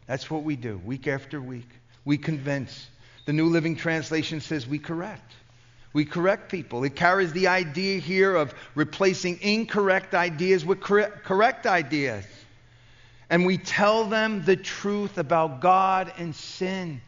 That's 0.06 0.30
what 0.30 0.44
we 0.44 0.56
do 0.56 0.78
week 0.78 1.06
after 1.06 1.40
week. 1.40 1.68
We 2.04 2.18
convince. 2.18 2.88
The 3.26 3.32
New 3.32 3.50
Living 3.50 3.76
Translation 3.76 4.40
says 4.40 4.66
we 4.66 4.78
correct. 4.78 5.32
We 5.92 6.06
correct 6.06 6.50
people. 6.50 6.84
It 6.84 6.96
carries 6.96 7.32
the 7.32 7.48
idea 7.48 7.98
here 7.98 8.34
of 8.34 8.54
replacing 8.74 9.40
incorrect 9.42 10.14
ideas 10.14 10.64
with 10.64 10.80
correct 10.80 11.66
ideas. 11.66 12.24
And 13.28 13.44
we 13.44 13.58
tell 13.58 14.06
them 14.06 14.44
the 14.44 14.56
truth 14.56 15.18
about 15.18 15.60
God 15.60 16.12
and 16.16 16.34
sin. 16.34 17.02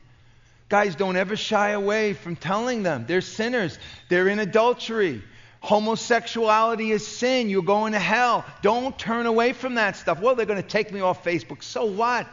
Guys, 0.69 0.97
don't 0.97 1.17
ever 1.17 1.37
shy 1.37 1.71
away 1.71 2.15
from 2.15 2.37
telling 2.37 2.83
them 2.83 3.05
they're 3.07 3.21
sinners, 3.21 3.79
they're 4.09 4.29
in 4.29 4.39
adultery. 4.39 5.23
Homosexuality 5.61 6.91
is 6.91 7.07
sin. 7.07 7.49
You're 7.49 7.63
going 7.63 7.93
to 7.93 7.99
hell. 7.99 8.45
Don't 8.61 8.99
turn 8.99 9.25
away 9.25 9.55
from 9.55 9.77
that 9.77 9.97
stuff. 9.97 10.21
Well, 10.21 10.35
they're 10.35 10.45
going 10.45 10.63
to 10.63 10.69
take 10.69 10.93
me 10.93 11.01
off 11.01 11.25
Facebook. 11.25 11.63
So 11.63 11.87
what? 11.87 12.27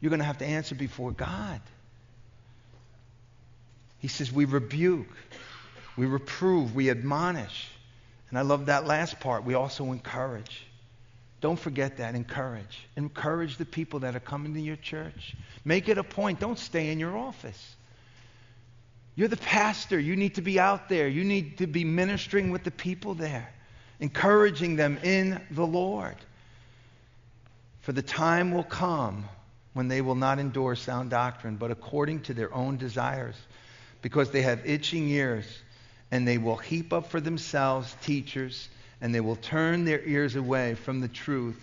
You're 0.00 0.08
going 0.08 0.20
to 0.20 0.26
have 0.26 0.38
to 0.38 0.46
answer 0.46 0.74
before 0.74 1.10
God. 1.12 1.60
He 3.98 4.08
says, 4.08 4.32
We 4.32 4.46
rebuke, 4.46 5.14
we 5.96 6.06
reprove, 6.06 6.74
we 6.74 6.90
admonish. 6.90 7.68
And 8.30 8.38
I 8.38 8.42
love 8.42 8.66
that 8.66 8.86
last 8.86 9.20
part. 9.20 9.44
We 9.44 9.54
also 9.54 9.92
encourage. 9.92 10.64
Don't 11.40 11.58
forget 11.58 11.96
that. 11.98 12.14
Encourage. 12.14 12.86
Encourage 12.96 13.56
the 13.56 13.64
people 13.64 14.00
that 14.00 14.14
are 14.14 14.20
coming 14.20 14.54
to 14.54 14.60
your 14.60 14.76
church. 14.76 15.36
Make 15.64 15.88
it 15.88 15.98
a 15.98 16.04
point. 16.04 16.40
Don't 16.40 16.58
stay 16.58 16.90
in 16.90 16.98
your 16.98 17.16
office. 17.16 17.76
You're 19.16 19.28
the 19.28 19.36
pastor. 19.36 19.98
You 19.98 20.16
need 20.16 20.34
to 20.36 20.42
be 20.42 20.60
out 20.60 20.88
there. 20.88 21.08
You 21.08 21.24
need 21.24 21.58
to 21.58 21.66
be 21.66 21.84
ministering 21.84 22.50
with 22.50 22.64
the 22.64 22.70
people 22.70 23.14
there, 23.14 23.50
encouraging 24.00 24.76
them 24.76 24.98
in 25.02 25.40
the 25.50 25.66
Lord. 25.66 26.16
For 27.80 27.92
the 27.92 28.02
time 28.02 28.52
will 28.52 28.64
come 28.64 29.24
when 29.72 29.88
they 29.88 30.00
will 30.00 30.14
not 30.14 30.38
endure 30.38 30.74
sound 30.76 31.10
doctrine, 31.10 31.56
but 31.56 31.70
according 31.70 32.20
to 32.22 32.34
their 32.34 32.52
own 32.54 32.76
desires 32.76 33.36
because 34.02 34.30
they 34.30 34.42
have 34.42 34.66
itching 34.66 35.08
ears, 35.08 35.46
and 36.10 36.26
they 36.26 36.38
will 36.38 36.56
heap 36.56 36.92
up 36.92 37.10
for 37.10 37.20
themselves 37.20 37.94
teachers, 38.02 38.68
and 39.00 39.14
they 39.14 39.20
will 39.20 39.36
turn 39.36 39.84
their 39.84 40.02
ears 40.02 40.36
away 40.36 40.74
from 40.74 41.00
the 41.00 41.08
truth 41.08 41.62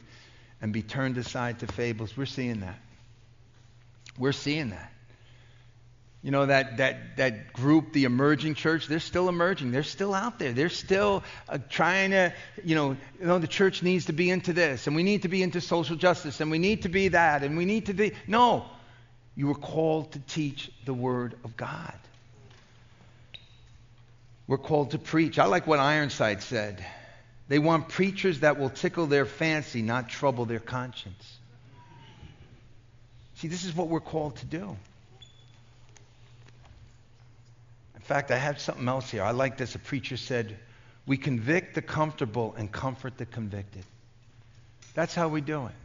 and 0.62 0.74
be 0.74 0.82
turned 0.82 1.18
aside 1.18 1.60
to 1.60 1.68
fables. 1.68 2.16
We're 2.18 2.26
seeing 2.26 2.62
that. 2.62 2.80
We're 4.18 4.32
seeing 4.32 4.72
that. 4.72 4.92
You 6.24 6.32
know, 6.32 6.48
that, 6.48 6.78
that, 6.78 7.18
that 7.18 7.54
group, 7.54 7.94
the 7.94 8.06
emerging 8.06 8.56
church, 8.56 8.88
they're 8.88 9.00
still 9.00 9.30
emerging. 9.30 9.72
They're 9.72 9.84
still 9.84 10.14
out 10.14 10.40
there. 10.40 10.52
They're 10.52 10.70
still 10.70 11.24
uh, 11.48 11.60
trying 11.70 12.12
to, 12.12 12.34
you 12.64 12.76
know, 12.76 12.98
you 13.20 13.28
know, 13.28 13.38
the 13.38 13.48
church 13.48 13.84
needs 13.84 14.06
to 14.06 14.14
be 14.14 14.30
into 14.30 14.52
this, 14.52 14.88
and 14.88 14.96
we 14.96 15.04
need 15.04 15.22
to 15.22 15.28
be 15.28 15.44
into 15.44 15.62
social 15.62 15.96
justice, 15.96 16.42
and 16.42 16.50
we 16.50 16.58
need 16.58 16.82
to 16.82 16.90
be 16.90 17.10
that, 17.10 17.44
and 17.44 17.56
we 17.56 17.66
need 17.66 17.86
to 17.86 17.94
be. 17.94 18.14
No. 18.26 18.66
You 19.36 19.48
were 19.48 19.56
called 19.56 20.14
to 20.14 20.20
teach 20.20 20.72
the 20.86 20.94
Word 20.96 21.36
of 21.46 21.56
God. 21.56 21.94
We're 24.48 24.58
called 24.58 24.92
to 24.92 24.98
preach. 24.98 25.38
I 25.38 25.46
like 25.46 25.68
what 25.68 25.80
Ironside 25.80 26.42
said. 26.42 26.84
They 27.48 27.60
want 27.60 27.88
preachers 27.89 28.41
that 28.41 28.60
will 28.60 28.70
tickle 28.70 29.08
their 29.08 29.26
fancy, 29.26 29.82
not 29.82 30.10
trouble 30.10 30.45
their 30.45 30.60
conscience. 30.60 31.38
See, 33.36 33.48
this 33.48 33.64
is 33.64 33.76
what 33.76 33.88
we're 33.88 34.00
called 34.00 34.36
to 34.38 34.45
do. 34.45 34.76
In 37.95 38.02
fact, 38.02 38.32
I 38.32 38.38
have 38.38 38.60
something 38.60 38.88
else 38.88 39.10
here. 39.10 39.24
I 39.24 39.32
like 39.32 39.58
this. 39.58 39.76
A 39.76 39.80
preacher 39.80 40.18
said, 40.18 40.58
We 41.06 41.18
convict 41.18 41.76
the 41.76 41.82
comfortable 41.82 42.56
and 42.58 42.72
comfort 42.72 43.18
the 43.18 43.26
convicted. 43.26 43.84
That's 44.93 45.14
how 45.14 45.28
we 45.28 45.41
do 45.41 45.68
it. 45.68 45.76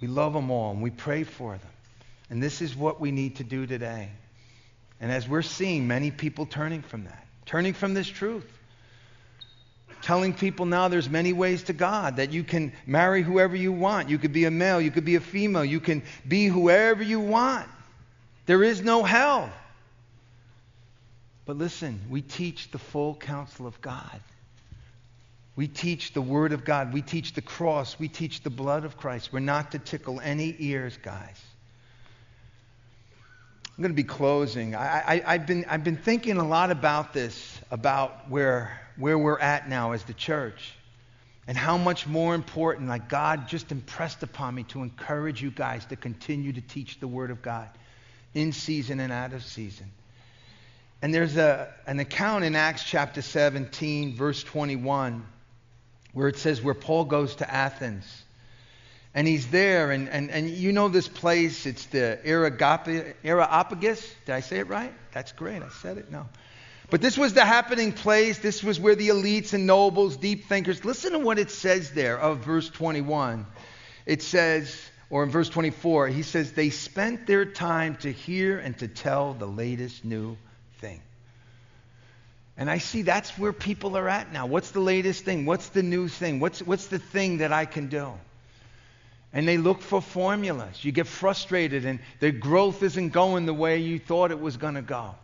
We 0.00 0.08
love 0.08 0.32
them 0.32 0.50
all 0.50 0.72
and 0.72 0.82
we 0.82 0.90
pray 0.90 1.24
for 1.24 1.52
them. 1.52 1.70
And 2.30 2.42
this 2.42 2.62
is 2.62 2.74
what 2.74 3.00
we 3.00 3.10
need 3.10 3.36
to 3.36 3.44
do 3.44 3.66
today. 3.66 4.10
And 5.00 5.12
as 5.12 5.28
we're 5.28 5.42
seeing 5.42 5.86
many 5.86 6.10
people 6.10 6.46
turning 6.46 6.82
from 6.82 7.04
that, 7.04 7.26
turning 7.44 7.74
from 7.74 7.94
this 7.94 8.06
truth, 8.06 8.46
telling 10.04 10.34
people 10.34 10.66
now 10.66 10.88
there's 10.88 11.08
many 11.08 11.32
ways 11.32 11.62
to 11.62 11.72
God, 11.72 12.16
that 12.16 12.30
you 12.30 12.44
can 12.44 12.74
marry 12.86 13.22
whoever 13.22 13.56
you 13.56 13.72
want. 13.72 14.10
You 14.10 14.18
could 14.18 14.34
be 14.34 14.44
a 14.44 14.50
male, 14.50 14.78
you 14.78 14.90
could 14.90 15.06
be 15.06 15.14
a 15.14 15.20
female, 15.20 15.64
you 15.64 15.80
can 15.80 16.02
be 16.28 16.46
whoever 16.46 17.02
you 17.02 17.20
want. 17.20 17.66
There 18.44 18.62
is 18.62 18.82
no 18.82 19.02
hell. 19.02 19.50
But 21.46 21.56
listen, 21.56 22.02
we 22.10 22.20
teach 22.20 22.70
the 22.70 22.78
full 22.78 23.14
counsel 23.14 23.66
of 23.66 23.80
God. 23.80 24.20
We 25.56 25.68
teach 25.68 26.12
the 26.12 26.20
Word 26.20 26.52
of 26.52 26.66
God. 26.66 26.92
We 26.92 27.00
teach 27.00 27.32
the 27.32 27.40
cross. 27.40 27.98
We 27.98 28.08
teach 28.08 28.42
the 28.42 28.50
blood 28.50 28.84
of 28.84 28.98
Christ. 28.98 29.32
We're 29.32 29.40
not 29.40 29.72
to 29.72 29.78
tickle 29.78 30.20
any 30.20 30.54
ears, 30.58 30.98
guys. 31.02 31.40
I'm 33.76 33.82
going 33.82 33.90
to 33.90 33.96
be 33.96 34.04
closing. 34.04 34.74
I, 34.74 35.22
have 35.24 35.46
been, 35.46 35.64
I've 35.68 35.82
been 35.82 35.96
thinking 35.96 36.36
a 36.36 36.46
lot 36.46 36.70
about 36.70 37.14
this, 37.14 37.58
about 37.70 38.28
where, 38.28 38.78
where 38.96 39.18
we're 39.18 39.38
at 39.38 39.68
now 39.68 39.92
as 39.92 40.02
the 40.04 40.14
church, 40.14 40.72
and 41.46 41.56
how 41.56 41.76
much 41.76 42.06
more 42.06 42.34
important, 42.34 42.88
like 42.88 43.08
God 43.08 43.48
just 43.48 43.70
impressed 43.70 44.22
upon 44.22 44.54
me 44.54 44.62
to 44.64 44.82
encourage 44.82 45.42
you 45.42 45.50
guys 45.50 45.84
to 45.86 45.96
continue 45.96 46.52
to 46.52 46.60
teach 46.60 47.00
the 47.00 47.08
Word 47.08 47.30
of 47.30 47.42
God 47.42 47.68
in 48.32 48.52
season 48.52 49.00
and 49.00 49.12
out 49.12 49.32
of 49.32 49.44
season. 49.44 49.90
And 51.02 51.12
there's 51.12 51.36
a, 51.36 51.72
an 51.86 52.00
account 52.00 52.44
in 52.44 52.56
Acts 52.56 52.82
chapter 52.82 53.20
17, 53.20 54.16
verse 54.16 54.42
21, 54.42 55.26
where 56.12 56.28
it 56.28 56.38
says, 56.38 56.62
where 56.62 56.74
Paul 56.74 57.04
goes 57.04 57.36
to 57.36 57.52
Athens 57.52 58.24
and 59.14 59.28
he's 59.28 59.46
there, 59.48 59.92
and, 59.92 60.08
and, 60.08 60.30
and 60.30 60.50
you 60.50 60.72
know 60.72 60.88
this 60.88 61.06
place. 61.06 61.66
It's 61.66 61.86
the 61.86 62.18
Areopagus. 62.24 64.14
Did 64.26 64.34
I 64.34 64.40
say 64.40 64.58
it 64.58 64.66
right? 64.66 64.92
That's 65.12 65.30
great. 65.30 65.62
I 65.62 65.68
said 65.68 65.98
it. 65.98 66.10
No. 66.10 66.26
But 66.90 67.00
this 67.00 67.16
was 67.16 67.32
the 67.32 67.44
happening 67.44 67.92
place. 67.92 68.38
This 68.38 68.62
was 68.62 68.78
where 68.78 68.94
the 68.94 69.08
elites 69.08 69.54
and 69.54 69.66
nobles, 69.66 70.16
deep 70.16 70.46
thinkers. 70.46 70.84
Listen 70.84 71.12
to 71.12 71.18
what 71.18 71.38
it 71.38 71.50
says 71.50 71.92
there 71.92 72.18
of 72.18 72.38
verse 72.38 72.68
21. 72.68 73.46
It 74.06 74.22
says, 74.22 74.80
or 75.08 75.22
in 75.22 75.30
verse 75.30 75.48
24, 75.48 76.08
he 76.08 76.22
says, 76.22 76.52
they 76.52 76.70
spent 76.70 77.26
their 77.26 77.46
time 77.46 77.96
to 77.96 78.12
hear 78.12 78.58
and 78.58 78.76
to 78.78 78.88
tell 78.88 79.32
the 79.32 79.46
latest 79.46 80.04
new 80.04 80.36
thing. 80.78 81.00
And 82.56 82.70
I 82.70 82.78
see 82.78 83.02
that's 83.02 83.36
where 83.38 83.52
people 83.52 83.96
are 83.96 84.08
at 84.08 84.32
now. 84.32 84.46
What's 84.46 84.70
the 84.70 84.80
latest 84.80 85.24
thing? 85.24 85.46
What's 85.46 85.70
the 85.70 85.82
new 85.82 86.08
thing? 86.08 86.38
What's, 86.38 86.62
what's 86.62 86.86
the 86.86 86.98
thing 86.98 87.38
that 87.38 87.52
I 87.52 87.64
can 87.64 87.88
do? 87.88 88.12
and 89.34 89.48
they 89.48 89.58
look 89.58 89.82
for 89.82 90.00
formulas. 90.00 90.82
You 90.84 90.92
get 90.92 91.08
frustrated 91.08 91.84
and 91.84 91.98
the 92.20 92.30
growth 92.30 92.84
isn't 92.84 93.08
going 93.08 93.46
the 93.46 93.52
way 93.52 93.78
you 93.78 93.98
thought 93.98 94.30
it 94.30 94.40
was 94.40 94.56
going 94.56 94.74
to 94.76 94.82
go. 94.82 95.16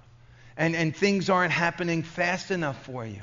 And, 0.61 0.76
and 0.76 0.94
things 0.94 1.30
aren't 1.30 1.52
happening 1.52 2.02
fast 2.02 2.50
enough 2.50 2.84
for 2.84 3.06
you. 3.06 3.22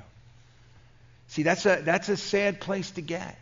See, 1.28 1.44
that's 1.44 1.68
a, 1.68 1.84
that's 1.84 2.10
a 2.10 2.18
sad 2.18 2.60
place 2.60 2.90
to 2.92 3.02
get. 3.02 3.38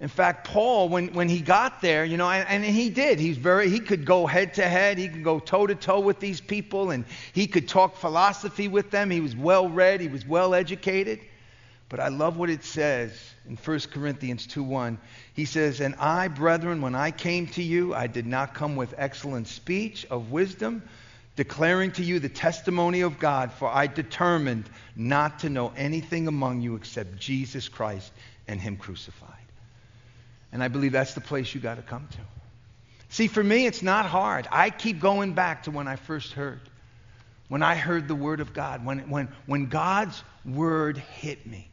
In 0.00 0.08
fact, 0.08 0.48
Paul, 0.48 0.88
when, 0.88 1.14
when 1.14 1.28
he 1.28 1.40
got 1.40 1.80
there, 1.80 2.04
you 2.04 2.16
know, 2.16 2.28
and, 2.28 2.64
and 2.64 2.64
he 2.64 2.90
did. 2.90 3.20
He's 3.20 3.36
very, 3.36 3.70
he 3.70 3.78
could 3.78 4.04
go 4.04 4.26
head 4.26 4.54
to 4.54 4.68
head. 4.68 4.98
He 4.98 5.08
could 5.08 5.22
go 5.22 5.38
toe 5.38 5.64
to 5.68 5.76
toe 5.76 6.00
with 6.00 6.18
these 6.18 6.40
people, 6.40 6.90
and 6.90 7.04
he 7.32 7.46
could 7.46 7.68
talk 7.68 7.94
philosophy 7.94 8.66
with 8.66 8.90
them. 8.90 9.10
He 9.10 9.20
was 9.20 9.36
well 9.36 9.68
read. 9.68 10.00
He 10.00 10.08
was 10.08 10.26
well 10.26 10.52
educated. 10.52 11.20
But 11.88 12.00
I 12.00 12.08
love 12.08 12.36
what 12.36 12.50
it 12.50 12.64
says 12.64 13.12
in 13.48 13.56
1 13.56 13.80
Corinthians 13.92 14.48
2:1. 14.48 14.98
He 15.34 15.44
says, 15.44 15.80
"And 15.80 15.94
I, 16.00 16.26
brethren, 16.26 16.82
when 16.82 16.96
I 16.96 17.12
came 17.12 17.46
to 17.48 17.62
you, 17.62 17.94
I 17.94 18.08
did 18.08 18.26
not 18.26 18.54
come 18.54 18.74
with 18.74 18.92
excellent 18.98 19.46
speech 19.46 20.04
of 20.10 20.32
wisdom, 20.32 20.82
declaring 21.38 21.92
to 21.92 22.02
you 22.02 22.18
the 22.18 22.28
testimony 22.28 23.02
of 23.02 23.20
God, 23.20 23.52
for 23.52 23.68
I 23.68 23.86
determined 23.86 24.68
not 24.96 25.38
to 25.38 25.48
know 25.48 25.72
anything 25.76 26.26
among 26.26 26.62
you 26.62 26.74
except 26.74 27.16
Jesus 27.16 27.68
Christ 27.68 28.12
and 28.48 28.60
him 28.60 28.76
crucified." 28.76 29.46
And 30.50 30.64
I 30.64 30.68
believe 30.68 30.90
that's 30.90 31.14
the 31.14 31.20
place 31.20 31.54
you 31.54 31.60
got 31.60 31.76
to 31.76 31.82
come 31.82 32.08
to. 32.08 32.18
See, 33.10 33.28
for 33.28 33.44
me, 33.44 33.66
it's 33.66 33.82
not 33.82 34.06
hard. 34.06 34.48
I 34.50 34.70
keep 34.70 34.98
going 34.98 35.34
back 35.34 35.62
to 35.62 35.70
when 35.70 35.86
I 35.86 35.94
first 35.96 36.32
heard. 36.32 36.60
When 37.46 37.62
I 37.62 37.76
heard 37.76 38.08
the 38.08 38.16
Word 38.16 38.40
of 38.40 38.52
God, 38.52 38.84
when, 38.84 39.08
when, 39.08 39.28
when 39.46 39.66
God's 39.66 40.22
Word 40.44 40.98
hit 40.98 41.46
me, 41.46 41.70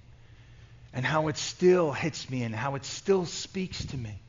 and 0.93 1.05
how 1.05 1.27
it 1.27 1.37
still 1.37 1.91
hits 1.91 2.29
me, 2.29 2.43
and 2.43 2.55
how 2.55 2.75
it 2.75 2.85
still 2.85 3.25
speaks 3.25 3.83
to 3.85 3.97
me. 3.97 4.21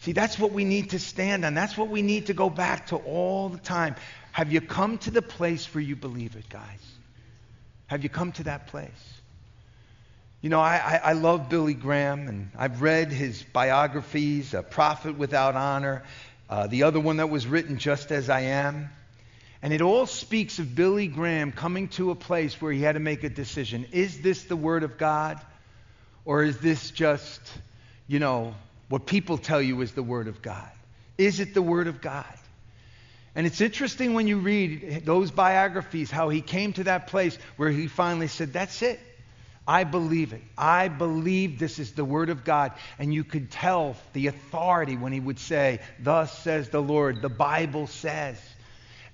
See, 0.00 0.12
that's 0.12 0.36
what 0.36 0.52
we 0.52 0.64
need 0.64 0.90
to 0.90 0.98
stand 0.98 1.44
on. 1.44 1.54
That's 1.54 1.78
what 1.78 1.88
we 1.88 2.02
need 2.02 2.26
to 2.26 2.34
go 2.34 2.50
back 2.50 2.88
to 2.88 2.96
all 2.96 3.48
the 3.48 3.58
time. 3.58 3.94
Have 4.32 4.52
you 4.52 4.60
come 4.60 4.98
to 4.98 5.10
the 5.10 5.22
place 5.22 5.72
where 5.74 5.82
you 5.82 5.94
believe 5.94 6.36
it, 6.36 6.48
guys? 6.48 6.80
Have 7.86 8.02
you 8.02 8.08
come 8.08 8.32
to 8.32 8.44
that 8.44 8.68
place? 8.68 8.90
You 10.40 10.48
know, 10.48 10.60
I, 10.60 10.76
I, 10.76 11.00
I 11.10 11.12
love 11.12 11.48
Billy 11.48 11.74
Graham, 11.74 12.26
and 12.26 12.50
I've 12.58 12.82
read 12.82 13.12
his 13.12 13.44
biographies, 13.52 14.54
A 14.54 14.62
Prophet 14.62 15.16
Without 15.16 15.54
Honor, 15.54 16.02
uh, 16.48 16.66
the 16.66 16.82
other 16.82 16.98
one 16.98 17.18
that 17.18 17.28
was 17.28 17.46
written, 17.46 17.78
Just 17.78 18.10
As 18.10 18.28
I 18.30 18.40
Am. 18.40 18.90
And 19.60 19.72
it 19.72 19.82
all 19.82 20.06
speaks 20.06 20.58
of 20.58 20.74
Billy 20.74 21.06
Graham 21.06 21.52
coming 21.52 21.88
to 21.88 22.10
a 22.10 22.14
place 22.14 22.60
where 22.60 22.72
he 22.72 22.80
had 22.80 22.94
to 22.94 23.00
make 23.00 23.22
a 23.22 23.28
decision. 23.28 23.86
Is 23.92 24.20
this 24.20 24.44
the 24.44 24.56
Word 24.56 24.82
of 24.82 24.98
God? 24.98 25.40
Or 26.24 26.42
is 26.42 26.58
this 26.58 26.90
just, 26.90 27.40
you 28.08 28.18
know, 28.18 28.54
what 28.88 29.06
people 29.06 29.38
tell 29.38 29.62
you 29.62 29.80
is 29.82 29.92
the 29.92 30.02
Word 30.02 30.26
of 30.26 30.42
God? 30.42 30.70
Is 31.18 31.38
it 31.38 31.54
the 31.54 31.62
Word 31.62 31.86
of 31.86 32.00
God? 32.00 32.26
And 33.34 33.46
it's 33.46 33.60
interesting 33.60 34.12
when 34.12 34.26
you 34.26 34.38
read 34.38 35.04
those 35.06 35.30
biographies 35.30 36.10
how 36.10 36.28
he 36.28 36.42
came 36.42 36.74
to 36.74 36.84
that 36.84 37.06
place 37.06 37.36
where 37.56 37.70
he 37.70 37.86
finally 37.86 38.28
said, 38.28 38.52
That's 38.52 38.82
it. 38.82 39.00
I 39.66 39.84
believe 39.84 40.32
it. 40.32 40.42
I 40.58 40.88
believe 40.88 41.58
this 41.58 41.78
is 41.78 41.92
the 41.92 42.04
Word 42.04 42.30
of 42.30 42.44
God. 42.44 42.72
And 42.98 43.14
you 43.14 43.24
could 43.24 43.50
tell 43.50 43.96
the 44.12 44.26
authority 44.26 44.96
when 44.96 45.12
he 45.12 45.20
would 45.20 45.38
say, 45.38 45.80
Thus 45.98 46.36
says 46.38 46.68
the 46.68 46.82
Lord, 46.82 47.22
the 47.22 47.30
Bible 47.30 47.86
says. 47.86 48.38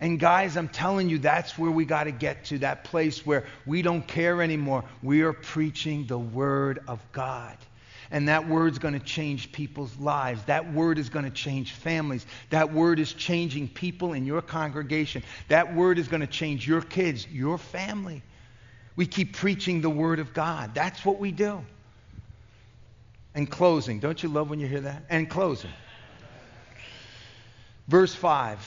And 0.00 0.18
guys, 0.18 0.56
I'm 0.56 0.68
telling 0.68 1.08
you, 1.08 1.18
that's 1.18 1.58
where 1.58 1.70
we 1.70 1.84
got 1.84 2.04
to 2.04 2.12
get 2.12 2.46
to 2.46 2.58
that 2.58 2.84
place 2.84 3.26
where 3.26 3.44
we 3.66 3.82
don't 3.82 4.06
care 4.06 4.42
anymore. 4.42 4.84
We 5.02 5.22
are 5.22 5.32
preaching 5.32 6.06
the 6.06 6.18
Word 6.18 6.80
of 6.86 7.00
God. 7.12 7.56
And 8.10 8.28
that 8.28 8.48
word's 8.48 8.78
going 8.78 8.94
to 8.94 9.04
change 9.04 9.52
people's 9.52 9.96
lives. 9.98 10.42
That 10.44 10.72
word 10.72 10.98
is 10.98 11.10
going 11.10 11.26
to 11.26 11.30
change 11.30 11.72
families. 11.72 12.24
That 12.50 12.72
word 12.72 12.98
is 12.98 13.12
changing 13.12 13.68
people 13.68 14.14
in 14.14 14.24
your 14.24 14.40
congregation. 14.40 15.22
That 15.48 15.74
word 15.74 15.98
is 15.98 16.08
going 16.08 16.22
to 16.22 16.26
change 16.26 16.66
your 16.66 16.80
kids, 16.80 17.26
your 17.28 17.58
family. 17.58 18.22
We 18.98 19.06
keep 19.06 19.36
preaching 19.36 19.80
the 19.80 19.88
Word 19.88 20.18
of 20.18 20.34
God. 20.34 20.74
That's 20.74 21.04
what 21.04 21.20
we 21.20 21.30
do. 21.30 21.64
And 23.32 23.48
closing. 23.48 24.00
Don't 24.00 24.20
you 24.20 24.28
love 24.28 24.50
when 24.50 24.58
you 24.58 24.66
hear 24.66 24.80
that? 24.80 25.04
And 25.08 25.30
closing. 25.30 25.70
Verse 27.86 28.12
5. 28.12 28.58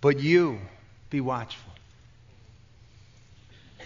But 0.00 0.20
you 0.20 0.60
be 1.10 1.20
watchful. 1.20 1.72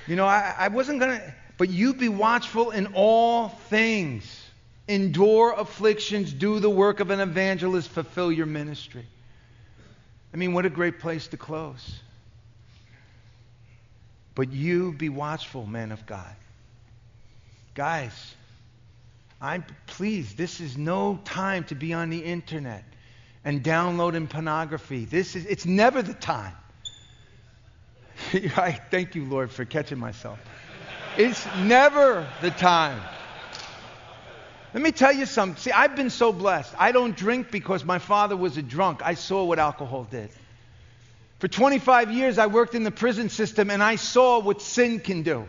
You 0.06 0.16
know, 0.16 0.26
I, 0.26 0.54
I 0.58 0.68
wasn't 0.68 1.00
going 1.00 1.18
to, 1.18 1.34
but 1.60 1.68
you 1.68 1.92
be 1.92 2.08
watchful 2.08 2.70
in 2.70 2.86
all 2.94 3.50
things. 3.50 4.46
Endure 4.88 5.52
afflictions, 5.52 6.32
do 6.32 6.58
the 6.58 6.70
work 6.70 7.00
of 7.00 7.10
an 7.10 7.20
evangelist, 7.20 7.90
fulfill 7.90 8.32
your 8.32 8.46
ministry. 8.46 9.04
I 10.32 10.38
mean, 10.38 10.54
what 10.54 10.64
a 10.64 10.70
great 10.70 11.00
place 11.00 11.26
to 11.26 11.36
close. 11.36 12.00
But 14.34 14.50
you 14.50 14.94
be 14.94 15.10
watchful, 15.10 15.66
men 15.66 15.92
of 15.92 16.06
God. 16.06 16.34
Guys, 17.74 18.34
I'm 19.38 19.62
please, 19.86 20.32
this 20.32 20.62
is 20.62 20.78
no 20.78 21.20
time 21.26 21.64
to 21.64 21.74
be 21.74 21.92
on 21.92 22.08
the 22.08 22.24
internet 22.24 22.84
and 23.44 23.62
downloading 23.62 24.28
pornography. 24.28 25.04
This 25.04 25.36
is 25.36 25.44
it's 25.44 25.66
never 25.66 26.00
the 26.00 26.14
time. 26.14 26.54
I 28.56 28.72
thank 28.72 29.14
you, 29.14 29.26
Lord, 29.26 29.50
for 29.50 29.66
catching 29.66 29.98
myself. 29.98 30.38
It's 31.16 31.44
never 31.58 32.26
the 32.40 32.50
time. 32.50 33.00
Let 34.72 34.82
me 34.82 34.92
tell 34.92 35.12
you 35.12 35.26
something. 35.26 35.60
See, 35.60 35.72
I've 35.72 35.96
been 35.96 36.10
so 36.10 36.32
blessed. 36.32 36.74
I 36.78 36.92
don't 36.92 37.16
drink 37.16 37.50
because 37.50 37.84
my 37.84 37.98
father 37.98 38.36
was 38.36 38.56
a 38.56 38.62
drunk. 38.62 39.00
I 39.02 39.14
saw 39.14 39.44
what 39.44 39.58
alcohol 39.58 40.04
did. 40.04 40.30
For 41.40 41.48
25 41.48 42.12
years, 42.12 42.38
I 42.38 42.46
worked 42.46 42.74
in 42.74 42.84
the 42.84 42.90
prison 42.90 43.30
system 43.30 43.70
and 43.70 43.82
I 43.82 43.96
saw 43.96 44.38
what 44.38 44.62
sin 44.62 45.00
can 45.00 45.22
do. 45.22 45.48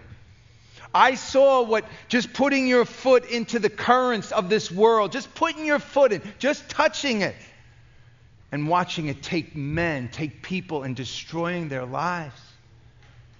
I 0.94 1.16
saw 1.16 1.64
what 1.64 1.86
just 2.08 2.34
putting 2.34 2.68
your 2.68 2.86
foot 2.86 3.30
into 3.30 3.60
the 3.60 3.70
currents 3.70 4.32
of 4.32 4.50
this 4.50 4.72
world, 4.72 5.12
just 5.12 5.34
putting 5.36 5.66
your 5.66 5.80
foot 5.80 6.12
in, 6.12 6.22
just 6.40 6.70
touching 6.70 7.22
it, 7.22 7.36
and 8.52 8.68
watching 8.68 9.08
it 9.08 9.22
take 9.22 9.56
men, 9.56 10.10
take 10.10 10.42
people, 10.42 10.84
and 10.84 10.96
destroying 10.96 11.70
their 11.70 11.86
lives. 11.86 12.42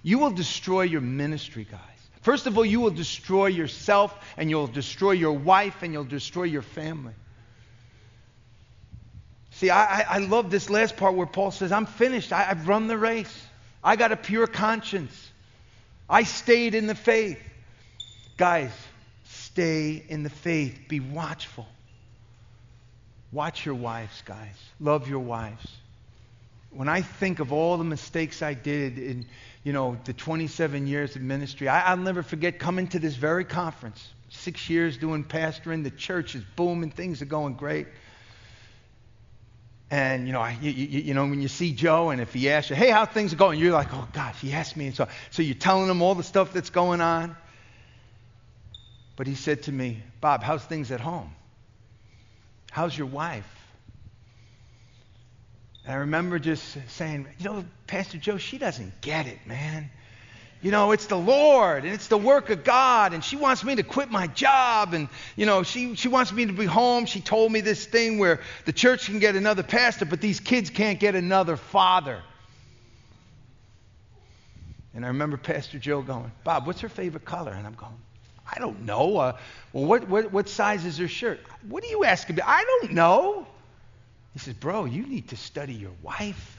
You 0.02 0.18
will 0.18 0.30
destroy 0.30 0.82
your 0.82 1.00
ministry, 1.00 1.66
guys. 1.70 1.91
First 2.22 2.46
of 2.46 2.56
all, 2.56 2.64
you 2.64 2.80
will 2.80 2.90
destroy 2.90 3.46
yourself, 3.46 4.16
and 4.36 4.48
you'll 4.48 4.68
destroy 4.68 5.12
your 5.12 5.32
wife, 5.32 5.82
and 5.82 5.92
you'll 5.92 6.04
destroy 6.04 6.44
your 6.44 6.62
family. 6.62 7.14
See, 9.52 9.70
I, 9.70 10.02
I 10.02 10.18
love 10.18 10.50
this 10.50 10.70
last 10.70 10.96
part 10.96 11.14
where 11.14 11.26
Paul 11.26 11.50
says, 11.50 11.72
I'm 11.72 11.86
finished. 11.86 12.32
I, 12.32 12.48
I've 12.48 12.66
run 12.66 12.86
the 12.86 12.96
race. 12.96 13.46
I 13.84 13.96
got 13.96 14.12
a 14.12 14.16
pure 14.16 14.46
conscience. 14.46 15.30
I 16.08 16.22
stayed 16.22 16.74
in 16.74 16.86
the 16.86 16.94
faith. 16.94 17.38
Guys, 18.36 18.72
stay 19.24 20.02
in 20.08 20.22
the 20.22 20.30
faith. 20.30 20.78
Be 20.88 21.00
watchful. 21.00 21.66
Watch 23.32 23.66
your 23.66 23.74
wives, 23.74 24.22
guys. 24.24 24.56
Love 24.80 25.08
your 25.08 25.20
wives. 25.20 25.66
When 26.70 26.88
I 26.88 27.02
think 27.02 27.40
of 27.40 27.52
all 27.52 27.76
the 27.76 27.84
mistakes 27.84 28.42
I 28.42 28.54
did 28.54 28.98
in, 28.98 29.26
you 29.64 29.72
know, 29.72 29.96
the 30.04 30.12
27 30.12 30.86
years 30.86 31.14
of 31.14 31.22
ministry, 31.22 31.68
I, 31.68 31.94
will 31.94 32.02
never 32.02 32.22
forget 32.22 32.58
coming 32.58 32.88
to 32.88 32.98
this 32.98 33.14
very 33.14 33.44
conference. 33.44 34.06
Six 34.28 34.68
years 34.68 34.96
doing 34.96 35.24
pastoring. 35.24 35.84
The 35.84 35.90
church 35.90 36.34
is 36.34 36.42
booming. 36.56 36.90
Things 36.90 37.22
are 37.22 37.26
going 37.26 37.54
great. 37.54 37.86
And 39.90 40.26
you 40.26 40.32
know, 40.32 40.44
you, 40.60 40.70
you, 40.70 41.00
you, 41.00 41.14
know, 41.14 41.26
when 41.26 41.42
you 41.42 41.48
see 41.48 41.72
Joe, 41.72 42.10
and 42.10 42.20
if 42.20 42.32
he 42.32 42.48
asks 42.48 42.70
you, 42.70 42.76
"Hey, 42.76 42.88
how 42.88 43.04
things 43.04 43.34
are 43.34 43.36
going?" 43.36 43.58
You're 43.60 43.74
like, 43.74 43.92
"Oh 43.92 44.08
gosh, 44.14 44.40
he 44.40 44.54
asked 44.54 44.74
me." 44.74 44.86
And 44.86 44.96
so, 44.96 45.06
so 45.30 45.42
you're 45.42 45.54
telling 45.54 45.90
him 45.90 46.00
all 46.00 46.14
the 46.14 46.22
stuff 46.22 46.54
that's 46.54 46.70
going 46.70 47.02
on. 47.02 47.36
But 49.16 49.26
he 49.26 49.34
said 49.34 49.64
to 49.64 49.72
me, 49.72 50.02
"Bob, 50.22 50.42
how's 50.42 50.64
things 50.64 50.90
at 50.90 51.00
home? 51.00 51.34
How's 52.70 52.96
your 52.96 53.06
wife?" 53.06 53.61
And 55.84 55.94
I 55.94 55.98
remember 55.98 56.38
just 56.38 56.76
saying, 56.90 57.26
"You 57.38 57.44
know, 57.44 57.64
Pastor 57.86 58.18
Joe, 58.18 58.38
she 58.38 58.58
doesn't 58.58 59.00
get 59.00 59.26
it, 59.26 59.38
man." 59.46 59.90
you 60.62 60.70
know, 60.70 60.92
it's 60.92 61.06
the 61.06 61.18
Lord 61.18 61.84
and 61.84 61.92
it's 61.92 62.06
the 62.06 62.16
work 62.16 62.48
of 62.48 62.62
God, 62.62 63.12
and 63.12 63.22
she 63.22 63.34
wants 63.36 63.64
me 63.64 63.74
to 63.74 63.82
quit 63.82 64.10
my 64.10 64.28
job, 64.28 64.94
and, 64.94 65.08
you 65.34 65.44
know, 65.44 65.64
she, 65.64 65.96
she 65.96 66.06
wants 66.06 66.32
me 66.32 66.46
to 66.46 66.52
be 66.52 66.64
home. 66.64 67.04
She 67.04 67.20
told 67.20 67.50
me 67.50 67.60
this 67.60 67.84
thing 67.84 68.18
where 68.18 68.40
the 68.64 68.72
church 68.72 69.06
can 69.06 69.18
get 69.18 69.34
another 69.34 69.64
pastor, 69.64 70.04
but 70.04 70.20
these 70.20 70.38
kids 70.38 70.70
can't 70.70 71.00
get 71.00 71.16
another 71.16 71.56
father. 71.56 72.22
And 74.94 75.04
I 75.04 75.08
remember 75.08 75.36
Pastor 75.36 75.78
Joe 75.78 76.00
going, 76.00 76.30
Bob, 76.44 76.66
what's 76.66 76.82
her 76.82 76.88
favorite 76.88 77.24
color? 77.24 77.52
And 77.52 77.66
I'm 77.66 77.74
going, 77.74 77.96
I 78.48 78.58
don't 78.60 78.82
know. 78.82 79.16
Uh, 79.16 79.38
well, 79.72 79.86
what, 79.86 80.06
what, 80.08 80.30
what 80.32 80.48
size 80.48 80.84
is 80.84 80.98
her 80.98 81.08
shirt? 81.08 81.40
What 81.68 81.82
are 81.82 81.88
you 81.88 82.04
asking 82.04 82.36
me? 82.36 82.42
I 82.44 82.62
don't 82.62 82.92
know. 82.92 83.46
He 84.32 84.38
says, 84.38 84.54
Bro, 84.54 84.86
you 84.86 85.06
need 85.06 85.28
to 85.28 85.36
study 85.36 85.74
your 85.74 85.92
wife. 86.02 86.58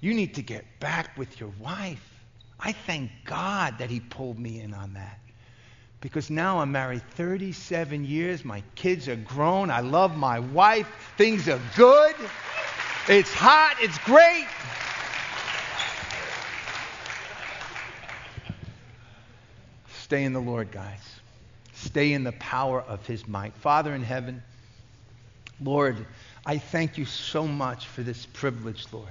You 0.00 0.14
need 0.14 0.34
to 0.34 0.42
get 0.42 0.64
back 0.80 1.16
with 1.16 1.40
your 1.40 1.52
wife. 1.60 2.02
I 2.58 2.72
thank 2.72 3.10
God 3.24 3.78
that 3.78 3.90
He 3.90 4.00
pulled 4.00 4.38
me 4.38 4.60
in 4.60 4.74
on 4.74 4.94
that. 4.94 5.18
Because 6.00 6.28
now 6.28 6.60
I'm 6.60 6.72
married 6.72 7.02
37 7.12 8.04
years. 8.04 8.44
My 8.44 8.62
kids 8.74 9.08
are 9.08 9.16
grown. 9.16 9.70
I 9.70 9.80
love 9.80 10.16
my 10.16 10.40
wife. 10.40 10.86
Things 11.16 11.48
are 11.48 11.60
good. 11.76 12.14
It's 13.08 13.32
hot. 13.32 13.76
It's 13.80 13.96
great. 13.98 14.46
Stay 20.02 20.24
in 20.24 20.34
the 20.34 20.40
Lord, 20.40 20.70
guys. 20.70 21.00
stay 21.72 22.12
in 22.12 22.24
the 22.24 22.32
power 22.32 22.82
of 22.82 23.06
his 23.06 23.26
might. 23.26 23.54
Father 23.54 23.94
in 23.94 24.02
heaven, 24.02 24.42
Lord, 25.62 26.06
I 26.46 26.58
thank 26.58 26.98
you 26.98 27.04
so 27.04 27.46
much 27.46 27.86
for 27.86 28.02
this 28.02 28.26
privilege, 28.26 28.86
Lord, 28.92 29.08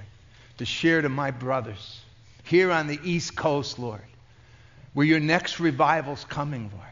to 0.58 0.66
share 0.66 1.02
to 1.02 1.10
my 1.10 1.32
brothers 1.32 2.02
here 2.44 2.72
on 2.72 2.88
the 2.88 3.00
East 3.04 3.36
Coast, 3.36 3.80
Lord, 3.80 4.02
where 4.94 5.06
your 5.06 5.20
next 5.20 5.60
revival's 5.60 6.26
coming, 6.26 6.70
Lord. 6.74 6.88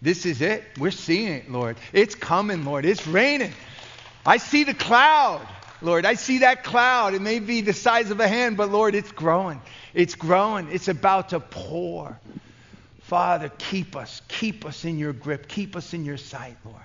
This 0.00 0.26
is 0.26 0.40
it. 0.40 0.64
We're 0.78 0.90
seeing 0.90 1.32
it, 1.32 1.50
Lord. 1.50 1.76
It's 1.92 2.14
coming, 2.14 2.64
Lord. 2.64 2.84
It's 2.84 3.06
raining. 3.06 3.52
I 4.24 4.36
see 4.36 4.64
the 4.64 4.74
cloud, 4.74 5.46
Lord. 5.82 6.06
I 6.06 6.14
see 6.14 6.38
that 6.38 6.64
cloud. 6.64 7.14
It 7.14 7.22
may 7.22 7.38
be 7.38 7.60
the 7.60 7.72
size 7.72 8.10
of 8.10 8.20
a 8.20 8.28
hand, 8.28 8.56
but 8.56 8.70
Lord, 8.70 8.94
it's 8.94 9.12
growing. 9.12 9.60
It's 9.94 10.14
growing. 10.14 10.68
It's 10.70 10.88
about 10.88 11.30
to 11.30 11.40
pour. 11.40 12.18
Father, 13.02 13.50
keep 13.58 13.96
us. 13.96 14.22
Keep 14.28 14.64
us 14.66 14.84
in 14.84 14.98
your 14.98 15.12
grip. 15.12 15.48
Keep 15.48 15.76
us 15.76 15.94
in 15.94 16.04
your 16.04 16.16
sight, 16.16 16.56
Lord. 16.64 16.76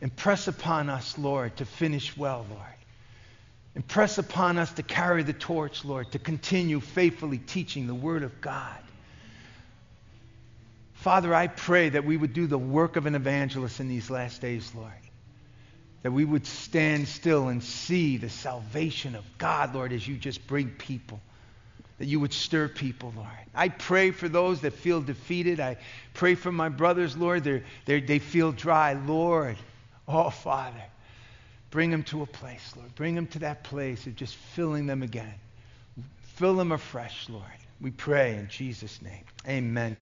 Impress 0.00 0.48
upon 0.48 0.88
us, 0.88 1.18
Lord, 1.18 1.56
to 1.56 1.64
finish 1.64 2.16
well, 2.16 2.46
Lord. 2.48 2.62
Impress 3.74 4.18
upon 4.18 4.58
us 4.58 4.72
to 4.72 4.82
carry 4.82 5.22
the 5.22 5.32
torch, 5.32 5.84
Lord, 5.84 6.10
to 6.12 6.18
continue 6.18 6.80
faithfully 6.80 7.38
teaching 7.38 7.86
the 7.86 7.94
Word 7.94 8.22
of 8.22 8.40
God. 8.40 8.78
Father, 10.94 11.34
I 11.34 11.46
pray 11.46 11.88
that 11.90 12.04
we 12.04 12.16
would 12.16 12.32
do 12.32 12.46
the 12.46 12.58
work 12.58 12.96
of 12.96 13.06
an 13.06 13.14
evangelist 13.14 13.80
in 13.80 13.88
these 13.88 14.10
last 14.10 14.40
days, 14.40 14.72
Lord. 14.74 14.92
That 16.02 16.12
we 16.12 16.24
would 16.24 16.46
stand 16.46 17.08
still 17.08 17.48
and 17.48 17.62
see 17.62 18.16
the 18.16 18.28
salvation 18.28 19.14
of 19.14 19.24
God, 19.38 19.74
Lord, 19.74 19.92
as 19.92 20.06
you 20.06 20.16
just 20.16 20.46
bring 20.46 20.70
people. 20.70 21.20
That 21.98 22.06
you 22.06 22.20
would 22.20 22.32
stir 22.32 22.68
people, 22.68 23.12
Lord. 23.14 23.28
I 23.54 23.68
pray 23.68 24.10
for 24.10 24.28
those 24.28 24.62
that 24.62 24.72
feel 24.72 25.00
defeated. 25.02 25.60
I 25.60 25.76
pray 26.14 26.34
for 26.34 26.50
my 26.50 26.70
brothers, 26.70 27.16
Lord. 27.16 27.44
They're, 27.44 27.62
they're, 27.84 28.00
they 28.00 28.18
feel 28.18 28.52
dry. 28.52 28.94
Lord, 28.94 29.56
oh, 30.10 30.30
Father, 30.30 30.82
bring 31.70 31.90
them 31.90 32.02
to 32.04 32.22
a 32.22 32.26
place, 32.26 32.74
Lord. 32.76 32.94
Bring 32.94 33.14
them 33.14 33.26
to 33.28 33.40
that 33.40 33.64
place 33.64 34.06
of 34.06 34.16
just 34.16 34.36
filling 34.36 34.86
them 34.86 35.02
again. 35.02 35.34
Fill 36.36 36.54
them 36.54 36.72
afresh, 36.72 37.28
Lord. 37.28 37.44
We 37.80 37.90
pray 37.90 38.36
in 38.36 38.48
Jesus' 38.48 39.00
name. 39.02 39.24
Amen. 39.46 39.96